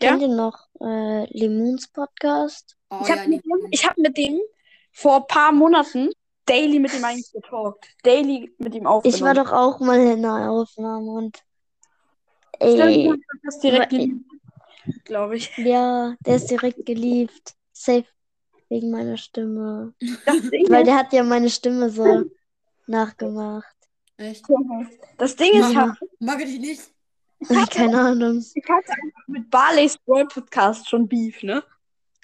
Ja? 0.00 0.08
Kennt 0.10 0.22
ihr 0.22 0.28
noch 0.28 0.68
äh, 0.80 1.24
Lemons 1.38 1.88
Podcast? 1.88 2.76
Oh, 2.90 2.98
Ich 3.02 3.08
ja, 3.08 3.18
habe 3.18 3.28
mit, 3.28 3.42
hab 3.84 3.96
mit 3.98 4.16
dem 4.16 4.40
vor 4.92 5.16
ein 5.18 5.26
paar 5.28 5.52
Monaten 5.52 6.10
daily 6.46 6.78
mit 6.80 6.92
ihm 6.92 7.04
eigentlich 7.04 7.30
getalkt. 7.32 7.86
Daily 8.02 8.52
mit 8.58 8.74
ihm 8.74 8.86
aufgenommen. 8.86 9.14
Ich 9.16 9.22
war 9.22 9.34
doch 9.34 9.52
auch 9.52 9.78
mal 9.80 9.98
in 10.00 10.24
einer 10.24 10.50
Aufnahme 10.50 11.10
und 11.12 11.38
Stimmt, 12.62 12.78
du 12.78 12.88
ey, 12.88 13.08
hast 13.08 13.20
das 13.44 13.60
direkt 13.60 13.92
wa- 13.92 14.08
glaube 15.04 15.36
ich. 15.36 15.56
ja, 15.58 16.14
der 16.26 16.36
ist 16.36 16.50
direkt 16.50 16.84
geliebt. 16.86 17.54
Safe 17.72 18.04
wegen 18.68 18.90
meiner 18.90 19.16
Stimme. 19.16 19.94
Weil 20.68 20.84
der 20.84 20.96
hat 20.96 21.12
ja 21.12 21.22
meine 21.22 21.50
Stimme 21.50 21.90
so 21.90 22.24
nachgemacht. 22.86 23.66
Echt? 24.16 24.44
das 25.18 25.36
Ding 25.36 25.52
ist, 25.54 25.72
Ja. 25.72 25.94
Mag 26.20 26.40
ich 26.40 26.46
dich 26.46 26.60
nicht? 26.60 26.82
Keine 27.70 28.00
Ahnung. 28.00 28.38
ich 28.54 28.64
hatte 28.68 28.92
einfach 28.92 29.26
mit 29.26 29.50
Barley's 29.50 29.98
Brawl 29.98 30.26
Podcast 30.28 30.88
schon 30.88 31.08
Beef, 31.08 31.42
ne? 31.42 31.62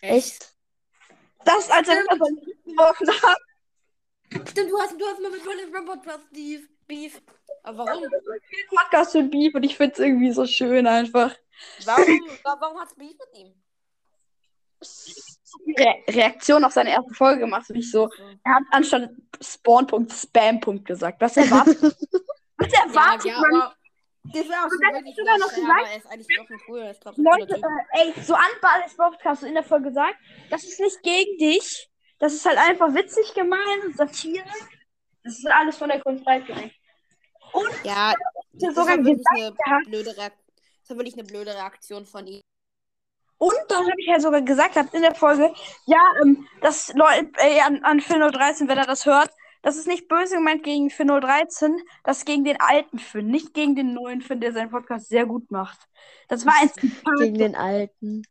Echt? 0.01 0.55
Das, 1.45 1.69
als 1.71 1.89
er 1.89 1.97
das 2.07 2.19
geworfen 2.65 3.09
hat. 3.09 3.39
Stimmt, 4.49 4.71
du 4.71 4.79
hast, 4.79 4.93
du 5.01 5.05
hast 5.07 5.21
mal 5.21 5.31
mit 5.31 5.45
Rollins 5.45 5.75
Robot 5.77 6.03
Plus 6.03 6.21
Beef. 6.33 6.69
Beef. 6.89 7.21
Aber 7.63 7.85
warum? 7.87 8.03
Podcast 8.71 9.13
schon 9.13 9.31
Beef 9.31 9.55
und 9.55 9.63
ich 9.63 9.77
find's 9.77 9.99
irgendwie 9.99 10.33
so 10.33 10.47
schön 10.47 10.87
einfach. 10.87 11.35
Warum, 11.85 12.05
wa- 12.43 12.57
warum 12.61 12.81
hat's 12.81 12.95
Beef 12.95 13.13
mit 13.19 13.41
ihm? 13.41 13.55
Re 15.79 15.95
Reaktion 16.09 16.65
auf 16.65 16.73
seine 16.73 16.91
erste 16.91 17.13
Folge 17.15 17.41
gemacht, 17.41 17.69
und 17.71 17.77
ich 17.77 17.91
so, 17.91 18.09
er 18.45 18.55
hat 18.55 18.63
anstatt 18.71 19.11
Spawn-Punkt 19.41 20.13
Spam-Punkt 20.13 20.85
gesagt. 20.87 21.21
Was 21.21 21.37
erwartet, 21.37 21.81
was 22.59 22.73
Ja, 22.73 22.85
erwartet 22.87 23.25
ja, 23.27 23.41
man? 23.41 23.55
aber 23.63 23.75
das 24.25 24.49
wäre 24.49 24.59
auch 24.65 24.69
schon 24.69 24.79
dann 24.83 24.95
wirklich 24.95 25.17
hast 25.17 25.19
du 25.19 25.25
da 25.25 25.39
noch 25.39 25.49
gesagt- 25.49 25.81
aber 25.87 25.97
ist 25.97 26.07
eigentlich 26.07 26.37
doch 26.37 26.51
ein 26.51 26.61
cooler, 26.67 26.91
ist 26.91 27.03
trotzdem 27.03 27.27
ein 27.27 27.41
Leute, 27.41 27.55
äh, 27.57 28.01
ey, 28.03 28.23
so 28.23 28.35
an 28.35 28.43
Barley's 28.61 28.95
Podcast 28.97 29.43
in 29.43 29.55
der 29.55 29.63
Folge 29.65 29.89
gesagt, 29.89 30.17
das 30.51 30.65
ist 30.65 30.81
nicht 30.81 31.03
gegen 31.03 31.39
dich. 31.39 31.91
Das 32.21 32.35
ist 32.35 32.45
halt 32.47 32.59
einfach 32.59 32.93
witzig 32.95 33.33
gemeint 33.35 33.85
und 33.87 33.97
Satire. 33.97 34.45
Das 35.25 35.39
ist 35.39 35.47
alles 35.51 35.77
von 35.77 35.89
der 35.89 36.01
Kunst 36.01 36.25
beigebracht. 36.25 36.71
Und 37.53 37.69
Ja, 37.85 38.15
das 38.53 38.75
sogar 38.75 38.99
war 38.99 39.05
wirklich 39.05 39.25
gesagt, 39.35 39.59
eine 39.65 39.85
blöde 39.87 40.17
Reaktion. 40.17 40.45
Das 40.81 40.91
war 40.91 40.97
wirklich 40.97 41.15
eine 41.15 41.25
blöde 41.25 41.55
Reaktion 41.55 42.07
von 42.07 42.27
ihm. 42.27 42.41
Und 43.39 43.55
dann 43.69 43.85
habe 43.85 43.95
ich 43.99 44.09
halt 44.09 44.23
sogar 44.23 44.43
gesagt 44.43 44.75
gehabt 44.75 44.95
in 44.95 45.03
der 45.03 45.15
Folge, 45.15 45.53
ja, 45.87 46.01
ähm, 46.23 46.47
dass 46.61 46.93
Leute 46.95 47.31
äh, 47.37 47.61
an, 47.61 47.85
an 47.85 48.01
Finn 48.01 48.21
013, 48.21 48.69
wenn 48.69 48.79
er 48.79 48.87
das 48.87 49.07
hört, 49.07 49.31
das 49.63 49.77
ist 49.77 49.87
nicht 49.87 50.09
böse 50.09 50.37
gemeint 50.37 50.65
gegen 50.65 50.91
Finn 50.91 51.09
013, 51.09 51.81
das 52.05 52.19
ist 52.19 52.27
gegen 52.27 52.45
den 52.45 52.61
alten 52.61 52.99
Finn, 52.99 53.29
nicht 53.29 53.55
gegen 53.55 53.77
den 53.77 53.95
neuen 53.95 54.23
Finn, 54.23 54.41
der 54.41 54.53
seinen 54.53 54.71
Podcast 54.71 55.09
sehr 55.09 55.27
gut 55.27 55.51
macht. 55.51 55.79
Das 56.29 56.47
war 56.47 56.55
ein. 56.61 56.71
Gegen 57.19 57.39
den 57.39 57.55
Alten. 57.55 58.23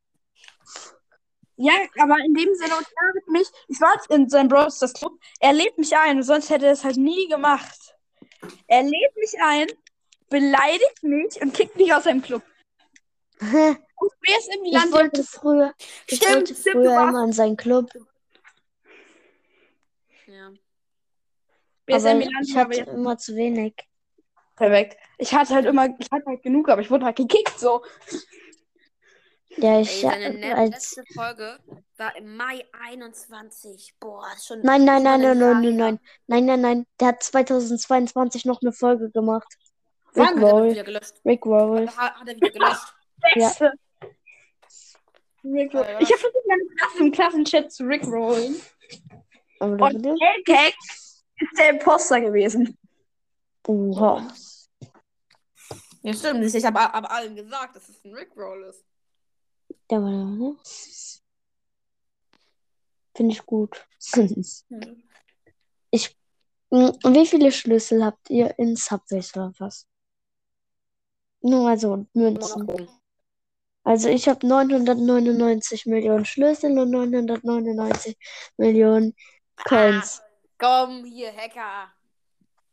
Ja, 1.56 1.74
aber 2.00 2.18
in 2.24 2.34
dem 2.36 2.54
Sinne, 2.54 2.76
und 2.78 2.86
er 2.86 3.08
hat 3.08 3.28
mich, 3.30 3.48
ich 3.68 3.82
war 3.82 3.94
jetzt 3.96 4.12
in 4.12 4.30
seinem 4.30 4.48
Bros. 4.48 4.78
das 4.78 4.94
Club, 4.94 5.14
er 5.40 5.54
lädt 5.54 5.78
mich 5.78 5.96
ein, 5.98 6.22
sonst 6.22 6.50
hätte 6.50 6.68
er 6.68 6.74
es 6.74 6.84
halt 6.84 6.98
nie 6.98 7.28
gemacht. 7.28 7.97
Er 8.68 8.84
lädt 8.84 9.16
mich 9.16 9.34
ein, 9.42 9.68
beleidigt 10.30 11.04
mich 11.04 11.42
und 11.42 11.54
kickt 11.54 11.76
mich 11.76 11.94
aus 11.94 12.04
seinem 12.04 12.22
Club. 12.22 12.44
Und 14.00 14.12
wer 14.28 14.38
ist 14.38 14.56
im 14.56 14.64
Ich 14.66 14.74
Land? 14.74 14.92
wollte 14.94 15.24
früher, 15.24 15.74
ich 16.08 16.18
Stimmt, 16.18 16.36
wollte 16.36 16.56
stimmt, 16.56 16.76
früher 16.76 17.02
immer 17.02 17.24
in 17.24 17.34
seinen 17.34 17.58
Club, 17.58 17.90
Ja. 20.28 20.52
Wer 21.86 21.98
ist 21.98 22.06
aber 22.06 22.14
im 22.14 22.20
Land? 22.32 22.48
ich 22.48 22.56
hatte 22.56 22.82
immer 22.82 23.18
zu 23.18 23.36
wenig. 23.36 23.74
Perfekt. 24.56 24.98
Ich 25.18 25.34
hatte 25.34 25.54
halt 25.56 25.66
immer, 25.66 25.88
ich 26.00 26.08
hatte 26.12 26.26
halt 26.26 26.44
genug, 26.44 26.70
aber 26.70 26.82
ich 26.82 26.92
wurde 26.92 27.06
halt 27.06 27.16
gekickt 27.16 27.58
so. 27.60 27.84
Ja, 29.58 29.76
Ey, 29.76 29.82
ich 29.82 30.02
seine 30.02 30.34
ne 30.34 30.56
als 30.56 30.70
letzte 30.70 31.04
Folge 31.14 31.60
war 31.98 32.16
im 32.16 32.36
Mai 32.36 32.64
21. 32.72 33.96
Boah, 34.00 34.28
ist 34.36 34.48
schon. 34.48 34.62
Nein, 34.62 34.86
nein, 34.86 35.04
nein, 35.04 35.26
ein 35.26 35.38
nein, 35.38 35.40
nein, 35.40 35.62
nein, 35.62 35.76
nein, 35.78 36.00
nein, 36.28 36.46
nein, 36.46 36.62
nein. 36.62 36.88
Der 37.00 37.08
hat 37.10 37.24
2022 37.24 38.46
noch 38.46 38.62
eine 38.62 38.72
Folge 38.72 39.10
gemacht. 39.10 39.48
Wann? 40.14 40.28
Rick 40.28 40.38
Hat 40.38 40.44
er 40.44 40.52
Roll, 40.52 40.72
wieder 40.72 40.84
gelöscht. 40.84 41.14
Rick 41.26 41.46
Roll. 41.46 41.88
Hat, 41.88 42.16
hat 42.16 42.28
er 42.28 42.36
wieder 42.36 42.50
gelöscht. 42.52 42.94
Ja. 43.36 43.48
Beste. 43.48 43.74
Rickroll. 45.54 45.86
Ja, 45.86 46.00
Ich 46.00 46.12
habe 46.12 46.20
versucht, 46.20 46.48
meine 46.48 46.66
Klasse 46.76 47.00
im 47.00 47.12
Klassenchat 47.12 47.72
zu 47.72 47.84
rickrollen. 47.86 48.62
Aber 49.60 49.86
Und 49.88 50.06
Helltag 50.06 50.74
ist 50.80 51.58
der 51.58 51.70
Imposter 51.70 52.22
gewesen. 52.22 52.78
Oha. 53.68 54.28
Ja, 56.04 56.14
stimmt. 56.14 56.44
Ich 56.44 56.66
habe 56.66 56.80
aber 56.94 57.12
allen 57.12 57.36
gesagt, 57.36 57.76
dass 57.76 57.90
es 57.90 58.04
ein 58.04 58.14
Rickroll 58.14 58.64
ist. 58.64 58.84
Ja, 59.90 60.02
warte, 60.02 60.40
warte. 60.40 60.58
Finde 63.16 63.34
ich 63.34 63.46
gut. 63.46 63.88
ich. 65.92 66.18
Und 66.70 67.16
wie 67.16 67.26
viele 67.26 67.52
Schlüssel 67.52 68.04
habt 68.04 68.30
ihr 68.30 68.58
in 68.60 68.76
Subway 68.76 69.22
Surfers? 69.22 69.88
Nur 71.42 71.64
mal 71.64 71.80
so 71.80 72.06
Münzen. 72.14 72.90
Also 73.84 74.10
ich 74.10 74.28
habe 74.28 74.46
999 74.46 75.86
Millionen 75.86 76.26
Schlüssel 76.26 76.78
und 76.78 76.92
999 76.92 78.18
Millionen 78.58 79.16
Coins. 79.64 80.22
Komm, 80.58 81.06
hier, 81.06 81.32
Hacker. 81.34 81.94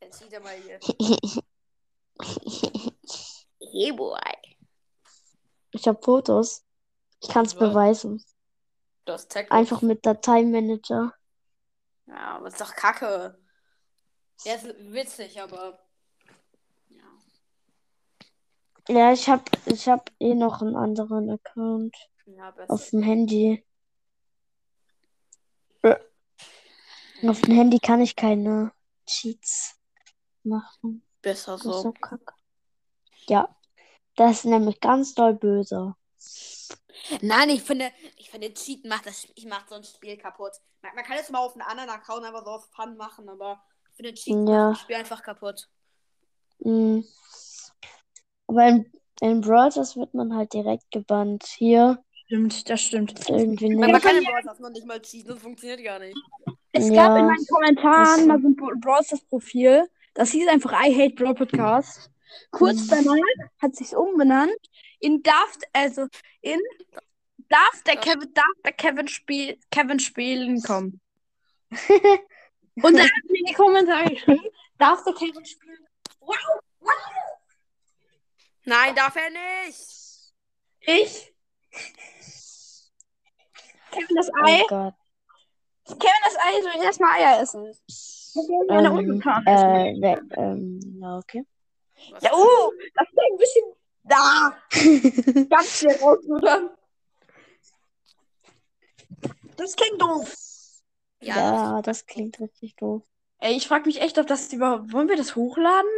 Jetzt 0.02 0.18
sieht 0.18 0.32
er 0.32 0.40
mal 0.40 0.56
hier. 0.56 0.80
Hey, 3.72 3.90
boy. 3.90 4.20
Ich 5.72 5.88
habe 5.88 6.00
Fotos. 6.00 6.64
Ich 7.24 7.30
kann 7.30 7.46
es 7.46 7.54
beweisen. 7.54 8.22
Das 9.06 9.28
Tech. 9.28 9.50
Einfach 9.50 9.80
mit 9.80 10.04
Dateimanager. 10.04 11.14
Ja, 12.06 12.36
aber 12.36 12.48
ist 12.48 12.60
doch 12.60 12.74
kacke. 12.74 13.38
Ja, 14.44 14.54
ist 14.54 14.66
witzig, 14.92 15.40
aber. 15.40 15.78
Ja. 16.90 17.04
Ja, 18.94 19.12
ich 19.12 19.26
habe 19.28 19.44
ich 19.64 19.88
hab 19.88 20.10
eh 20.20 20.34
noch 20.34 20.60
einen 20.60 20.76
anderen 20.76 21.30
Account 21.30 21.96
Ja, 22.26 22.54
auf 22.68 22.90
dem 22.90 23.02
Handy. 23.02 23.64
Auf 27.26 27.40
dem 27.40 27.54
Handy 27.54 27.78
kann 27.78 28.02
ich 28.02 28.16
keine 28.16 28.72
Cheats 29.06 29.80
machen. 30.42 31.02
Besser 31.22 31.52
Das 31.52 31.64
ist 31.64 31.72
so 31.72 31.82
so. 31.84 31.92
kacke. 31.92 32.34
Ja, 33.28 33.56
das 34.16 34.38
ist 34.38 34.44
nämlich 34.44 34.78
ganz 34.80 35.14
doll 35.14 35.32
böse. 35.32 35.94
Nein, 37.20 37.50
ich 37.50 37.62
finde, 37.62 37.90
ich 38.16 38.30
finde, 38.30 38.52
Cheat 38.54 38.84
macht 38.86 39.06
das 39.06 39.26
ich 39.34 39.46
macht 39.46 39.68
so 39.68 39.74
ein 39.74 39.84
Spiel 39.84 40.16
kaputt. 40.16 40.52
Man, 40.82 40.94
man 40.94 41.04
kann 41.04 41.18
es 41.20 41.30
mal 41.30 41.40
auf 41.40 41.52
einen 41.52 41.62
anderen 41.62 41.90
Account 41.90 42.24
einfach 42.24 42.44
so 42.44 42.50
auf 42.52 42.68
Fun 42.74 42.96
machen, 42.96 43.28
aber 43.28 43.62
ich 43.90 43.96
finde, 43.96 44.14
Cheat 44.14 44.34
Ja. 44.48 44.68
macht 44.68 44.76
das 44.76 44.80
Spiel 44.82 44.96
einfach 44.96 45.22
kaputt. 45.22 45.68
Mhm. 46.60 47.04
Aber 48.46 48.66
in, 48.68 48.92
in 49.20 49.40
Brawl 49.40 49.70
Stars 49.72 49.96
wird 49.96 50.14
man 50.14 50.34
halt 50.36 50.52
direkt 50.52 50.90
gebannt. 50.90 51.44
Hier 51.56 52.02
Stimmt, 52.26 52.68
das 52.70 52.80
stimmt. 52.80 53.28
irgendwie 53.28 53.68
Man, 53.70 53.80
man 53.80 53.92
nicht. 53.92 54.02
kann 54.04 54.16
im 54.16 54.24
Brawl 54.24 54.40
Stars 54.42 54.58
noch 54.60 54.70
nicht 54.70 54.86
mal 54.86 55.00
cheaten, 55.00 55.30
das 55.34 55.42
funktioniert 55.42 55.82
gar 55.84 55.98
nicht. 55.98 56.16
Es 56.72 56.88
Ja. 56.88 57.08
gab 57.08 57.18
in 57.18 57.26
meinen 57.26 57.46
Kommentaren 57.46 58.26
mal 58.26 58.40
so 58.40 58.48
ein 58.48 58.56
Bra- 58.56 58.72
Brawl 58.80 59.04
Stars 59.04 59.24
Profil. 59.26 59.88
Das 60.14 60.30
hieß 60.30 60.48
einfach 60.48 60.72
I 60.72 60.94
Hate 60.94 61.14
Brawl 61.14 61.34
Podcast. 61.34 62.10
Kurz 62.50 62.86
Mhm. 62.86 62.88
danach 62.90 63.50
hat 63.60 63.76
sich's 63.76 63.94
umbenannt 63.94 64.52
in 65.04 65.22
darf 65.22 65.58
also 65.74 66.08
in 66.40 66.60
darf 67.48 67.82
der 67.86 67.96
Kevin 67.96 68.32
darf 68.32 68.62
der 68.64 68.72
Kevin 68.72 69.06
spiel 69.06 69.58
Kevin 69.70 70.00
spielen 70.00 70.62
kommen. 70.62 71.00
Und 71.70 72.96
dann 72.96 73.02
hat 73.02 73.24
mir 73.28 73.38
in 73.38 73.44
die 73.44 73.52
Kommentare 73.52 74.08
geschrieben, 74.08 74.48
darf 74.78 75.04
der 75.04 75.12
Kevin 75.12 75.44
spielen? 75.44 75.86
Wow, 76.20 76.36
wow. 76.80 76.90
Nein, 78.64 78.94
darf 78.96 79.14
er 79.16 79.30
nicht. 79.30 80.32
Ich 80.80 81.32
Kevin 83.90 84.16
das 84.16 84.30
Ei, 84.42 84.62
Oh 84.62 84.66
Gott. 84.68 84.94
Kevin 85.86 86.24
das 86.24 86.36
Ei 86.36 86.62
soll 86.62 86.82
erstmal 86.82 87.20
Eier 87.20 87.42
essen. 87.42 87.70
Ich 87.86 88.32
gerne 88.68 88.88
Ähm, 89.46 90.02
äh, 90.02 90.18
ähm, 90.36 90.98
ja, 91.00 91.18
okay. 91.18 91.44
Was 92.10 92.22
Ja, 92.22 92.30
oh, 92.32 92.72
das 92.94 93.06
ist 93.08 93.18
ein 93.18 93.38
bisschen 93.38 93.83
da. 94.04 94.56
Ganz 95.50 95.78
schnell 95.78 95.96
rausrudern. 95.96 96.70
Das 99.56 99.76
klingt 99.76 100.00
doof. 100.00 100.34
Ja, 101.20 101.36
Ja, 101.36 101.82
das 101.82 102.06
klingt 102.06 102.38
richtig 102.40 102.76
doof. 102.76 103.02
Ey, 103.38 103.56
ich 103.56 103.66
frage 103.68 103.86
mich 103.86 104.00
echt, 104.00 104.18
ob 104.18 104.26
das 104.26 104.52
überhaupt. 104.52 104.92
Wollen 104.92 105.08
wir 105.08 105.16
das 105.16 105.36
hochladen? 105.36 105.90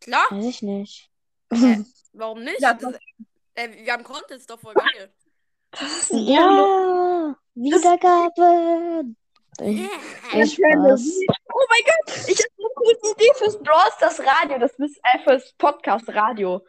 klar. 0.00 0.26
Weiß 0.30 0.44
ich 0.44 0.62
nicht. 0.62 1.10
Warum 2.12 2.42
nicht? 2.44 2.60
Ja, 2.60 2.74
das, 2.74 2.94
äh, 3.54 3.68
wir 3.84 3.92
haben 3.92 4.04
Content, 4.04 4.40
ist 4.40 4.50
doch 4.50 4.60
voll 4.60 4.74
geil. 4.74 5.12
Das 5.70 5.82
ist 5.82 6.10
Ja, 6.12 7.36
Wiedergabe. 7.54 9.14
Viel 9.58 10.46
Spaß. 10.46 11.18
Oh 11.52 11.66
mein 11.68 11.84
Gott, 11.84 12.28
ich 12.28 12.38
habe 12.38 12.54
eine 12.58 12.68
coole 12.74 13.12
Idee 13.12 13.32
fürs 13.36 13.58
Brawl 13.58 13.90
das 14.00 14.20
Radio. 14.20 14.58
Das 14.58 14.72
ist 14.78 14.98
einfach 15.04 15.32
das 15.32 15.52
Podcast 15.54 16.08
Radio. 16.08 16.64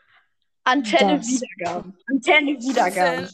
Antenne 0.65 1.17
Das. 1.17 1.27
Wiedergaben. 1.27 1.97
Antenne 2.07 2.59
Wiedergaben. 2.59 3.29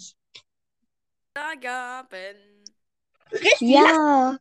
Wiedergaben. 1.34 2.38
Richtig. 3.32 3.61
Ja. 3.61 4.38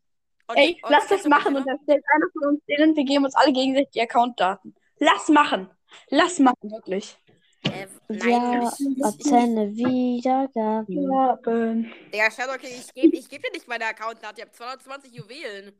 Und, 0.48 0.56
Ey, 0.56 0.76
und 0.82 0.90
lass 0.90 1.06
das 1.06 1.24
machen 1.26 1.54
und 1.56 1.66
dann 1.66 1.78
stellt 1.84 2.04
einer 2.12 2.26
von 2.32 2.48
uns 2.48 2.64
den 2.66 2.90
und 2.90 2.96
wir 2.96 3.04
geben 3.04 3.24
uns 3.24 3.36
alle 3.36 3.52
gegenseitig 3.52 3.90
die 3.90 4.00
Accountdaten. 4.00 4.74
Lass 4.98 5.28
machen. 5.28 5.70
Lass 6.08 6.40
machen, 6.40 6.70
wirklich. 6.70 7.16
Äh, 7.62 7.86
nein, 8.08 8.62
Ja. 8.62 8.72
Antenne 9.02 9.70
Wiedergaben. 9.76 11.08
Gaben. 11.08 11.92
Digga, 12.12 12.56
King, 12.56 12.70
ich 12.70 12.92
gebe 12.94 13.16
ich 13.16 13.28
geb 13.28 13.42
dir 13.42 13.52
nicht 13.52 13.68
meine 13.68 13.84
Accountdaten. 13.86 14.38
Ich 14.38 14.42
habe 14.42 14.52
220 14.52 15.12
Juwelen. 15.12 15.72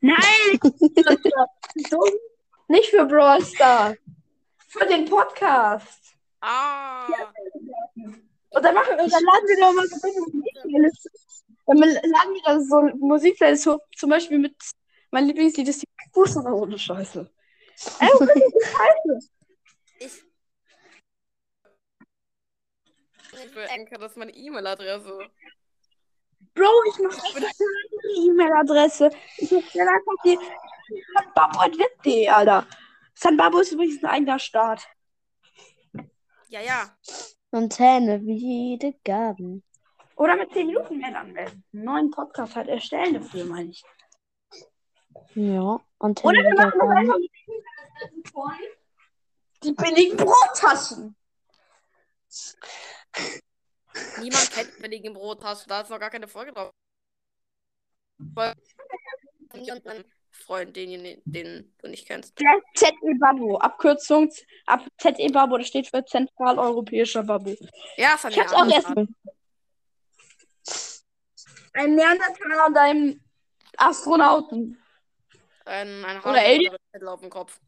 Nein! 0.00 0.16
nicht 2.68 2.90
für 2.90 3.06
Brawl 3.06 3.44
Stars. 3.44 3.96
Für 4.68 4.86
den 4.86 5.06
Podcast. 5.06 6.14
Ah. 6.40 7.06
Und 8.50 8.64
dann, 8.64 8.74
machen, 8.74 8.92
und 8.92 9.12
dann 9.12 9.22
laden 9.22 9.48
wir 9.48 9.60
doch 9.60 9.72
mal 9.72 9.86
so 9.86 10.06
eine 10.06 10.20
Musikplaylist. 10.20 11.10
Dann 11.66 11.78
laden 11.78 12.34
wir 12.34 12.42
da 12.44 12.60
so 12.60 12.82
Musikplaylist 12.98 13.66
hoch, 13.66 13.78
zum 13.96 14.10
Beispiel 14.10 14.38
mit 14.38 14.54
mein 15.10 15.26
Lieblingslied 15.26 15.68
ist 15.68 15.82
die 15.82 15.88
Fuß 16.12 16.36
oder 16.38 16.50
so 16.50 16.64
eine 16.64 16.78
Scheiße. 16.78 17.30
Einfach 17.98 18.20
richtig 18.20 18.54
Scheiße. 18.62 19.30
Ich. 20.00 20.24
Ich 23.32 23.54
will 23.54 23.66
Anker, 23.70 23.98
das 23.98 24.12
ist 24.12 24.18
meine 24.18 24.34
E-Mail-Adresse. 24.34 25.18
Bro, 26.54 26.70
ich 26.88 26.98
mach 26.98 27.36
eine 27.36 27.46
andere 27.46 28.26
E-Mail-Adresse. 28.26 29.10
Ich 29.38 29.50
dann 29.50 29.88
einfach 29.88 30.22
die 30.24 30.38
sanbabo.web.de, 31.14 32.28
Alter. 32.28 32.66
Sanbabo 33.20 33.58
ist 33.58 33.72
übrigens 33.72 34.02
ein 34.04 34.10
eigener 34.10 34.38
Staat. 34.38 34.86
Ja, 36.48 36.60
ja. 36.60 36.96
Antenne 37.50 38.20
Wiedergaben. 38.22 39.64
Oder 40.14 40.36
mit 40.36 40.52
10 40.52 40.68
Minuten 40.68 40.98
mehr 40.98 41.18
anmelden. 41.18 41.64
Einen 41.72 41.84
neuen 41.84 42.10
Podcast 42.12 42.54
halt 42.54 42.68
erstellen 42.68 43.14
dafür, 43.14 43.44
meine 43.44 43.70
ich. 43.70 43.82
Ja. 45.34 45.80
Antenne 45.98 46.28
Oder 46.28 46.48
wir 46.48 46.54
machen 46.54 46.72
Wiedergaben. 46.74 46.96
einfach 46.96 47.18
die 49.64 49.72
billigen 49.72 50.16
Brottaschen. 50.16 51.16
Niemand 54.20 54.50
kennt 54.52 54.78
billige 54.80 55.10
Brottaschen. 55.10 55.68
Da 55.68 55.80
ist 55.80 55.90
noch 55.90 55.98
gar 55.98 56.10
keine 56.10 56.28
Folge 56.28 56.52
drauf. 56.52 56.72
Ein 59.50 60.04
Freund, 60.44 60.74
den, 60.76 61.20
den 61.24 61.74
du 61.82 61.88
nicht 61.88 62.06
kennst. 62.06 62.38
Der 62.40 62.60
ZE 62.74 62.92
Babo. 63.18 63.58
Abkürzung 63.58 64.30
ab 64.66 64.84
ZE 64.98 65.28
Babo, 65.32 65.58
das 65.58 65.66
steht 65.68 65.88
für 65.88 66.04
Zentraleuropäischer 66.04 67.22
Babo. 67.22 67.54
Ja, 67.96 68.16
von 68.16 68.30
Ich 68.30 68.38
hab's 68.40 68.52
auch 68.52 68.66
erst 68.66 68.88
Ein 71.74 71.94
Neandertaler 71.94 72.66
und 72.66 72.76
einem 72.76 73.20
Astronauten. 73.76 74.78
Ein, 75.64 76.04
ein 76.04 76.20
Oder 76.20 76.40
Alien? 76.40 76.72
mit 76.72 76.80
Zettel 76.92 77.08
auf 77.08 77.20
dem 77.20 77.30
Kopf. 77.30 77.60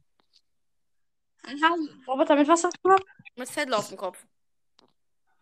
Ein 1.44 1.56
Hasenroboter 1.62 2.36
mit 2.36 2.48
was 2.48 2.64
hast 2.64 2.76
du 2.82 2.88
noch? 2.88 3.00
Mit 3.36 3.48
Zettel 3.48 3.74
auf 3.74 3.88
dem 3.88 3.96
Kopf. 3.96 4.24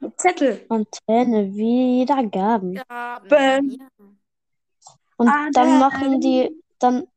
Mit 0.00 0.20
Zettel. 0.20 0.66
Antenne 0.68 1.54
Wiedergaben. 1.54 2.74
Ja, 2.88 3.20
Ben. 3.28 3.70
ja. 3.70 3.88
Und 5.16 5.28
Ah, 5.28 5.48
dann 5.52 5.80
da- 5.80 5.88
machen 5.88 6.20
die, 6.20 6.50
dann, 6.78 7.08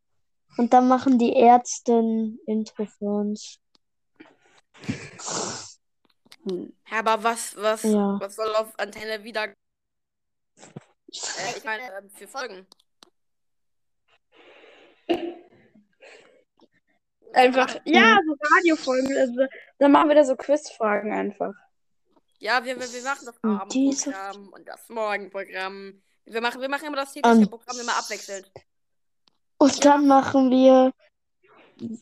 und 0.58 0.74
dann 0.74 0.88
machen 0.88 1.18
die 1.20 1.34
Ärzte 1.34 1.94
ein 1.94 2.40
Intro 2.46 2.86
für 2.86 3.06
uns. 3.06 3.60
Ja, 6.90 7.00
aber 7.00 7.24
was, 7.24 7.56
was, 7.56 7.84
Ja. 7.84 8.18
was 8.20 8.36
soll 8.36 8.54
auf 8.56 8.78
Antenne 8.80 9.24
wieder. 9.24 9.46
Äh, 9.46 9.54
ich 11.58 11.64
meine, 11.64 11.84
ähm, 11.98 12.10
für 12.10 12.28
Folgen. 12.28 12.66
Einfach. 17.34 17.76
Ja, 17.86 18.20
so 18.26 18.36
Radiofolgen. 18.56 19.18
Also, 19.18 19.34
dann 19.80 19.92
machen 19.92 20.10
wir 20.10 20.16
da 20.16 20.24
so 20.26 20.36
Quizfragen 20.36 21.14
einfach. 21.14 21.54
Ja, 22.40 22.64
wir, 22.66 22.78
wir, 22.80 22.92
wir 22.92 23.04
machen 23.04 23.26
das 23.26 23.36
Abendprogramm 23.44 24.50
und 24.50 24.68
das 24.68 24.90
Morgenprogramm. 24.90 26.02
Wir 26.26 26.42
machen, 26.42 26.60
wir 26.62 26.70
machen 26.70 26.88
immer 26.88 26.98
das 26.98 27.14
tägliche 27.14 27.38
Und- 27.38 27.50
Programm 27.50 27.80
immer 27.80 27.98
abwechselnd. 27.98 28.52
Und 29.62 29.86
dann 29.86 30.08
machen 30.08 30.50
wir 30.50 30.92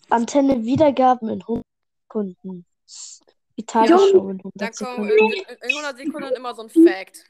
Antenne 0.09 0.63
Wiedergaben 0.63 1.27
in 1.27 1.41
100 1.41 1.65
Sekunden. 2.03 2.65
Die 3.57 3.65
Tagesschau 3.65 4.29
in 4.29 4.37
100 4.37 4.43
Dann 4.55 4.71
kommen 4.71 5.09
Sekunden. 5.09 5.33
in, 5.33 5.69
in 5.69 5.75
100 5.75 5.97
Sekunden 5.97 6.35
immer 6.37 6.55
so 6.55 6.61
ein 6.61 6.69
Fact. 6.69 7.25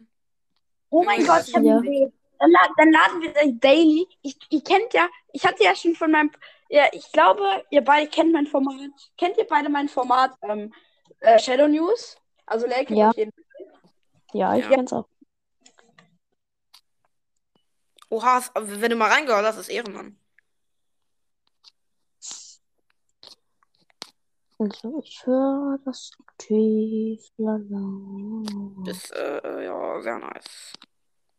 Oh 0.92 1.04
mein 1.04 1.26
Gott, 1.26 1.48
ich 1.48 1.56
hab 1.56 1.64
Ja. 1.64 1.82
Dann, 1.82 2.54
dann 2.78 2.92
laden 2.92 3.22
wir 3.24 3.34
das 3.34 3.44
Daily. 3.60 4.08
Ich, 4.22 4.38
ihr 4.52 4.64
kennt 4.64 4.94
ja, 4.94 5.10
ich 5.34 5.44
hatte 5.44 5.64
ja 5.64 5.76
schon 5.76 5.96
von 5.96 6.12
meinem, 6.12 6.30
ja, 6.70 6.86
ich 6.92 7.12
glaube, 7.12 7.66
ihr 7.72 7.84
beide 7.84 8.08
kennt 8.08 8.32
mein 8.32 8.46
Format. 8.46 8.92
Kennt 9.18 9.36
ihr 9.36 9.48
beide 9.48 9.68
mein 9.68 9.90
Format 9.90 10.38
ähm, 10.44 10.72
äh, 11.22 11.40
Shadow 11.40 11.68
News? 11.68 12.18
Also 12.46 12.68
Lake 12.68 12.94
Ja. 12.94 13.10
auf 13.10 13.18
jeden 13.18 13.34
Ja, 14.34 14.56
ich 14.56 14.62
Ja. 14.64 14.76
kenn's 14.76 14.94
auch. 14.94 15.08
Oha, 18.12 18.44
wenn 18.56 18.92
du 18.92 18.96
mal 18.96 19.10
reingehört 19.12 19.46
hast, 19.46 19.58
ist 19.58 19.70
Ehrenmann. 19.70 20.19
Also, 24.60 25.02
ich 25.06 25.26
höre 25.26 25.80
das 25.86 26.12
aktiv. 26.20 27.26
Lala. 27.38 28.44
Das, 28.86 29.10
äh, 29.12 29.64
ja, 29.64 30.02
sehr 30.02 30.20
nice. 30.20 30.74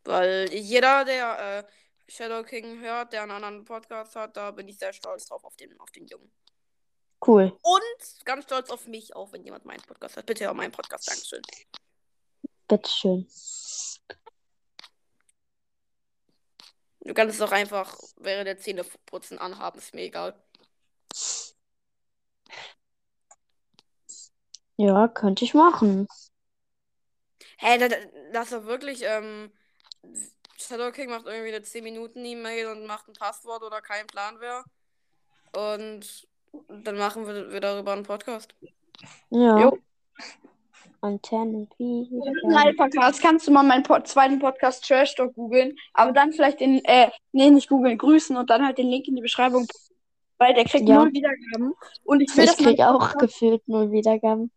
Weil 0.05 0.49
jeder, 0.55 1.05
der 1.05 1.59
äh, 1.59 2.11
Shadow 2.11 2.43
King 2.43 2.81
hört, 2.81 3.13
der 3.13 3.23
einen 3.23 3.33
anderen 3.33 3.65
Podcast 3.65 4.17
hat, 4.17 4.39
da 4.39 4.51
bin 4.53 4.69
ich 4.69 4.79
sehr 4.79 4.95
stolz 4.95 5.27
drauf 5.27 5.45
auf 5.45 5.55
den, 5.57 5.79
auf 5.81 5.91
den 5.91 6.07
Jungen. 6.07 6.33
Cool. 7.27 7.59
Und 7.61 8.25
ganz 8.25 8.45
stolz 8.45 8.71
auf 8.71 8.87
mich, 8.87 9.15
auch 9.15 9.31
wenn 9.33 9.45
jemand 9.45 9.67
meinen 9.67 9.83
Podcast 9.83 10.17
hat. 10.17 10.25
Bitte 10.25 10.47
hör 10.47 10.55
meinen 10.55 10.73
Podcast, 10.73 11.07
Dankeschön. 11.07 11.43
Bitteschön. 12.67 13.29
Du 17.01 17.15
kannst 17.15 17.35
es 17.35 17.43
auch 17.43 17.53
einfach 17.53 17.99
während 18.17 18.47
der 18.47 18.59
Zähneputzen 18.59 19.39
anhaben, 19.39 19.79
ist 19.79 19.95
mir 19.95 20.03
egal. 20.03 20.43
Ja, 24.81 25.09
könnte 25.09 25.45
ich 25.45 25.53
machen. 25.53 26.09
Hä, 27.59 27.77
da, 27.77 27.89
da, 27.89 27.97
das 28.33 28.51
ist 28.51 28.65
wirklich, 28.65 29.03
ähm, 29.05 29.53
Shadow 30.57 30.91
King 30.91 31.11
macht 31.11 31.27
irgendwie 31.27 31.55
eine 31.55 31.63
10-Minuten-E-Mail 31.63 32.69
und 32.69 32.87
macht 32.87 33.07
ein 33.07 33.13
Passwort 33.13 33.63
oder 33.63 33.83
kein 33.83 34.07
Plan 34.07 34.37
wer. 34.39 34.65
Und 35.55 36.27
dann 36.69 36.97
machen 36.97 37.27
wir, 37.27 37.53
wir 37.53 37.61
darüber 37.61 37.93
einen 37.93 38.05
Podcast. 38.05 38.55
Ja. 39.29 39.59
Jo. 39.59 39.79
Antenne 41.03 41.69
Wiedergaben. 41.77 42.55
Alphakas, 42.57 43.21
kannst 43.21 43.47
du 43.49 43.51
mal 43.51 43.63
meinen 43.63 43.83
Pod 43.83 44.09
zweiten 44.09 44.39
Podcast 44.39 44.87
Trash 44.87 45.15
Talk 45.15 45.35
googeln, 45.35 45.77
aber 45.93 46.13
dann 46.13 46.33
vielleicht 46.33 46.61
den, 46.61 46.83
äh, 46.87 47.11
nee, 47.33 47.51
nicht 47.51 47.69
googeln, 47.69 47.99
grüßen 47.99 48.35
und 48.35 48.49
dann 48.49 48.65
halt 48.65 48.79
den 48.79 48.89
Link 48.89 49.09
in 49.09 49.17
die 49.17 49.23
Beschreibung, 49.23 49.67
weil 50.39 50.55
der 50.55 50.65
kriegt 50.65 50.89
Ja. 50.89 50.97
null 50.97 51.13
Wiedergaben. 51.13 51.75
Und 52.05 52.23
ich 52.23 52.35
will, 52.35 52.45
Ich 52.45 52.51
dass 52.51 52.59
krieg 52.59 52.81
auch 52.81 53.13
gefühlt 53.19 53.67
null 53.69 53.91
Wiedergaben. 53.93 54.51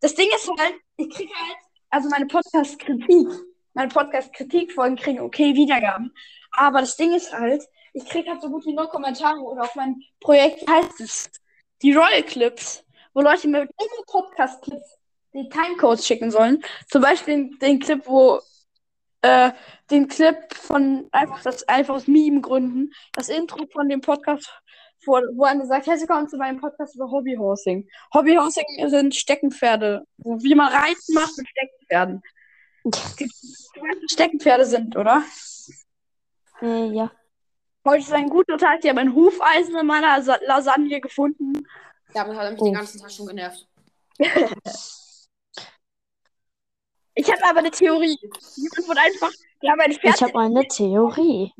Das 0.00 0.14
Ding 0.14 0.28
ist 0.34 0.50
halt, 0.58 0.74
ich 0.96 1.10
kriege 1.10 1.32
halt, 1.34 1.58
also 1.90 2.08
meine 2.08 2.26
Podcast-Kritik, 2.26 3.28
meine 3.74 3.88
Podcast-Kritikfolgen 3.88 4.96
kriegen 4.96 5.20
okay 5.20 5.54
Wiedergaben. 5.54 6.14
Aber 6.52 6.80
das 6.80 6.96
Ding 6.96 7.14
ist 7.14 7.32
halt, 7.32 7.62
ich 7.92 8.04
kriege 8.06 8.30
halt 8.30 8.40
so 8.40 8.48
gut 8.48 8.64
wie 8.66 8.72
null 8.72 8.88
Kommentare 8.88 9.40
oder 9.40 9.62
auf 9.62 9.74
meinem 9.74 10.00
Projekt 10.20 10.68
heißt 10.68 11.00
es 11.00 11.30
die 11.82 11.92
Royal 11.92 12.22
Clips, 12.22 12.84
wo 13.14 13.20
Leute 13.20 13.48
mir 13.48 13.62
immer 13.62 14.04
Podcast-Clips 14.06 14.98
die 15.32 15.48
Timecodes 15.48 16.06
schicken 16.06 16.30
sollen. 16.30 16.62
Zum 16.88 17.02
Beispiel 17.02 17.56
den, 17.58 17.78
Clip, 17.78 18.02
wo 18.06 18.40
äh, 19.22 19.52
den 19.90 20.08
Clip 20.08 20.36
von 20.54 21.08
einfach 21.12 21.42
das 21.42 21.66
einfach 21.68 21.94
aus 21.94 22.06
Meme-Gründen, 22.06 22.92
das 23.12 23.28
Intro 23.28 23.66
von 23.72 23.88
dem 23.88 24.00
Podcast, 24.00 24.50
wo, 25.06 25.12
wo 25.34 25.44
einer 25.44 25.66
sagt, 25.66 25.86
herzlich 25.86 26.08
willkommen 26.08 26.28
zu 26.28 26.36
meinem 26.36 26.60
Podcast 26.60 26.94
über 26.94 27.10
Hobbyhorsing. 27.10 27.88
Hobbyhorsing 28.14 28.64
sind 28.88 29.14
Steckenpferde, 29.14 30.04
wo 30.18 30.38
wie 30.42 30.54
man 30.54 30.72
Reiten 30.72 31.14
macht 31.14 31.36
mit 31.36 31.48
Steckenpferden. 31.48 32.22
Die, 32.84 32.90
die 33.24 33.80
ganzen 33.80 34.08
Steckenpferde 34.08 34.66
sind, 34.66 34.96
oder? 34.96 35.22
Äh, 36.62 36.88
ja. 36.92 37.10
Heute 37.86 38.02
ist 38.02 38.12
ein 38.12 38.28
guter 38.28 38.58
Tag, 38.58 38.80
ich 38.82 38.90
habe 38.90 39.00
ein 39.00 39.14
Hufeisen 39.14 39.76
in 39.76 39.86
meiner 39.86 40.22
Sa 40.22 40.36
Lasagne 40.46 41.00
gefunden. 41.00 41.66
Damit 42.12 42.36
hat 42.36 42.44
er 42.44 42.50
mich 42.52 42.60
Oh. 42.60 42.64
den 42.64 42.74
ganzen 42.74 43.00
Tag 43.00 43.10
schon 43.10 43.26
genervt. 43.26 43.66
Ich 47.14 47.30
habe 47.30 47.44
aber 47.44 47.58
eine 47.58 47.70
Theorie. 47.70 48.16
Jemand 48.56 48.88
wird 48.88 48.98
einfach, 48.98 49.30
wir 49.60 49.70
haben 49.70 49.80
ein 49.80 49.92
Pferd. 49.92 50.14
Ich 50.14 50.22
habe 50.22 50.38
eine 50.38 50.66
Theorie. 50.66 51.52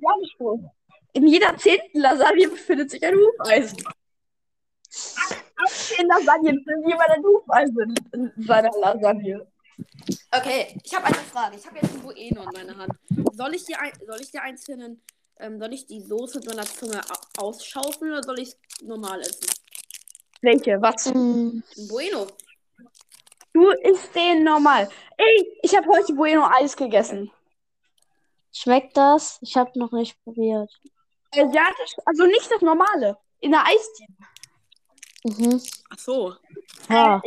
Werbespruch. 0.00 0.60
In 1.12 1.26
jeder 1.28 1.56
zehnten 1.56 2.00
Lasagne 2.00 2.48
befindet 2.48 2.90
sich 2.90 3.04
ein 3.04 3.14
Hufeisen. 3.14 3.78
zehn 4.90 6.06
Lasagnen 6.08 6.64
für 6.64 6.76
jemand 6.88 7.10
ein 7.10 7.22
Hufeis 7.22 7.70
in, 7.70 7.94
in 8.12 8.32
seiner 8.44 8.70
Lasagne. 8.80 9.46
Okay, 10.32 10.78
ich 10.82 10.94
habe 10.94 11.06
eine 11.06 11.16
Frage. 11.16 11.56
Ich 11.56 11.66
habe 11.66 11.76
jetzt 11.80 11.94
ein 11.94 12.02
Bueno 12.02 12.42
in 12.42 12.50
meiner 12.52 12.76
Hand. 12.76 12.92
Soll 13.32 13.54
ich 13.54 13.64
die, 13.64 13.74
ein, 13.74 13.92
soll 14.06 14.20
ich 14.20 14.30
die 14.30 14.38
einzelnen, 14.38 15.00
ähm, 15.38 15.58
soll 15.60 15.72
ich 15.72 15.86
die 15.86 16.00
Soße 16.00 16.38
mit 16.38 16.48
meiner 16.48 16.64
Zunge 16.64 17.00
au- 17.38 17.46
ausschaufeln 17.46 18.12
oder 18.12 18.22
soll 18.22 18.38
ich 18.40 18.48
es 18.50 18.56
normal 18.82 19.20
essen? 19.20 19.46
Welche? 20.42 20.80
Was? 20.82 21.06
Ein 21.06 21.62
Bueno. 21.88 22.26
Du 23.52 23.70
isst 23.70 24.14
den 24.14 24.42
normal. 24.44 24.88
Ey, 25.16 25.58
ich 25.62 25.76
habe 25.76 25.86
heute 25.88 26.12
Bueno 26.12 26.44
Eis 26.60 26.76
gegessen. 26.76 27.30
Schmeckt 28.54 28.96
das? 28.96 29.38
Ich 29.42 29.56
habe 29.56 29.78
noch 29.78 29.92
nicht 29.92 30.16
probiert. 30.24 30.70
Äh, 31.32 31.46
ja, 31.52 31.64
das, 31.78 31.96
also 32.06 32.24
nicht 32.26 32.50
das 32.50 32.62
normale. 32.62 33.16
In 33.40 33.50
der 33.50 33.64
Eisdiele. 33.66 34.14
Mhm. 35.24 35.60
Ach 35.90 35.98
so. 35.98 36.34
Ja, 36.88 37.20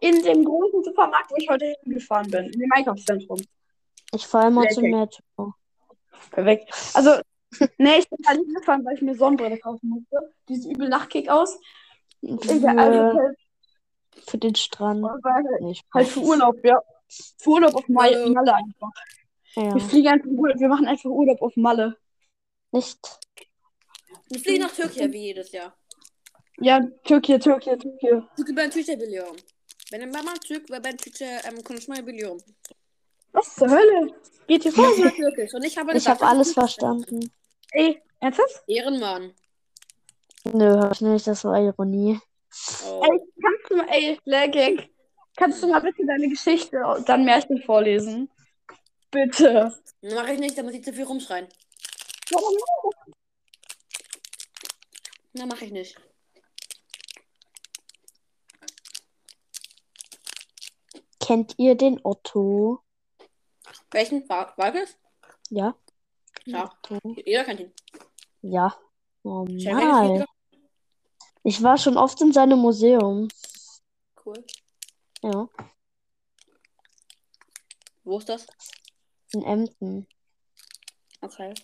In 0.00 0.22
dem 0.22 0.44
großen 0.44 0.82
Supermarkt, 0.84 1.30
wo 1.30 1.36
ich 1.36 1.48
heute 1.48 1.74
hingefahren 1.84 2.30
bin. 2.30 2.44
In 2.46 2.60
dem 2.60 2.72
Einkaufszentrum. 2.72 3.38
ich 4.12 4.26
fahre 4.26 4.48
immer 4.48 4.68
zum. 4.68 4.84
Metro. 4.84 5.54
Perfekt. 6.30 6.72
Also, 6.94 7.20
nee, 7.78 7.98
ich 7.98 8.08
bin 8.10 8.18
da 8.22 8.34
nicht 8.34 8.54
gefahren, 8.56 8.84
weil 8.84 8.94
ich 8.96 9.02
mir 9.02 9.14
Sonnenbrille 9.14 9.58
kaufen 9.58 9.88
musste. 9.88 10.34
Die 10.48 10.56
sieht 10.56 10.76
übel 10.76 10.88
nach 10.88 11.08
Kick 11.08 11.28
aus. 11.28 11.58
Egal, 12.22 12.78
also, 12.78 13.18
Für, 13.18 13.34
für 14.30 14.38
den 14.38 14.54
Strand. 14.54 15.02
weil 15.02 15.44
Nicht. 15.66 15.84
halt 15.94 16.08
für 16.08 16.20
Urlaub, 16.20 16.56
ja. 16.64 16.80
Für 17.38 17.50
Urlaub 17.50 17.74
auf 17.76 17.88
Mai- 17.88 18.12
Hallo. 18.14 18.32
Malle 18.32 18.54
einfach. 18.54 18.90
Ja. 19.56 19.74
Wir 19.74 19.80
fliegen 19.80 20.08
einfach 20.08 20.30
Urlaub, 20.30 20.60
wir 20.60 20.68
machen 20.68 20.86
einfach 20.86 21.10
Urlaub 21.10 21.42
auf 21.42 21.56
Malle. 21.56 21.96
Nicht? 22.72 22.98
Wir 24.30 24.40
fliegen 24.40 24.62
nach 24.62 24.72
Türkei 24.72 25.12
wie 25.12 25.18
jedes 25.18 25.52
Jahr. 25.52 25.74
Ja, 26.60 26.80
Türkei, 27.04 27.38
Türkei, 27.38 27.76
Türkei. 27.76 28.22
Çünkü 28.36 28.56
ben 28.56 28.70
Türkçe. 28.70 28.98
Benim 29.92 30.10
babam 30.14 30.34
Türk 30.46 30.70
ve 30.70 30.84
ben 30.84 30.96
Türkçe 30.96 31.40
ähm, 31.48 31.62
konuşmayı 31.62 32.06
biliyorum. 32.06 32.40
Was 33.32 33.54
zur 33.54 33.70
Hölle? 33.70 34.14
Geht 34.48 34.64
hier 34.64 34.72
vor? 34.72 35.12
Türkisch 35.16 35.54
und 35.54 35.64
ich 35.64 35.78
habe 35.78 35.96
Ich 35.96 36.08
habe 36.08 36.26
alles 36.26 36.54
verstanden. 36.54 37.30
Ey, 37.72 38.02
ernsthaft? 38.20 38.64
Ehrenmann. 38.68 39.32
Nö, 40.52 40.80
hab 40.80 40.92
ich 40.92 41.00
nicht. 41.00 41.26
Das 41.26 41.44
war 41.44 41.60
Ironie. 41.60 42.18
Oh. 42.86 43.02
Ey, 43.04 43.20
kannst 43.42 43.70
du 43.70 43.76
mal, 43.76 43.86
ey, 43.90 44.18
Legging, 44.24 44.82
kannst 45.36 45.62
du 45.62 45.68
mal 45.68 45.80
bitte 45.80 46.06
deine 46.06 46.28
Geschichte 46.28 46.78
und 46.78 47.08
dann 47.08 47.24
Märchen 47.24 47.62
vorlesen? 47.62 48.30
Bitte. 49.10 49.82
Mache 50.02 50.34
ich 50.34 50.38
nicht, 50.38 50.56
da 50.56 50.62
muss 50.62 50.74
ich 50.74 50.84
zu 50.84 50.92
viel 50.92 51.04
rumschreien. 51.04 51.48
Na, 55.32 55.46
mache 55.46 55.64
ich 55.64 55.72
nicht. 55.72 55.98
Kennt 61.20 61.54
ihr 61.58 61.74
den 61.74 62.00
Otto? 62.04 62.82
Welchen? 63.90 64.28
War, 64.28 64.56
war 64.56 64.72
das? 64.72 64.96
Ja? 65.50 65.74
Ja. 66.44 66.64
Otto. 66.64 66.98
Jeder 67.24 67.44
kennt 67.44 67.60
ihn. 67.60 67.72
Ja. 68.42 68.76
Nicht 69.22 69.66
Normal. 69.66 70.26
Ich 71.42 71.62
war 71.62 71.78
schon 71.78 71.96
oft 71.96 72.20
in 72.20 72.32
seinem 72.32 72.58
Museum. 72.58 73.28
Cool. 74.24 74.44
Ja. 75.22 75.48
Wo 78.04 78.18
ist 78.18 78.28
das? 78.28 78.46
In 79.32 79.42
Emden. 79.42 80.06
Okay. 81.20 81.54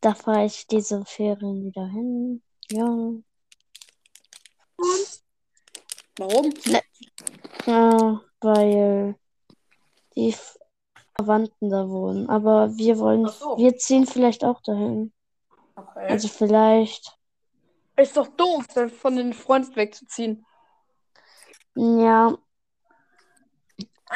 Da 0.00 0.14
fahre 0.14 0.46
ich 0.46 0.66
diese 0.66 1.04
Ferien 1.04 1.64
wieder 1.64 1.86
hin. 1.86 2.42
Ja. 2.70 3.12
Warum? 6.16 6.54
Ja, 7.66 8.22
weil 8.40 9.14
die 10.16 10.34
Verwandten 11.14 11.68
da 11.68 11.88
wohnen. 11.88 12.28
Aber 12.30 12.76
wir 12.76 12.98
wollen, 12.98 13.28
so. 13.28 13.58
wir 13.58 13.76
ziehen 13.76 14.06
vielleicht 14.06 14.42
auch 14.42 14.62
dahin. 14.62 15.12
Okay. 15.76 16.06
Also 16.08 16.28
vielleicht. 16.28 17.16
Ist 17.96 18.16
doch 18.16 18.28
doof, 18.28 18.66
von 18.98 19.16
den 19.16 19.34
Freunden 19.34 19.76
wegzuziehen. 19.76 20.46
Ja, 21.74 22.38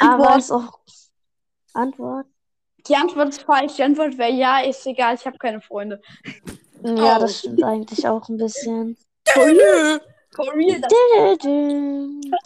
aber 0.01 0.13
Antwort. 0.31 0.39
ist 0.39 0.51
auch. 0.53 0.79
Antwort? 1.73 2.27
Die 2.87 2.97
Antwort 2.97 3.29
ist 3.31 3.43
falsch. 3.43 3.75
Die 3.77 3.83
Antwort 3.83 4.19
wäre 4.19 4.33
ja, 4.33 4.61
ist 4.61 4.87
egal, 4.87 5.15
ich 5.15 5.25
habe 5.27 5.39
keine 5.39 5.61
Freunde. 5.61 6.01
Ja, 6.83 7.17
Oh. 7.17 7.21
das 7.21 7.39
stimmt 7.39 7.63
eigentlich 7.65 8.07
auch 8.07 8.29
ein 8.29 8.37
bisschen. 8.37 8.97
Das 9.25 9.35
Dü-dü-dü, 9.35 10.01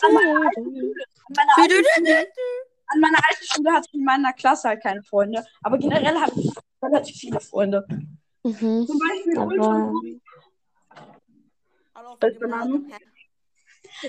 an 0.02 0.12
meiner 0.12 0.46
alten. 0.46 0.94
Schule. 3.42 3.72
Hatte 3.72 3.86
ich 3.88 3.94
in 3.94 4.04
meiner 4.04 4.32
Klasse 4.32 4.68
halt 4.68 4.82
keine 4.82 5.02
Freunde. 5.02 5.44
Aber 5.62 5.76
generell 5.78 6.18
habe 6.20 6.32
ich 6.40 6.50
relativ 6.82 7.16
viele 7.16 7.40
Freunde. 7.40 7.84
Mhm. 8.44 8.86
Zum 8.86 8.98
Beispiel 8.98 9.38
Aber 9.38 9.46
Ultra-? 9.46 9.92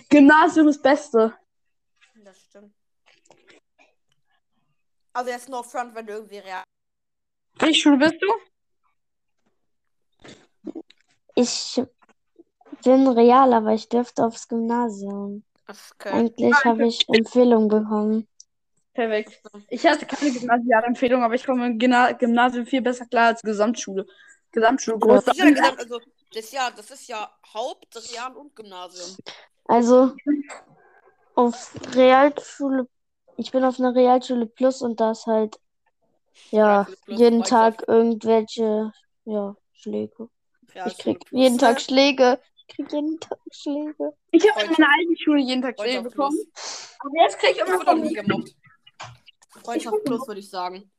Gymnasium 0.09 0.67
ist 0.67 0.81
Beste. 0.83 1.33
Das 2.23 2.39
stimmt. 2.41 2.73
Also 5.19 5.31
jetzt 5.31 5.49
no 5.49 5.61
front, 5.63 5.93
wenn 5.95 6.05
du 6.05 6.13
irgendwie 6.13 6.37
real. 6.37 6.63
Welche 7.57 7.81
Schule 7.81 7.97
bist 7.97 8.15
du? 8.21 8.27
ich 11.35 11.81
bin 12.85 13.05
real, 13.05 13.51
aber 13.51 13.73
ich 13.73 13.89
dürfte 13.89 14.23
aufs 14.23 14.47
Gymnasium. 14.47 15.43
Okay. 15.67 16.09
Eigentlich 16.13 16.55
habe 16.63 16.87
ich 16.87 17.05
Empfehlung 17.09 17.67
bekommen. 17.67 18.29
Perfekt. 18.93 19.41
Ich 19.67 19.85
hatte 19.85 20.05
keine 20.05 20.31
Gymnasialempfehlung, 20.31 21.21
aber 21.21 21.35
ich 21.35 21.45
komme 21.45 21.67
im 21.67 21.77
Gymna- 21.77 22.13
Gymnasium 22.13 22.65
viel 22.65 22.81
besser 22.81 23.05
klar 23.05 23.27
als 23.27 23.41
Gesamtschule. 23.41 24.07
Gesamtschule 24.53 24.99
groß. 24.99 25.25
Das 25.25 25.35
ist 25.35 25.43
ja, 25.43 25.49
gesagt, 25.49 25.79
also, 25.79 25.99
das, 26.33 26.51
ja, 26.53 26.71
das 26.71 26.91
ist 26.91 27.09
ja 27.09 27.29
Haupt-, 27.53 27.93
Real- 28.13 28.37
und 28.37 28.55
Gymnasium. 28.55 29.17
Also 29.65 30.15
auf 31.35 31.73
Realschule, 31.93 32.87
ich 33.39 33.51
bin 33.51 33.63
auf 33.63 33.79
einer 33.79 33.95
Realschule 33.95 34.45
Plus 34.45 34.81
und 34.81 34.99
da 34.99 35.11
ist 35.11 35.25
halt 35.25 35.59
ja 36.51 36.87
jeden 37.07 37.43
Tag 37.43 37.87
irgendwelche 37.87 38.91
ja 39.25 39.55
Schläge. 39.73 40.29
Ich 40.85 40.97
krieg 40.97 41.19
Plus, 41.25 41.39
jeden 41.39 41.57
Tag? 41.57 41.81
Schläge. 41.81 42.39
Ich 42.57 42.75
krieg 42.75 42.91
jeden 42.91 43.19
Tag 43.19 43.39
Schläge. 43.51 44.13
Ich 44.31 44.49
habe 44.49 44.65
in 44.65 44.71
meiner 44.71 44.89
alten 44.99 45.17
Schule 45.17 45.41
jeden 45.41 45.61
Tag 45.61 45.79
Schläge 45.79 45.93
Freundschaft 46.01 46.15
bekommen. 46.15 46.37
Plus. 46.53 46.97
Aber 46.99 47.23
jetzt 47.23 47.39
kriege 47.39 47.53
ich 47.53 47.59
immer 47.59 47.77
noch 47.77 47.83
von 47.85 48.01
nie 48.01 48.13
gemobbt. 48.13 48.55
Freundschaft 49.63 50.03
Plus, 50.03 50.27
würde 50.27 50.39
ich 50.39 50.49
sagen. 50.49 50.91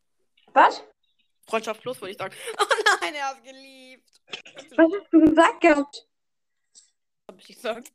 Was? 0.52 0.82
Freundschaft 1.46 1.82
Plus, 1.82 2.00
würde 2.00 2.12
ich 2.12 2.18
sagen. 2.18 2.34
Oh 2.58 3.02
nein, 3.02 3.14
er 3.14 3.28
hat 3.28 3.44
geliebt. 3.44 4.08
Was 4.76 4.92
hast 4.92 5.12
du 5.12 5.20
gesagt 5.20 5.60
gehabt? 5.60 6.08
Hab 7.28 7.38
ich 7.38 7.46
gesagt. 7.46 7.92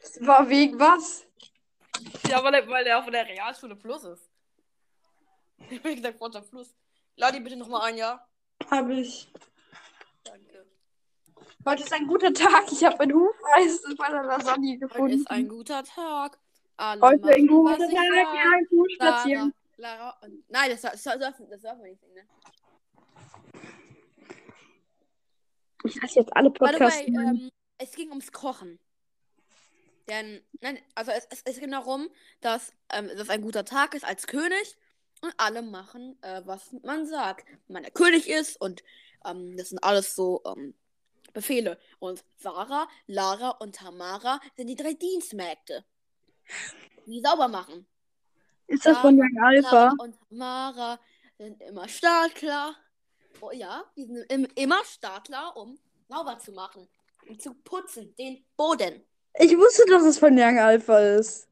Das 0.00 0.26
war 0.26 0.48
wegen 0.48 0.78
was? 0.78 1.27
Ja, 2.28 2.42
weil 2.44 2.54
er, 2.54 2.68
weil 2.68 2.86
er 2.86 3.02
von 3.02 3.12
der 3.12 3.26
Realschule 3.26 3.76
Plus 3.76 4.04
ist. 4.04 4.28
Ich 5.70 5.78
habe 5.80 5.94
gesagt 5.96 6.18
Freundschaft 6.18 6.50
Plus. 6.50 6.74
Ladi 7.16 7.40
bitte 7.40 7.56
nochmal 7.56 7.82
ein 7.88 7.96
Jahr. 7.96 8.28
Habe 8.70 8.94
ich. 8.94 9.28
Danke. 10.24 10.66
Heute 11.66 11.82
ist 11.82 11.92
ein 11.92 12.06
guter 12.06 12.32
Tag. 12.32 12.70
Ich 12.70 12.84
habe 12.84 13.00
ein 13.00 13.12
Hufeis 13.12 13.80
in 13.84 13.96
meiner 13.96 14.22
Lasagne 14.22 14.74
Heute 14.74 14.78
gefunden. 14.86 15.14
ist 15.14 15.30
ein 15.30 15.48
guter 15.48 15.82
Tag. 15.82 16.38
Alle 16.76 17.00
Heute 17.00 17.28
ein 17.34 17.46
machen, 17.46 17.48
guter 17.48 17.78
was 17.78 17.90
Tag. 17.90 17.92
Ja, 17.92 18.50
sag. 18.60 18.68
gut 18.70 18.92
spazieren. 18.92 19.54
Lara, 19.76 19.96
Lara 19.96 20.18
und... 20.22 20.44
Nein, 20.48 20.70
das, 20.70 20.80
das, 20.82 21.02
das, 21.02 21.18
das 21.18 21.34
dürfen 21.38 21.50
wir 21.50 21.88
nicht 21.88 22.00
singen, 22.00 22.14
ne? 22.14 22.22
Ich 25.84 26.00
lasse 26.00 26.20
jetzt 26.20 26.36
alle 26.36 26.50
By 26.50 26.66
the 26.66 26.72
Podcasts. 26.72 27.00
way, 27.00 27.06
ähm, 27.06 27.50
es 27.78 27.92
ging 27.92 28.08
ums 28.10 28.30
Kochen. 28.32 28.78
Denn, 30.08 30.42
nein, 30.60 30.78
also 30.94 31.10
es, 31.10 31.26
es, 31.30 31.42
es 31.44 31.60
ging 31.60 31.70
darum, 31.70 32.08
dass 32.40 32.72
ähm, 32.92 33.10
das 33.16 33.28
ein 33.28 33.42
guter 33.42 33.64
Tag 33.64 33.94
ist 33.94 34.04
als 34.04 34.26
König 34.26 34.76
und 35.20 35.34
alle 35.36 35.62
machen, 35.62 36.16
äh, 36.22 36.42
was 36.44 36.72
man 36.82 37.06
sagt. 37.06 37.46
Wenn 37.66 37.74
man 37.74 37.82
der 37.82 37.92
König 37.92 38.28
ist 38.28 38.60
und 38.60 38.82
ähm, 39.26 39.56
das 39.56 39.68
sind 39.68 39.84
alles 39.84 40.14
so 40.14 40.42
ähm, 40.46 40.74
Befehle. 41.32 41.78
Und 41.98 42.24
Sarah, 42.36 42.88
Lara 43.06 43.50
und 43.50 43.76
Tamara 43.76 44.40
sind 44.56 44.68
die 44.68 44.76
drei 44.76 44.94
Dienstmägde, 44.94 45.84
die 47.06 47.20
sauber 47.20 47.48
machen. 47.48 47.86
ist 48.66 48.86
das 48.86 48.98
von 48.98 49.18
Young 49.18 49.38
Alpha? 49.42 49.70
Lara 49.70 49.94
und 49.98 50.16
Tamara 50.28 51.00
sind 51.36 51.60
immer 51.62 51.86
startklar. 51.88 52.74
Oh 53.40 53.50
ja, 53.52 53.84
die 53.94 54.06
sind 54.06 54.32
im, 54.32 54.48
immer 54.54 54.82
startklar, 54.84 55.56
um 55.56 55.78
sauber 56.08 56.38
zu 56.38 56.52
machen. 56.52 56.88
Um 57.28 57.38
zu 57.38 57.52
putzen, 57.52 58.14
den 58.16 58.44
Boden. 58.56 59.04
Ich 59.34 59.56
wusste, 59.56 59.84
dass 59.86 60.04
es 60.04 60.18
von 60.18 60.36
Young 60.38 60.58
Alpha 60.58 60.98
ist. 60.98 61.48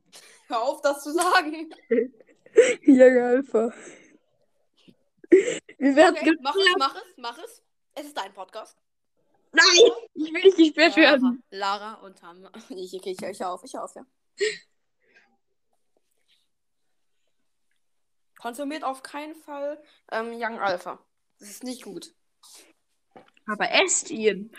Hör 0.48 0.62
auf, 0.62 0.80
das 0.82 1.02
zu 1.02 1.12
sagen. 1.12 1.70
Young 2.86 3.18
Alpha. 3.18 3.72
Wie 5.30 5.96
wär's 5.96 6.12
Okay, 6.12 6.36
mach 6.40 6.56
es, 6.56 6.74
mach 6.78 6.94
es, 6.96 7.14
mach 7.16 7.38
es. 7.38 7.62
Es 7.94 8.06
ist 8.06 8.16
dein 8.16 8.32
Podcast. 8.32 8.76
Nein! 9.52 9.90
Ich 10.14 10.32
will 10.32 10.42
nicht 10.42 10.56
gesperrt 10.56 10.96
Lara, 10.96 11.12
werden. 11.12 11.42
Lara 11.50 11.94
und 11.94 12.18
Tam. 12.18 12.48
Ich, 12.70 12.94
ich, 12.94 13.06
ich, 13.06 13.22
ich 13.22 13.44
auf, 13.44 13.62
ich 13.64 13.76
auf, 13.78 13.94
ja. 13.94 14.04
Konsumiert 18.38 18.84
auf 18.84 19.02
keinen 19.02 19.34
Fall 19.34 19.82
ähm, 20.12 20.32
Young 20.34 20.58
Alpha. 20.58 20.98
Das 21.38 21.48
ist 21.48 21.64
nicht 21.64 21.82
gut. 21.82 22.14
Aber 23.46 23.70
esst 23.70 24.10
ihn. 24.10 24.52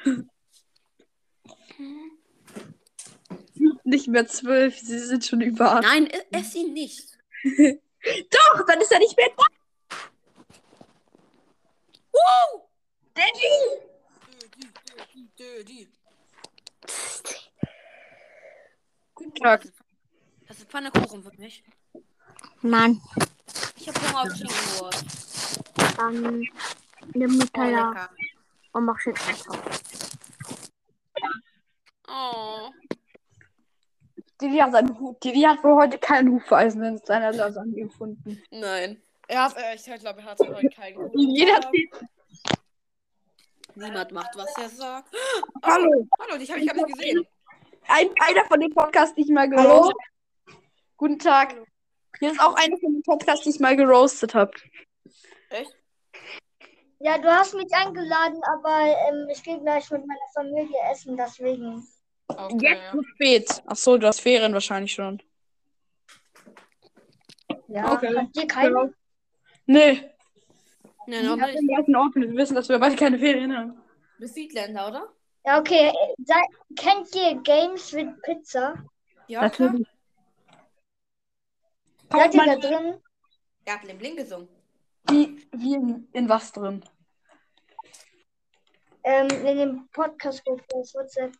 Nicht 3.87 4.09
mehr 4.09 4.27
zwölf, 4.27 4.77
sie 4.77 4.99
sind 4.99 5.25
schon 5.25 5.39
über 5.39 5.75
acht. 5.75 5.83
Nein, 5.83 6.09
ess 6.31 6.53
ihn 6.55 6.73
nicht. 6.73 7.17
Doch, 7.45 8.65
dann 8.67 8.81
ist 8.81 8.91
er 8.91 8.99
nicht 8.99 9.15
mehr 9.15 9.29
da. 9.37 9.45
Wow! 12.11 12.67
Daddy! 13.13 13.87
Dödi. 15.39 15.87
Guten 19.15 19.35
Tag. 19.35 19.71
Das 20.49 20.57
ist 20.57 20.69
Pfannekuchen 20.69 21.23
für 21.23 21.31
mich. 21.39 21.63
Nein. 22.61 23.01
Ich 23.77 23.87
habe 23.87 24.01
Hunger 24.01 24.21
auf 24.23 24.35
Schinkenwurst. 24.35 25.63
Dann 25.95 26.45
nimm 27.13 27.37
mit 27.37 27.49
Oh, 27.55 27.93
und 28.73 28.83
mach 28.83 28.99
Schinken 28.99 29.33
drauf. 29.33 29.81
Oh. 32.09 32.69
Didi 34.41 34.57
hat, 34.59 34.71
seinen 34.71 34.99
Hu- 34.99 35.15
Didi 35.23 35.41
hat 35.41 35.63
wohl 35.63 35.75
heute 35.75 35.97
kein 35.97 36.29
Hufeisen 36.31 36.83
in 36.83 36.97
seiner 36.99 37.31
Lasagne 37.31 37.83
gefunden. 37.83 38.41
Nein. 38.51 39.01
Er 39.27 39.43
hat, 39.45 39.57
äh, 39.57 39.75
ich 39.75 39.83
glaube, 39.83 40.19
er 40.21 40.25
hat 40.25 40.39
heute 40.39 40.69
keinen 40.69 40.95
guten 40.95 41.17
Jeder. 41.31 41.59
Niemand 43.75 44.11
macht, 44.11 44.35
was 44.35 44.57
er 44.57 44.69
sagt. 44.69 45.13
Oh, 45.13 45.59
Hallo. 45.63 46.07
Hallo, 46.19 46.37
dich 46.37 46.49
habe 46.49 46.59
ich 46.61 46.67
gar 46.67 46.75
nicht 46.75 46.87
gesehen. 46.97 47.25
Ein, 47.87 48.09
einer 48.21 48.45
von 48.45 48.59
den 48.59 48.73
Podcasts, 48.73 49.15
die 49.15 49.21
ich 49.21 49.29
mal 49.29 49.49
geroastet 49.49 49.95
habe. 50.47 50.57
Guten 50.97 51.19
Tag. 51.19 51.55
Hier 52.19 52.31
ist 52.31 52.39
auch 52.39 52.55
einer 52.55 52.77
von 52.77 52.93
den 52.93 53.03
Podcasts, 53.03 53.43
die 53.43 53.51
ich 53.51 53.59
mal 53.59 53.75
geroastet 53.75 54.33
habe. 54.33 54.51
Echt? 55.49 55.71
Ja, 56.99 57.17
du 57.19 57.27
hast 57.29 57.53
mich 57.53 57.71
eingeladen, 57.73 58.41
aber 58.51 58.79
ähm, 59.09 59.27
ich 59.31 59.43
gehe 59.43 59.59
gleich 59.59 59.89
mit 59.91 60.05
meiner 60.07 60.19
Familie 60.33 60.77
essen, 60.91 61.15
deswegen. 61.15 61.87
Okay, 62.27 62.69
Jetzt 62.69 62.81
ja. 62.83 62.91
zu 62.91 63.03
spät. 63.03 63.63
Ach 63.65 63.75
so, 63.75 63.97
du 63.97 64.07
hast 64.07 64.19
Ferien 64.21 64.53
wahrscheinlich 64.53 64.93
schon. 64.93 65.21
Ja, 67.67 67.93
Okay. 67.93 68.15
habt 68.15 68.35
ihr 68.37 68.47
keine? 68.47 68.93
Nee. 69.65 70.09
Nee, 71.05 71.23
noch 71.23 71.37
nicht. 71.37 71.57
den 71.57 71.67
gleichen 71.67 71.95
Ort. 71.95 72.15
Wir 72.15 72.31
wissen, 72.35 72.55
dass 72.55 72.67
wir 72.69 72.79
beide 72.79 72.95
keine 72.95 73.17
Ferien 73.17 73.55
haben. 73.55 73.71
Du 73.71 74.19
bist 74.19 74.35
Südländer, 74.35 74.87
oder? 74.89 75.13
Ja, 75.45 75.59
okay. 75.59 75.91
Sei, 76.25 76.41
kennt 76.75 77.13
ihr 77.15 77.35
Games 77.41 77.93
with 77.93 78.09
Pizza? 78.23 78.75
Ja, 79.27 79.49
klar. 79.49 79.69
Natürlich. 79.69 79.87
Seid 82.11 82.33
ihr 82.33 82.45
da 82.45 82.55
drin? 82.55 83.01
Er 83.65 83.73
hat 83.73 83.81
Bling 83.81 83.97
Bling 83.97 84.15
gesungen. 84.17 84.47
wie, 85.09 85.45
wie 85.51 85.73
in, 85.75 86.07
in 86.13 86.29
was 86.29 86.51
drin? 86.51 86.83
Ähm, 89.03 89.27
in 89.45 89.57
dem 89.57 89.87
Podcast-Gruppe 89.93 90.63
auf 90.73 90.93
WhatsApp. 90.93 91.33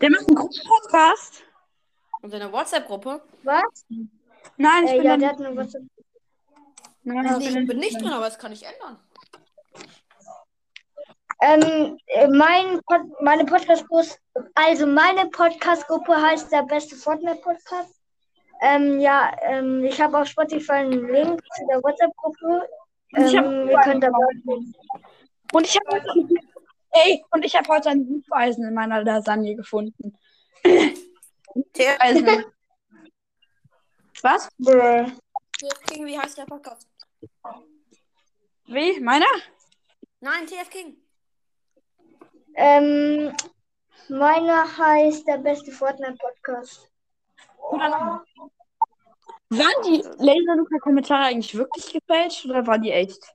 Der 0.00 0.10
macht 0.10 0.26
einen 0.28 0.36
großen 0.36 0.64
Podcast. 0.66 1.42
Und 2.22 2.30
seine 2.30 2.52
WhatsApp-Gruppe? 2.52 3.22
Was? 3.42 3.62
Nein, 4.56 4.84
ich 4.84 4.90
Äh, 4.92 4.96
bin 4.98 5.06
ja, 5.06 5.16
der 5.16 5.28
hat 5.30 5.40
eine 5.40 5.56
WhatsApp. 5.56 5.82
Nein, 7.02 7.38
Nee, 7.38 7.48
ich 7.48 7.54
bin 7.54 7.66
bin 7.66 7.78
nicht 7.78 8.00
drin, 8.00 8.08
aber 8.12 8.26
das 8.26 8.38
kann 8.38 8.52
ich 8.52 8.64
ändern. 8.64 8.98
Ähm, 11.42 11.98
äh, 12.06 12.28
mein 12.28 12.80
Pod 12.82 13.00
meine 13.22 13.46
Podcast-Gruppe, 13.46 14.08
also 14.54 14.86
meine 14.86 15.26
Podcast-Gruppe 15.30 16.14
heißt 16.20 16.52
der 16.52 16.64
beste 16.64 16.96
Fortnite-Podcast. 16.96 17.94
Ähm, 18.60 19.00
ja, 19.00 19.34
ähm, 19.42 19.82
ich 19.84 19.98
habe 20.00 20.18
auf 20.18 20.28
Spotify 20.28 20.72
einen 20.72 21.08
Link 21.08 21.42
zu 21.56 21.66
der 21.66 21.82
WhatsApp-Gruppe. 21.82 22.68
Ähm, 23.16 23.70
ihr 23.70 23.78
könnt 23.80 24.04
dabei. 24.04 24.18
Und 25.52 25.66
ich 25.66 25.78
habe 25.78 26.02
Ey, 26.92 27.24
und 27.30 27.44
ich 27.44 27.54
habe 27.54 27.68
heute 27.68 27.90
ein 27.90 28.06
Hufeisen 28.08 28.66
in 28.66 28.74
meiner 28.74 29.02
Lasagne 29.04 29.54
gefunden. 29.54 30.18
Hufeisen. 31.54 32.44
Was? 34.22 34.48
Brr. 34.58 35.06
TF 35.58 35.80
King, 35.86 36.06
wie 36.06 36.18
heißt 36.18 36.38
der 36.38 36.44
Podcast? 36.44 36.88
Wie? 38.66 39.00
Meiner? 39.00 39.26
Nein, 40.20 40.46
TF 40.46 40.68
King. 40.70 40.96
Ähm, 42.54 43.34
meiner 44.08 44.76
heißt 44.76 45.26
der 45.26 45.38
beste 45.38 45.70
Fortnite-Podcast. 45.70 46.90
Oder 47.70 48.24
Waren 49.50 49.82
die 49.84 50.02
Laser-Luca-Kommentare 50.18 51.24
eigentlich 51.24 51.54
wirklich 51.56 51.92
gefälscht 51.92 52.44
oder 52.46 52.66
waren 52.66 52.82
die 52.82 52.92
echt? 52.92 53.34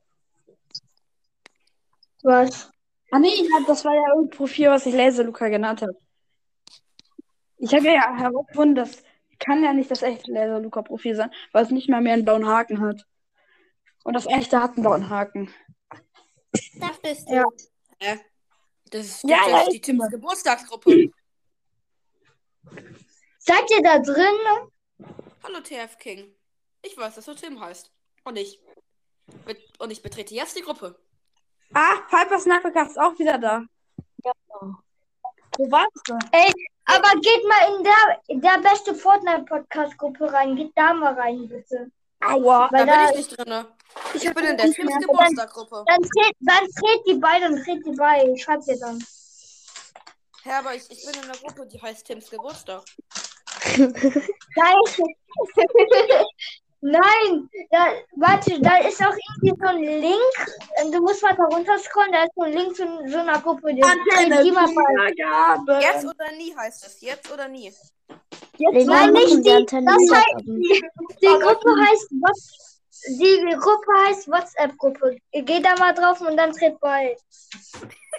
Was? 2.23 2.71
Ah 3.15 3.19
nee, 3.19 3.47
das 3.65 3.85
war 3.85 3.95
ja 3.95 4.09
irgendein 4.09 4.37
Profil, 4.37 4.67
was 4.71 4.85
ich 4.85 4.93
Laser-Luca 4.93 5.47
genannt 5.47 5.81
habe. 5.81 5.97
Ich 7.55 7.73
habe 7.73 7.85
ja 7.85 8.13
herausgefunden, 8.13 8.75
das 8.75 9.03
kann 9.39 9.63
ja 9.63 9.71
nicht 9.71 9.89
das 9.89 10.01
echte 10.01 10.33
Laser-Luca-Profil 10.33 11.15
sein, 11.15 11.31
weil 11.53 11.63
es 11.63 11.71
nicht 11.71 11.87
mal 11.87 12.01
mehr 12.01 12.15
einen 12.15 12.25
blauen 12.25 12.45
Haken 12.45 12.81
hat. 12.81 13.07
Und 14.03 14.15
das 14.15 14.25
echte 14.25 14.61
hat 14.61 14.71
einen 14.71 14.81
blauen 14.81 15.09
Haken. 15.09 15.49
Das 16.51 16.99
bist 17.01 17.29
du. 17.29 17.35
Ja. 17.35 17.45
Hä? 17.99 18.19
Das 18.91 19.05
ist, 19.05 19.23
Ja, 19.23 19.47
ja, 19.47 19.65
die 19.71 19.79
Tims 19.79 20.09
Geburtstagsgruppe. 20.09 21.09
Seid 23.39 23.71
ihr 23.71 23.81
da 23.81 23.99
drin? 23.99 24.35
Hallo 25.41 25.61
TF 25.61 25.97
King. 25.99 26.35
Ich 26.81 26.97
weiß, 26.97 27.15
dass 27.15 27.23
du 27.23 27.33
Tim 27.33 27.61
heißt. 27.61 27.89
Und 28.25 28.37
ich. 28.37 28.59
Und 29.79 29.89
ich 29.91 30.01
betrete 30.03 30.35
jetzt 30.35 30.57
die 30.57 30.63
Gruppe. 30.63 30.99
Ah, 31.77 31.97
Pipers 32.09 32.45
Nachmittag 32.45 32.87
ist 32.87 32.97
auch 32.97 33.19
wieder 33.19 33.37
da. 33.37 33.61
Ja. 34.23 34.31
Wo 35.57 35.71
warst 35.71 36.01
du? 36.07 36.13
Aber 36.85 37.09
geht 37.19 37.43
mal 37.47 37.75
in 37.75 37.83
der, 37.83 38.21
in 38.27 38.41
der 38.41 38.59
beste 38.59 38.95
Fortnite-Podcast-Gruppe 38.95 40.31
rein. 40.31 40.55
Geht 40.55 40.71
da 40.75 40.93
mal 40.93 41.13
rein, 41.15 41.45
bitte. 41.49 41.91
Aua. 42.23 42.69
Da 42.71 42.77
Weil 42.77 42.85
bin 42.85 42.93
da, 42.93 43.09
ich 43.09 43.17
nicht 43.17 43.37
drin. 43.37 43.65
Ich 44.13 44.33
bin 44.33 44.45
in 44.45 44.57
der 44.57 44.67
nicht 44.67 44.75
Tims 44.77 44.89
mehr. 44.89 44.99
Geburtstagsgruppe. 44.99 45.83
dann, 45.85 46.01
tret, 46.01 46.35
dann 46.39 46.63
tret 46.63 47.07
die 47.07 47.15
bei, 47.15 47.39
dann 47.41 47.61
tret 47.61 47.85
die 47.85 47.95
bei. 47.97 48.25
Ich 48.33 48.41
schreib 48.41 48.61
dir 48.61 48.79
dann. 48.79 49.03
Ja, 50.45 50.59
aber 50.59 50.75
ich, 50.75 50.89
ich 50.89 51.05
bin 51.05 51.21
in 51.21 51.27
der 51.27 51.37
Gruppe, 51.41 51.67
die 51.67 51.81
heißt 51.81 52.05
Tims 52.05 52.29
Geburtstag. 52.29 52.83
Nein. 53.75 54.79
Nein. 56.87 57.49
Da, 57.71 57.85
warte, 58.17 58.59
da 58.61 58.77
ist 58.77 59.01
auch 59.01 59.15
irgendwie 59.41 59.59
so 59.59 59.67
ein 59.67 59.81
Link. 59.81 60.33
Ähm, 60.77 60.91
Du 60.91 60.99
musst 61.01 61.23
weiter 61.23 61.43
runterscrollen. 61.51 62.11
Da 62.11 62.23
ist 62.23 62.31
so 62.35 62.43
ein 62.43 62.53
Link 62.53 62.75
zu 62.75 62.83
so 63.07 63.17
einer 63.17 63.39
Gruppe. 63.41 63.73
Die 63.73 63.81
Antenne. 63.83 64.43
Wiedergabe. 64.43 65.79
Jetzt 65.81 66.05
oder 66.05 66.31
nie 66.37 66.55
heißt 66.55 66.85
es. 66.85 67.01
Jetzt 67.01 67.31
oder 67.33 67.47
nie. 67.47 67.71
Lena, 68.59 68.93
Nein, 68.93 69.13
nicht 69.13 69.45
die. 69.45 69.51
Antenne 69.51 69.85
Das 69.87 70.17
heißt, 70.17 70.45
die, 70.45 70.83
die 71.21 71.25
Gruppe 71.27 71.69
heißt 71.81 72.09
was? 72.21 72.81
Die 73.19 73.55
Gruppe 73.59 73.91
heißt 74.07 74.27
WhatsApp-Gruppe. 74.27 75.17
Geh 75.31 75.59
da 75.61 75.75
mal 75.79 75.93
drauf 75.93 76.21
und 76.21 76.37
dann 76.37 76.51
tritt 76.51 76.79
bei. 76.79 77.17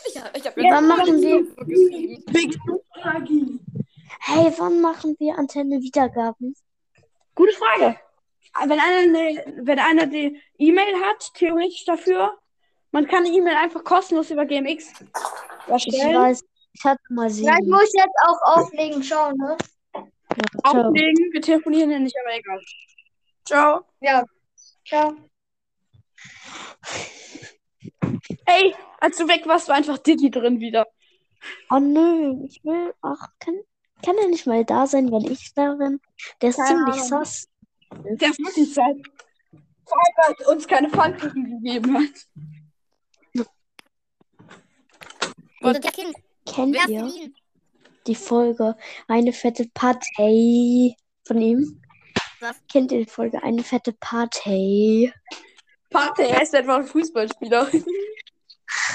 Ich, 0.08 0.20
hab- 0.20 0.36
ich 0.36 0.46
habe 0.46 0.62
Ja, 0.62 0.72
wann 0.74 0.88
machen 0.88 1.22
wir? 1.22 1.46
Hey, 4.20 4.52
wann 4.58 4.80
machen 4.82 5.16
wir 5.18 5.38
Antenne 5.38 5.80
Wiedergaben? 5.80 6.54
Gute 7.34 7.52
Frage. 7.54 7.98
Wenn 8.62 8.80
einer, 8.80 9.06
ne, 9.06 9.44
wenn 9.62 9.78
einer 9.78 10.06
die 10.06 10.40
E-Mail 10.58 10.94
hat, 11.04 11.32
theoretisch 11.34 11.84
dafür, 11.84 12.38
man 12.92 13.06
kann 13.06 13.24
die 13.24 13.36
E-Mail 13.36 13.56
einfach 13.56 13.84
kostenlos 13.84 14.30
über 14.30 14.46
GMX 14.46 14.92
Ich 15.00 15.68
erstellen. 15.70 16.16
weiß, 16.22 16.44
ich 16.72 16.84
hatte 16.84 17.00
mal 17.10 17.28
Ja, 17.30 17.30
ich 17.30 17.34
sieben. 17.64 17.70
muss 17.70 17.92
jetzt 17.92 18.16
auch 18.26 18.56
auflegen. 18.56 19.02
Ciao, 19.02 19.30
ne? 19.32 19.56
Ja, 19.94 20.02
ciao. 20.70 20.88
Auflegen, 20.88 21.32
wir 21.32 21.40
telefonieren 21.42 21.90
ja 21.90 21.98
nicht, 21.98 22.16
aber 22.24 22.34
egal. 22.36 22.60
Ciao. 23.44 23.84
Ja. 24.00 24.24
Ciao. 24.86 25.14
Ey, 28.46 28.74
als 29.00 29.16
du 29.18 29.28
weg 29.28 29.46
warst, 29.46 29.68
war 29.68 29.76
einfach 29.76 29.98
Diddy 29.98 30.30
drin 30.30 30.60
wieder. 30.60 30.86
Oh 31.70 31.78
nö, 31.78 32.44
ich 32.44 32.64
will. 32.64 32.94
Ach, 33.02 33.28
kann, 33.40 33.54
kann 34.04 34.16
er 34.18 34.28
nicht 34.28 34.46
mal 34.46 34.64
da 34.64 34.86
sein, 34.86 35.10
wenn 35.12 35.30
ich 35.30 35.52
da 35.54 35.74
bin? 35.74 36.00
Der 36.40 36.50
ist 36.50 36.56
Keine 36.56 36.68
ziemlich 36.68 36.94
Ahnung. 36.96 37.08
sass. 37.08 37.48
Der 37.92 38.30
ist 38.30 38.38
wirklich 38.38 38.72
Zeit. 38.74 38.96
Vor 39.84 39.98
allem, 39.98 40.14
weil 40.16 40.34
er 40.40 40.48
uns 40.48 40.66
keine 40.66 40.90
Pfannkuchen 40.90 41.62
gegeben 41.62 41.98
hat. 41.98 43.46
Und 45.60 45.84
der 45.84 45.92
Kind. 45.92 46.14
Kennt 46.46 46.74
wer 46.74 46.88
ihr 46.88 47.30
die 48.06 48.14
Folge 48.14 48.76
Eine 49.08 49.32
fette 49.32 49.68
Partei 49.74 50.94
von 51.26 51.40
ihm? 51.40 51.82
Was? 52.40 52.56
Kennt 52.70 52.92
ihr 52.92 53.04
die 53.04 53.10
Folge 53.10 53.42
Eine 53.42 53.64
fette 53.64 53.92
Partei? 53.94 55.12
Er 56.18 56.42
ist 56.42 56.54
einfach 56.54 56.76
ein 56.76 56.86
Fußballspieler. 56.86 57.70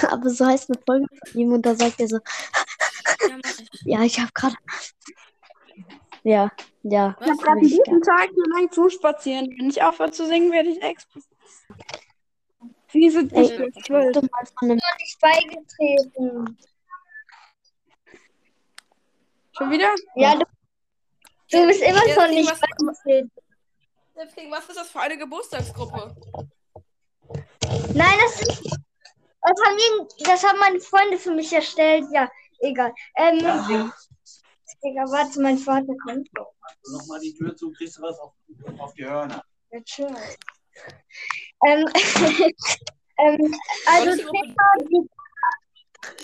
aber 0.07 0.29
so 0.29 0.45
heißt 0.45 0.69
eine 0.69 0.79
Folge 0.85 1.07
von 1.25 1.41
ihm 1.41 1.51
und 1.51 1.65
da 1.65 1.75
sagt 1.75 1.99
er 1.99 2.07
so, 2.07 2.19
Ja, 3.27 3.37
mach 3.43 3.59
ich. 3.59 3.81
ja, 3.83 4.03
ich 4.03 4.19
habe 4.19 4.31
gerade. 4.33 4.55
Ja, 6.23 6.51
ja. 6.83 7.15
Ich 7.19 7.27
habe 7.27 7.37
gerade 7.37 7.59
einen 7.61 7.69
guten 7.69 8.01
Tag 8.01 8.29
hier 8.33 8.47
lang 8.55 8.71
zuspazieren. 8.71 9.47
Wenn 9.57 9.69
ich 9.69 9.81
aufhöre 9.81 10.11
zu 10.11 10.25
singen, 10.27 10.51
werde 10.51 10.69
ich 10.69 10.81
explodieren. 10.81 11.31
Sie 12.91 13.09
sind 13.09 13.31
für 13.31 13.71
zwölf. 13.83 14.11
du 14.13 14.21
mal 14.21 14.45
von 14.59 14.71
einem 14.71 14.79
Nicht 14.99 15.19
beigetreten. 15.21 16.57
Schon 19.57 19.71
wieder? 19.71 19.93
Ja, 20.15 20.35
du, 20.35 20.45
du 21.51 21.67
bist 21.67 21.81
immer 21.81 22.05
Ja, 22.07 22.15
noch 22.15 22.23
deswegen 22.23 22.35
nicht 22.35 22.51
was- 22.51 22.59
beigetreten. 22.59 23.31
Deswegen, 24.15 24.51
was 24.51 24.69
ist 24.69 24.77
das 24.77 24.89
für 24.89 24.99
eine 24.99 25.17
Geburtstagsgruppe? 25.17 26.15
Nein, 27.93 28.17
das 28.21 28.41
ist. 28.41 28.77
Das 29.43 29.59
haben, 29.65 29.77
die, 29.77 30.23
das 30.23 30.43
haben 30.43 30.59
meine 30.59 30.79
Freunde 30.79 31.17
für 31.17 31.31
mich 31.33 31.51
erstellt. 31.51 32.05
Ja, 32.11 32.29
egal. 32.59 32.93
Ähm, 33.15 33.91
Digga, 34.83 35.03
warte, 35.11 35.39
mein 35.41 35.57
Vater 35.57 35.93
kommt. 36.03 36.27
Nochmal 36.91 37.19
die 37.19 37.33
Tür 37.35 37.55
zu, 37.55 37.71
kriegst 37.71 37.97
du 37.97 38.01
was 38.01 38.17
auf, 38.19 38.33
auf 38.79 38.93
die 38.93 39.05
Hörner. 39.05 39.43
Ja, 39.71 39.79
chill. 39.81 40.15
Ähm, 41.65 41.85
ähm, 43.19 43.55
also, 43.85 44.05
Soll 44.05 44.13
ich 44.13 44.17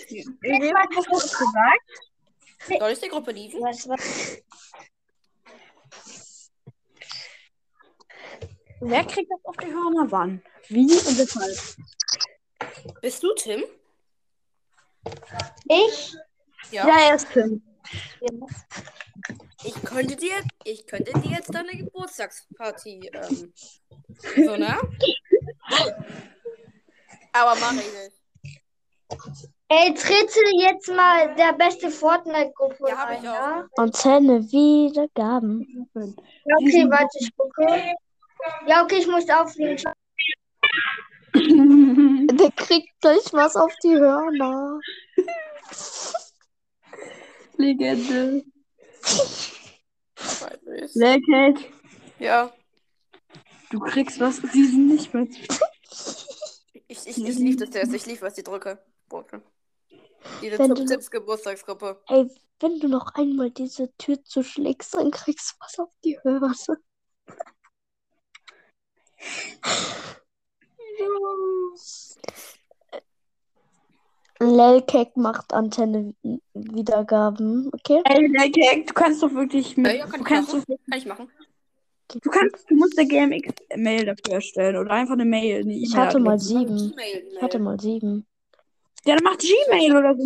die 0.08 0.22
Gruppe, 0.24 0.40
Thema, 0.40 0.86
die 0.90 1.04
gesagt? 1.04 2.80
soll 2.80 2.90
ich 2.90 3.00
die 3.00 3.08
Gruppe 3.08 3.30
lieben? 3.30 3.60
Was, 3.62 3.88
was? 3.88 4.42
Wer 8.80 9.04
kriegt 9.04 9.30
das 9.30 9.44
auf 9.44 9.56
die 9.56 9.72
Hörner 9.72 10.10
wann? 10.10 10.42
Wie 10.68 10.84
und 10.84 11.18
weshalb? 11.18 11.76
Bist 13.00 13.22
du 13.22 13.32
Tim? 13.34 13.64
Ich? 15.68 16.16
Ja. 16.70 16.86
er 16.86 17.14
ist 17.14 17.28
Tim. 17.32 17.62
Ich 19.64 19.74
könnte 19.82 20.16
dir, 20.16 20.34
ich 20.64 20.86
könnte 20.86 21.12
dir 21.20 21.30
jetzt 21.32 21.52
deine 21.52 21.76
Geburtstagsparty, 21.76 23.10
ähm, 23.12 23.52
so, 24.36 24.56
ne? 24.56 24.78
Aber 27.32 27.54
mach 27.60 27.72
ich 27.72 27.92
nicht. 27.92 28.12
Ey, 29.68 29.92
trete 29.94 30.40
jetzt 30.60 30.88
mal 30.88 31.34
der 31.34 31.52
beste 31.52 31.90
Fortnite-Gruppe 31.90 32.88
Ja, 32.88 32.96
hab 32.96 33.08
ein, 33.08 33.22
ich 33.22 33.28
auch. 33.28 33.34
ja? 33.34 33.68
Antenne 33.76 34.42
Wiedergaben. 34.50 35.88
Ja, 35.94 36.56
okay, 36.56 36.86
warte, 36.88 37.18
ich 37.20 37.36
gucke. 37.36 37.94
Ja, 38.66 38.82
okay, 38.82 38.96
ich 38.98 39.06
muss 39.06 39.28
auflegen. 39.28 39.92
Der 42.38 42.50
kriegt 42.52 42.88
gleich 43.00 43.32
was 43.32 43.56
auf 43.56 43.74
die 43.82 43.96
Hörner. 43.96 44.80
Legende. 47.58 48.44
Leckhead, 50.94 51.58
Ja. 52.18 52.52
du 53.70 53.78
kriegst 53.80 54.18
was, 54.20 54.36
sie 54.36 54.64
sind 54.64 54.88
nicht 54.88 55.12
mit. 55.14 55.36
Ich, 56.88 57.06
ich, 57.06 57.18
ich 57.24 57.38
lief 57.38 57.56
das 57.56 57.74
jetzt. 57.74 57.92
Ich 57.94 58.06
lief, 58.06 58.22
was 58.22 58.34
die 58.34 58.42
drücke. 58.42 58.82
Diese 60.42 60.58
Wenn 60.58 60.74
du- 60.74 60.84
Tips 60.84 61.10
Geburtstagsgruppe. 61.10 62.02
Ey, 62.08 62.28
wenn 62.60 62.80
du 62.80 62.88
noch 62.88 63.14
einmal 63.14 63.50
diese 63.50 63.94
Tür 63.98 64.22
zuschlägst, 64.24 64.94
dann 64.94 65.10
kriegst 65.10 65.52
du 65.52 65.56
was 65.60 65.78
auf 65.78 65.90
die 66.04 66.18
Hörner. 66.22 66.54
Lelkek 74.40 75.16
macht 75.16 75.52
Antenne 75.52 76.14
Wiedergaben, 76.54 77.70
okay? 77.72 78.00
Ey, 78.04 78.26
Leckhead, 78.28 78.88
du 78.88 78.94
kannst 78.94 79.22
doch 79.22 79.32
wirklich 79.34 79.76
mit. 79.76 79.86
Ja, 79.86 79.92
ja, 79.98 80.06
kann 80.06 80.12
du 80.12 80.18
ich 80.20 80.24
kannst 80.26 80.52
machen. 80.52 80.64
doch, 80.68 80.76
Kann 80.90 80.98
ich 80.98 81.06
machen. 81.06 81.30
du 82.08 82.30
kannst, 82.30 82.70
du 82.70 82.74
musst 82.76 82.98
eine 82.98 83.08
GMX-Mail 83.08 84.06
dafür 84.06 84.34
erstellen 84.34 84.76
oder 84.76 84.92
einfach 84.92 85.14
eine 85.14 85.24
Mail, 85.24 85.62
eine 85.62 85.74
Ich 85.74 85.96
hatte 85.96 86.20
mal 86.20 86.38
sieben. 86.38 86.94
Ich 87.34 87.42
hatte 87.42 87.58
mal 87.58 87.80
sieben. 87.80 88.26
Ja, 89.04 89.16
dann 89.16 89.24
mach 89.24 89.38
Gmail 89.38 89.96
oder 89.96 90.14
so. 90.16 90.24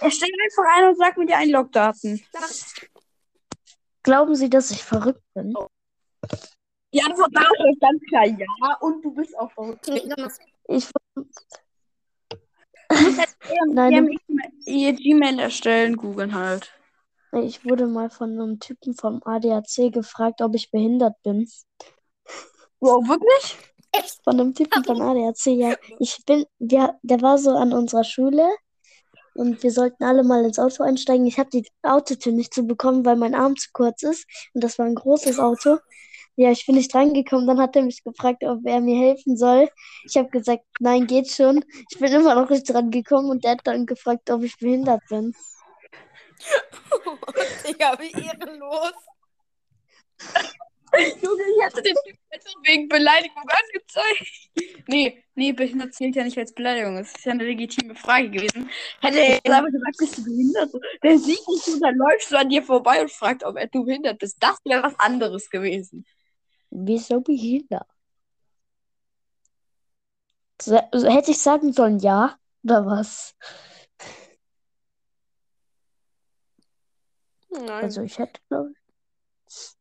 Erstell 0.00 0.28
einfach 0.44 0.76
ein 0.76 0.88
und 0.88 0.96
sag 0.98 1.16
mir 1.16 1.26
die 1.26 1.34
Einlogdaten. 1.34 2.22
Glauben 4.02 4.34
Sie, 4.34 4.50
dass 4.50 4.70
ich 4.70 4.82
verrückt 4.82 5.22
bin? 5.34 5.54
Die 6.94 7.02
Antwort 7.02 7.30
darauf 7.32 7.72
ist 7.72 7.80
ganz 7.80 8.02
klar 8.08 8.26
ja 8.26 8.76
und 8.80 9.02
du 9.02 9.14
bist 9.14 9.38
auch 9.38 9.50
verrückt. 9.52 9.88
Ich, 10.68 10.88
Nein, 13.68 14.18
ihr 14.66 14.92
Gmail 14.92 15.38
erstellen, 15.38 15.96
googeln 15.96 16.34
halt. 16.34 16.72
ich 17.42 17.64
wurde 17.64 17.86
mal 17.86 18.10
von 18.10 18.30
einem 18.32 18.60
Typen 18.60 18.94
vom 18.94 19.22
ADAC 19.24 19.92
gefragt, 19.92 20.42
ob 20.42 20.54
ich 20.54 20.70
behindert 20.70 21.14
bin. 21.22 21.48
Wow, 22.80 23.08
wirklich? 23.08 23.58
Von 24.24 24.40
einem 24.40 24.54
Typen 24.54 24.84
von 24.84 25.00
ADAC, 25.00 25.46
ja. 25.46 25.76
Ich 25.98 26.18
bin, 26.26 26.44
wir, 26.58 26.98
der 27.02 27.20
war 27.22 27.38
so 27.38 27.50
an 27.50 27.72
unserer 27.72 28.04
Schule 28.04 28.48
und 29.34 29.62
wir 29.62 29.70
sollten 29.70 30.04
alle 30.04 30.24
mal 30.24 30.44
ins 30.44 30.58
Auto 30.58 30.82
einsteigen. 30.82 31.26
Ich 31.26 31.38
habe 31.38 31.50
die 31.50 31.66
Autotür 31.82 32.32
nicht 32.32 32.52
zu 32.52 32.64
bekommen, 32.64 33.04
weil 33.04 33.16
mein 33.16 33.34
Arm 33.34 33.56
zu 33.56 33.68
kurz 33.72 34.02
ist. 34.02 34.26
Und 34.52 34.62
das 34.62 34.78
war 34.78 34.86
ein 34.86 34.94
großes 34.94 35.38
Auto. 35.38 35.78
Ja, 36.36 36.50
ich 36.50 36.64
bin 36.66 36.76
nicht 36.76 36.92
drangekommen. 36.92 37.46
Dann 37.46 37.60
hat 37.60 37.76
er 37.76 37.82
mich 37.82 38.02
gefragt, 38.02 38.42
ob 38.44 38.64
er 38.64 38.80
mir 38.80 38.98
helfen 38.98 39.36
soll. 39.36 39.68
Ich 40.04 40.16
habe 40.16 40.30
gesagt, 40.30 40.64
nein, 40.80 41.06
geht 41.06 41.30
schon. 41.30 41.64
Ich 41.90 41.98
bin 41.98 42.12
immer 42.12 42.34
noch 42.34 42.48
nicht 42.48 42.68
dran 42.72 42.90
gekommen 42.90 43.30
und 43.30 43.44
er 43.44 43.52
hat 43.52 43.60
dann 43.64 43.86
gefragt, 43.86 44.30
ob 44.30 44.42
ich 44.42 44.56
behindert 44.56 45.02
bin. 45.08 45.34
Digga, 47.68 47.96
wie 47.98 48.10
ehrenlos. 48.10 48.94
Junge, 51.22 51.42
ich 51.56 51.64
hätte 51.64 51.82
den 51.82 51.96
auch 51.96 52.66
wegen 52.66 52.88
Beleidigung 52.88 53.44
angezeigt. 53.48 54.50
Nee, 54.88 55.24
nee, 55.34 55.52
behindert 55.52 55.94
zählt 55.94 56.16
ja 56.16 56.24
nicht 56.24 56.36
als 56.36 56.52
Beleidigung. 56.52 56.96
Das 56.96 57.08
ist 57.08 57.24
ja 57.24 57.32
eine 57.32 57.44
legitime 57.44 57.94
Frage 57.94 58.30
gewesen. 58.30 58.68
Hätte 59.00 59.18
er 59.18 59.34
jetzt 59.34 59.48
einfach 59.48 59.70
gesagt, 59.70 59.96
bist 59.98 60.18
du 60.18 60.24
behindert? 60.24 60.70
Der 61.02 61.18
sieht 61.18 61.38
dich 61.38 61.74
und 61.74 61.80
dann 61.80 61.94
läuft 61.96 62.28
so 62.28 62.36
an 62.36 62.50
dir 62.50 62.62
vorbei 62.62 63.00
und 63.00 63.10
fragt, 63.10 63.44
ob 63.44 63.56
er 63.56 63.68
du 63.68 63.84
behindert 63.84 64.18
bist. 64.18 64.36
Das 64.40 64.58
wäre 64.64 64.82
was 64.82 64.98
anderes 64.98 65.48
gewesen. 65.48 66.04
Wieso 66.74 67.20
behindert? 67.20 67.86
So, 70.60 70.74
hätte 70.74 71.32
ich 71.32 71.38
sagen 71.38 71.72
sollen, 71.74 71.98
ja 71.98 72.38
oder 72.64 72.86
was? 72.86 73.36
Nein. 77.50 77.68
Also 77.68 78.02
ich 78.02 78.18
hätte, 78.18 78.40
glaube 78.48 78.72
ich. 78.72 79.76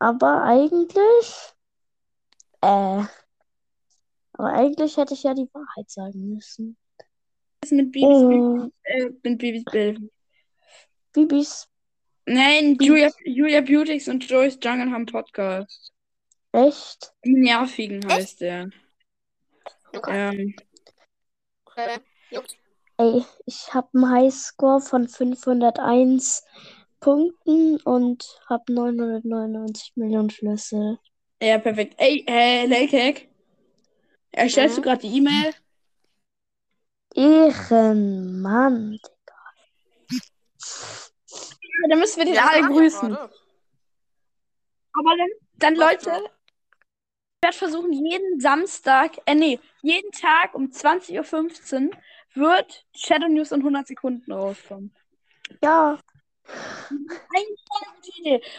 Aber 0.00 0.42
eigentlich, 0.42 1.54
äh, 2.60 3.04
aber 4.32 4.52
eigentlich 4.52 4.96
hätte 4.98 5.14
ich 5.14 5.22
ja 5.22 5.32
die 5.32 5.48
Wahrheit 5.52 5.90
sagen 5.90 6.34
müssen. 6.34 6.76
Was 7.62 7.70
ist 7.70 7.76
mit 7.76 7.90
Bibis, 7.90 8.06
Oh, 8.06 8.70
äh, 8.82 9.10
mit 9.22 9.38
Bibis 9.38 9.64
Bild? 9.64 10.12
Bibis, 11.14 11.66
Nein, 12.26 12.76
Julia, 12.78 13.10
Julia 13.24 13.62
Beautix 13.62 14.08
und 14.08 14.28
Joyce 14.28 14.58
Jungle 14.62 14.92
haben 14.92 15.06
Podcast. 15.06 15.94
Echt? 16.52 17.12
Nervigen 17.24 18.06
heißt 18.06 18.40
der. 18.40 18.70
Ähm, 20.08 20.54
Okay. 21.66 21.98
Juckt. 22.30 22.56
Ey, 22.98 23.24
ich 23.46 23.72
habe 23.74 23.88
einen 23.94 24.10
Highscore 24.10 24.80
von 24.80 25.08
501 25.08 26.42
Punkten 27.00 27.80
und 27.82 28.24
habe 28.48 28.72
999 28.72 29.92
Millionen 29.96 30.30
Schlüssel. 30.30 30.98
ja, 31.40 31.58
perfekt. 31.58 31.94
Ey, 31.98 32.24
äh, 32.26 32.66
Lelkek. 32.66 33.28
Erstellst 34.32 34.76
du 34.76 34.80
Mhm. 34.80 34.84
gerade 34.84 35.00
die 35.02 35.16
E-Mail? 35.16 35.54
Ehrenmann. 37.14 38.98
Ja, 41.82 41.88
dann 41.88 41.98
müssen 42.00 42.18
wir 42.18 42.24
den 42.24 42.34
Ja, 42.34 42.48
alle 42.48 42.66
grüßen. 42.68 43.16
Aber 44.92 45.16
dann, 45.16 45.28
dann 45.58 45.74
Leute, 45.76 46.10
werde 47.42 47.56
versuchen, 47.56 47.92
jeden 47.92 48.40
Samstag, 48.40 49.12
äh, 49.26 49.34
nee, 49.34 49.60
jeden 49.82 50.10
Tag 50.12 50.54
um 50.54 50.66
20.15 50.70 51.86
Uhr 51.86 51.90
wird 52.34 52.84
Shadow 52.96 53.28
News 53.28 53.52
in 53.52 53.60
100 53.60 53.86
Sekunden 53.86 54.32
rauskommen. 54.32 54.94
Ja. 55.62 55.98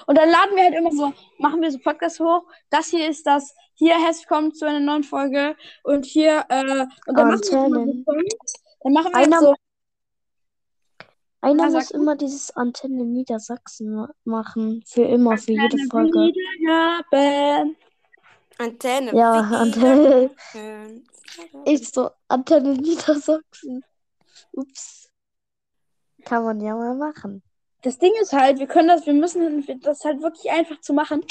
Und 0.05 0.17
dann 0.17 0.29
laden 0.29 0.55
wir 0.55 0.63
halt 0.63 0.75
immer 0.75 0.91
so, 0.91 1.11
machen 1.39 1.61
wir 1.61 1.71
so 1.71 1.79
Podcasts 1.79 2.19
hoch. 2.19 2.43
Das 2.69 2.87
hier 2.87 3.09
ist 3.09 3.25
das. 3.25 3.55
Hier, 3.73 3.93
herzlich 3.99 4.29
willkommen 4.29 4.53
zu 4.53 4.65
einer 4.65 4.79
neuen 4.79 5.03
Folge. 5.03 5.55
Und 5.83 6.05
hier, 6.05 6.45
äh, 6.49 6.85
und 7.07 7.17
dann 7.17 7.27
machen 7.29 7.41
wir 7.41 7.65
immer 7.65 7.79
so 7.79 7.79
Antennen. 7.79 8.03
Songs. 8.05 8.53
Dann 8.81 8.93
machen 8.93 9.11
wir 9.11 9.15
Einer- 9.15 9.39
so. 9.39 9.55
Einer 11.41 11.63
Ja, 11.65 11.69
muss 11.71 11.91
immer 11.91 12.15
dieses 12.15 12.51
Antenne 12.55 13.05
Niedersachsen 13.05 13.93
ma- 13.95 14.13
machen. 14.25 14.83
Für 14.85 15.03
immer, 15.03 15.37
für 15.37 15.53
jede 15.53 15.77
Folge. 15.89 16.31
Wiedergaben. 16.33 17.75
Antenne. 18.59 19.15
Ja, 19.15 19.31
Antenne. 19.31 20.31
Wiedergaben. 20.53 21.07
Ich 21.65 21.89
so, 21.89 22.09
Antenne 22.27 22.73
Niedersachsen. 22.73 23.83
Ups. 24.51 25.09
Kann 26.25 26.43
man 26.43 26.59
ja 26.59 26.75
mal 26.75 26.95
machen. 26.95 27.41
Das 27.81 27.97
Ding 27.97 28.11
ist 28.21 28.33
halt, 28.33 28.59
wir 28.59 28.67
können 28.67 28.89
das, 28.89 29.05
wir 29.05 29.13
müssen 29.13 29.65
das 29.81 30.03
halt 30.03 30.21
wirklich 30.21 30.51
einfach 30.51 30.79
zu 30.81 30.93
machen. 30.93 31.23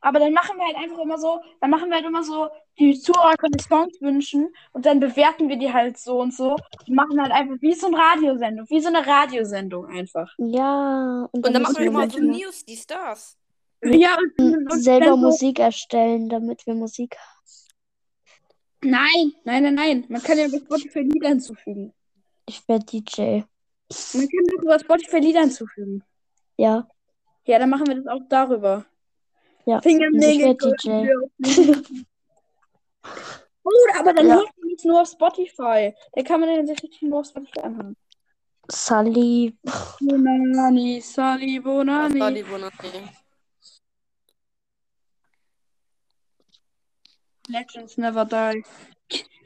Aber 0.00 0.20
dann 0.20 0.32
machen 0.32 0.56
wir 0.56 0.66
halt 0.66 0.76
einfach 0.76 0.98
immer 0.98 1.18
so, 1.18 1.40
dann 1.60 1.70
machen 1.70 1.88
wir 1.88 1.96
halt 1.96 2.06
immer 2.06 2.22
so, 2.22 2.48
die 2.78 2.98
Zuhörer 2.98 3.34
können 3.36 3.54
die 3.58 3.64
Songs 3.64 4.00
wünschen 4.00 4.52
und 4.72 4.86
dann 4.86 5.00
bewerten 5.00 5.48
wir 5.48 5.56
die 5.56 5.72
halt 5.72 5.98
so 5.98 6.20
und 6.20 6.34
so. 6.34 6.52
Und 6.86 6.94
machen 6.94 7.20
halt 7.20 7.32
einfach 7.32 7.56
wie 7.60 7.74
so 7.74 7.88
eine 7.88 7.96
Radiosendung, 7.96 8.66
wie 8.68 8.80
so 8.80 8.88
eine 8.88 9.04
Radiosendung 9.04 9.86
einfach. 9.86 10.32
Ja, 10.38 11.28
und 11.32 11.44
Und 11.44 11.52
dann 11.52 11.62
machen 11.62 11.78
wir 11.78 11.86
immer 11.86 12.08
so 12.08 12.20
News, 12.20 12.64
die 12.64 12.76
Stars. 12.76 13.36
Ja, 13.82 14.16
und, 14.38 14.70
und 14.72 14.82
selber 14.82 15.16
Musik 15.16 15.58
erstellen, 15.60 16.28
damit 16.28 16.66
wir 16.66 16.74
Musik 16.74 17.16
Nein, 18.82 19.32
nein, 19.44 19.62
nein, 19.64 19.74
nein. 19.74 20.04
Man 20.08 20.22
kann 20.22 20.38
ja 20.38 20.46
bei 20.48 20.58
Spotify 20.58 21.00
Lieder 21.00 21.28
hinzufügen. 21.28 21.92
Ich 22.46 22.66
werde 22.68 22.84
DJ. 22.86 23.42
Man 24.14 24.28
kann 24.28 24.46
doch 24.56 24.62
über 24.62 24.78
Spotify 24.78 25.18
Lieder 25.18 25.40
hinzufügen. 25.40 26.04
Ja, 26.56 26.88
Ja, 27.44 27.58
dann 27.58 27.70
machen 27.70 27.86
wir 27.88 27.96
das 27.96 28.06
auch 28.06 28.20
darüber. 28.28 28.84
ja. 29.66 29.80
Fingernägel. 29.80 30.56
ich 30.56 30.60
werde 30.60 30.76
DJ. 30.80 31.88
Oh, 33.64 33.70
aber 33.98 34.12
dann 34.14 34.28
Ja. 34.28 34.36
läuft 34.36 34.58
man 34.60 34.70
jetzt 34.70 34.84
nur 34.84 35.00
auf 35.02 35.08
Spotify. 35.08 35.94
Da 36.12 36.22
kann 36.22 36.40
man 36.40 36.48
den 36.48 36.66
sich 36.66 36.82
richtig 36.82 37.02
nur 37.02 37.20
auf 37.20 37.26
Spotify 37.26 37.60
anhören. 37.60 37.96
Sally. 38.70 39.56
Bonani, 40.00 41.00
Sali, 41.00 41.58
Bonani. 41.60 42.34
die 42.34 42.42
Bonani. 42.42 43.08
Legends 47.48 47.96
never 47.96 48.24
die. 48.24 48.62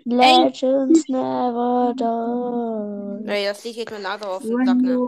Legends 0.04 1.08
never 1.08 1.94
die. 1.96 3.28
Ey, 3.30 3.44
das 3.46 3.64
Lied 3.64 3.76
geht 3.76 3.90
mir 3.90 4.00
langsam 4.00 4.30
auf 4.30 4.42
den 4.42 4.66
Sack, 4.66 4.76
ne? 4.78 4.98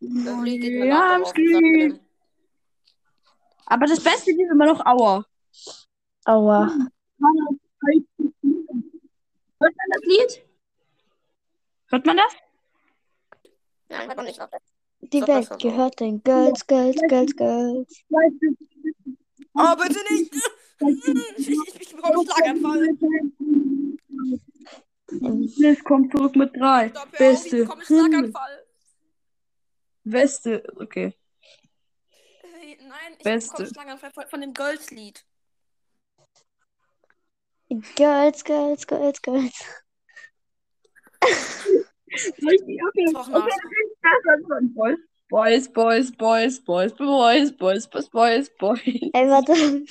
Das 0.00 0.40
Lied 0.42 0.60
geht 0.62 0.80
mir 0.80 0.86
Ja, 0.86 1.18
auf 1.20 1.32
den 1.32 1.52
Sack, 1.52 1.62
bitte. 1.62 2.00
Aber 3.66 3.86
das 3.86 4.02
Beste 4.02 4.32
ist 4.32 4.40
immer 4.40 4.66
noch 4.66 4.84
Aua. 4.84 5.24
Aua. 6.26 6.66
Hört 6.66 6.90
man 9.60 9.72
das 9.90 10.02
Lied? 10.04 10.44
Hört 11.86 12.06
man 12.06 12.16
das? 12.16 12.32
Nein, 13.88 14.08
hat 14.08 14.16
man 14.16 14.26
nicht. 14.26 14.40
Die 15.00 15.22
Welt 15.22 15.58
gehört 15.60 16.00
den 16.00 16.22
Girls, 16.22 16.66
Girls, 16.66 17.00
Girls, 17.08 17.36
Girls. 17.36 18.04
Oh, 19.54 19.76
bitte 19.76 20.00
nicht! 20.12 20.34
Ich, 20.80 21.48
ich, 21.48 21.80
ich 21.80 21.94
bekomme 21.96 22.18
einen 22.18 22.26
Schlaganfall. 22.26 22.96
Liz 25.56 25.84
kommt 25.84 26.12
zurück 26.12 26.34
mit 26.36 26.56
drei. 26.56 26.88
Stopp, 26.90 26.96
hör 26.96 27.04
auf, 27.04 27.12
ich 27.12 27.18
Beste. 27.18 27.56
bekomme 27.58 27.74
einen 27.74 27.86
Schlaganfall. 27.86 28.64
Beste. 30.04 30.72
Okay. 30.76 31.14
Ey, 32.42 32.78
Nein, 32.82 33.12
ich 33.16 33.24
Beste. 33.24 33.50
bekomme 33.52 33.64
einen 33.64 33.74
Schlaganfall 33.74 34.12
von, 34.12 34.26
von 34.28 34.40
dem 34.40 34.54
Girls-Lied. 34.54 35.24
Girls, 37.96 38.44
Girls, 38.44 38.86
Girls, 38.86 39.22
Girls. 39.22 39.64
Richtig, 42.14 42.80
okay. 42.86 43.12
Doch 43.12 43.28
noch. 43.28 43.46
okay. 43.46 44.96
Boys, 45.28 45.68
Boys, 45.68 46.12
Boys, 46.12 46.60
Boys, 46.60 46.92
Boys, 46.92 47.52
Boys, 47.52 47.86
Boys, 47.86 48.08
Boys, 48.10 48.50
Boys. 48.58 49.10
Ey, 49.12 49.28
warte. 49.28 49.84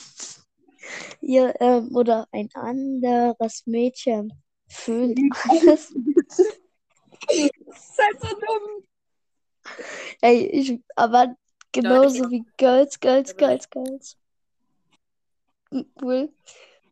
Ihr, 1.22 1.54
ähm, 1.60 1.96
oder 1.96 2.28
ein 2.32 2.50
anderes 2.54 3.66
Mädchen 3.66 4.34
föhnt 4.68 5.20
alles. 5.50 5.94
Das 6.28 6.40
ist 6.40 8.00
halt 8.00 8.22
so 8.22 8.28
dumm. 8.28 8.84
Ey, 10.22 10.46
ich, 10.48 10.80
aber 10.96 11.36
genauso 11.72 12.30
wie 12.30 12.44
Girls, 12.58 13.00
Girls, 13.00 13.36
Girls, 13.36 13.70
Girls. 13.70 14.18
Cool. 16.02 16.32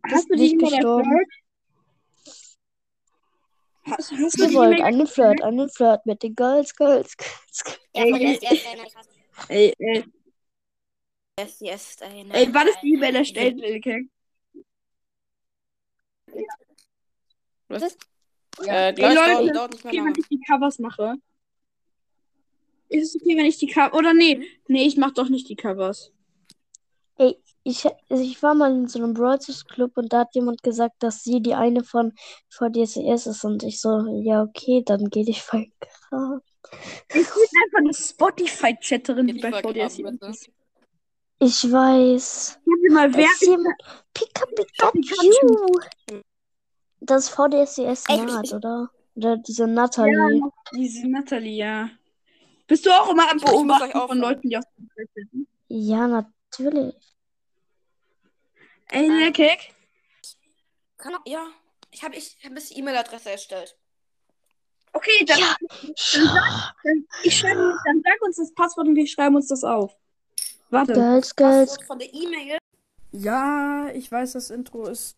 Hast 0.10 0.30
du 0.30 0.36
E-Mail 0.36 0.58
gestorben. 0.58 1.12
erfolgt? 1.12 1.34
Hast, 3.84 4.12
hast 4.12 4.40
du 4.40 4.54
wollt 4.54 4.80
einen 4.82 5.08
Flirt, 5.08 5.42
einen 5.42 5.70
Flirt 5.70 6.06
mit 6.06 6.22
den 6.22 6.36
Girls, 6.36 6.76
Girls, 6.76 7.18
Girls. 7.18 7.64
girls. 7.64 7.80
Ja, 7.96 8.04
Ey, 8.04 8.12
von 8.12 8.22
yes, 8.22 8.40
yes, 8.42 8.66
ey. 9.48 9.74
Ey, 9.76 9.76
ey, 9.80 10.04
yes, 11.40 11.60
yes, 11.60 11.96
ey, 12.02 12.24
nein. 12.24 12.32
ey, 12.32 12.54
wann 12.54 12.68
ist 12.68 12.80
die 12.82 12.94
E-Mail 12.94 13.16
erstellt, 13.16 13.58
Lilke? 13.58 14.02
Was 17.68 17.84
ist? 17.84 17.98
Ja. 18.64 18.90
Äh, 18.90 18.94
dauert, 18.94 19.16
Leute, 19.16 19.54
dauert 19.54 19.72
nicht 19.72 19.84
mehr 19.84 19.94
Okay, 19.94 19.98
wenn 20.00 20.06
lange. 20.06 20.20
ich 20.20 20.28
die 20.28 20.42
Covers 20.42 20.80
mache. 20.80 21.16
Ist 22.90 23.16
es 23.16 23.22
okay, 23.22 23.38
wenn 23.38 23.46
ich 23.46 23.58
die 23.58 23.68
Covers. 23.68 23.94
Oder 23.94 24.14
nee. 24.14 24.46
Nee, 24.68 24.86
ich 24.86 24.98
mach 24.98 25.12
doch 25.12 25.30
nicht 25.30 25.48
die 25.50 25.56
Covers. 25.56 26.12
Ich, 27.64 27.86
also 28.09 28.24
ich 28.24 28.41
war 28.41 28.55
mal 28.55 28.72
in 28.72 28.88
so 28.88 28.97
einem 28.99 29.16
Stars 29.16 29.66
Club 29.66 29.95
und 29.95 30.12
da 30.12 30.22
hat 30.22 30.34
jemand 30.34 30.64
gesagt, 30.64 30.95
dass 31.03 31.24
sie 31.24 31.41
die 31.41 31.53
eine 31.53 31.84
von 31.84 32.14
VDSES 32.49 33.28
ist 33.28 33.43
und 33.45 33.62
ich 33.64 33.80
so, 33.80 34.22
ja, 34.24 34.41
okay, 34.41 34.82
dann 34.84 35.09
geh 35.09 35.24
dich 35.24 35.43
voll 35.43 35.68
grad. 35.80 36.41
Ich 37.09 37.14
bin 37.14 37.24
einfach 37.24 37.78
eine 37.78 37.93
Spotify-Chatterin, 37.93 39.28
die 39.28 39.36
Ich 39.36 39.41
bei 39.41 39.51
wollte 39.51 39.68
VDS 39.70 39.97
gerade 39.97 40.18
bitte. 40.18 40.34
Ich 41.39 41.72
weiß. 41.72 42.59
Mir 42.66 42.93
mal, 42.93 43.14
wer 43.14 43.26
ist 43.26 43.41
jemand. 43.41 43.76
Pika 44.14 44.45
Pikachu! 44.45 45.80
Das 46.99 47.26
ist 47.26 47.30
VDSES 47.30 48.05
ich- 48.09 48.24
Naht, 48.24 48.45
ich- 48.45 48.53
oder? 48.53 48.89
Oder 49.16 49.38
diese 49.38 49.68
Natalie. 49.68 50.41
Diese 50.74 51.07
Natalie, 51.07 51.57
ja. 51.57 51.89
Bist 52.68 52.86
du 52.86 52.91
auch 52.91 53.12
immer 53.12 53.30
am 53.30 53.38
Ich- 53.38 53.43
ich 53.43 53.49
Beobachten 53.49 53.99
von. 54.07 54.18
Leuten, 54.20 54.49
die 54.49 54.57
auf 54.57 54.64
dem 54.78 54.89
sind? 55.14 55.47
Ja, 55.68 56.07
natürlich. 56.07 57.11
Ey, 58.92 59.08
der 59.08 59.32
Kick. 59.32 59.74
Kann 60.98 61.16
auch, 61.16 61.26
ja. 61.26 61.48
Ich 61.92 62.04
habe 62.04 62.16
ich 62.16 62.38
hab 62.44 62.54
bis 62.54 62.70
die 62.70 62.80
E-Mail-Adresse 62.80 63.32
erstellt. 63.32 63.76
Okay, 64.94 65.26
dann, 65.26 65.39
Ja. 65.39 65.56
dann, 66.84 67.08
ich 67.24 67.38
schreibe, 67.38 67.76
dann 67.86 68.02
sag 68.04 68.22
uns 68.22 68.38
das 68.38 68.54
Passwort 68.54 68.88
und 68.88 68.96
wir 68.96 69.08
schreiben 69.08 69.36
uns 69.36 69.48
das 69.48 69.64
auf. 69.64 69.96
Warte. 70.70 70.94
Girls, 70.94 71.36
Girls. 71.36 71.70
Passwort 71.72 71.88
von 71.88 72.00
der 72.00 72.14
E-Mail. 72.14 72.58
Ja, 73.12 73.89
ich 73.94 74.12
weiß, 74.12 74.34
das 74.34 74.50
Intro 74.50 74.86
ist. 74.88 75.18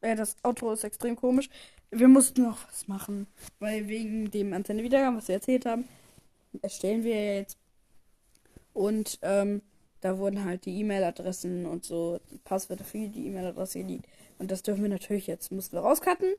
Äh, 0.00 0.16
das 0.16 0.36
Outro 0.42 0.72
ist 0.72 0.84
extrem 0.84 1.16
komisch. 1.16 1.48
Wir 1.90 2.08
mussten 2.08 2.42
noch 2.42 2.58
was 2.68 2.88
machen. 2.88 3.26
Weil 3.58 3.88
wegen 3.88 4.30
dem 4.30 4.52
Antenne-Wiedergaben, 4.52 5.16
was 5.18 5.28
wir 5.28 5.36
erzählt 5.36 5.66
haben, 5.66 5.88
erstellen 6.62 7.04
wir 7.04 7.36
jetzt. 7.36 7.58
Und 8.72 9.18
ähm, 9.22 9.62
da 10.06 10.18
wurden 10.18 10.44
halt 10.44 10.66
die 10.66 10.78
E-Mail-Adressen 10.80 11.66
und 11.66 11.84
so, 11.84 12.20
Passwörter 12.44 12.84
für 12.84 13.08
die 13.08 13.26
E-Mail-Adresse 13.26 13.80
geleakt. 13.80 14.06
Und 14.38 14.52
das 14.52 14.62
dürfen 14.62 14.82
wir 14.82 14.88
natürlich 14.88 15.26
jetzt, 15.26 15.50
mussten 15.50 15.74
wir 15.74 15.80
rauscutten. 15.80 16.34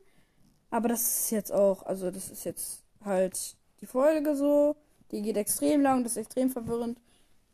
Aber 0.70 0.88
das 0.88 1.02
ist 1.02 1.30
jetzt 1.30 1.52
auch, 1.52 1.82
also 1.82 2.10
das 2.10 2.30
ist 2.30 2.44
jetzt 2.44 2.82
halt 3.04 3.56
die 3.82 3.86
Folge 3.86 4.34
so. 4.36 4.74
Die 5.10 5.20
geht 5.20 5.36
extrem 5.36 5.82
lang, 5.82 6.02
das 6.02 6.12
ist 6.12 6.18
extrem 6.18 6.48
verwirrend. 6.48 6.98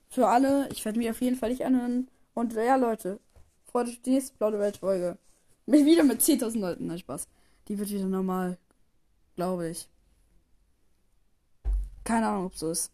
Für 0.09 0.29
alle. 0.29 0.69
Ich 0.71 0.85
werde 0.85 0.99
mich 0.99 1.11
auf 1.11 1.21
jeden 1.21 1.37
Fall 1.37 1.51
nicht 1.51 1.65
anhören. 1.65 2.09
Und 2.35 2.53
ja, 2.53 2.77
Leute, 2.77 3.19
freut 3.65 3.89
euch 3.89 3.97
auf 3.97 4.03
die 4.03 4.11
nächste 4.11 4.37
Blaue 4.37 4.61
Welt-Folge. 4.61 5.19
Mit 5.67 5.85
wieder 5.85 6.05
mit 6.05 6.21
10.000 6.21 6.61
Leuten, 6.61 6.87
nein, 6.87 6.99
Spaß. 6.99 7.27
Die 7.67 7.77
wird 7.77 7.91
wieder 7.91 8.07
normal. 8.07 8.57
Glaube 9.35 9.69
ich. 9.69 9.89
Keine 12.05 12.29
Ahnung, 12.29 12.47
ob 12.47 12.55
so 12.57 12.71
ist. 12.71 12.93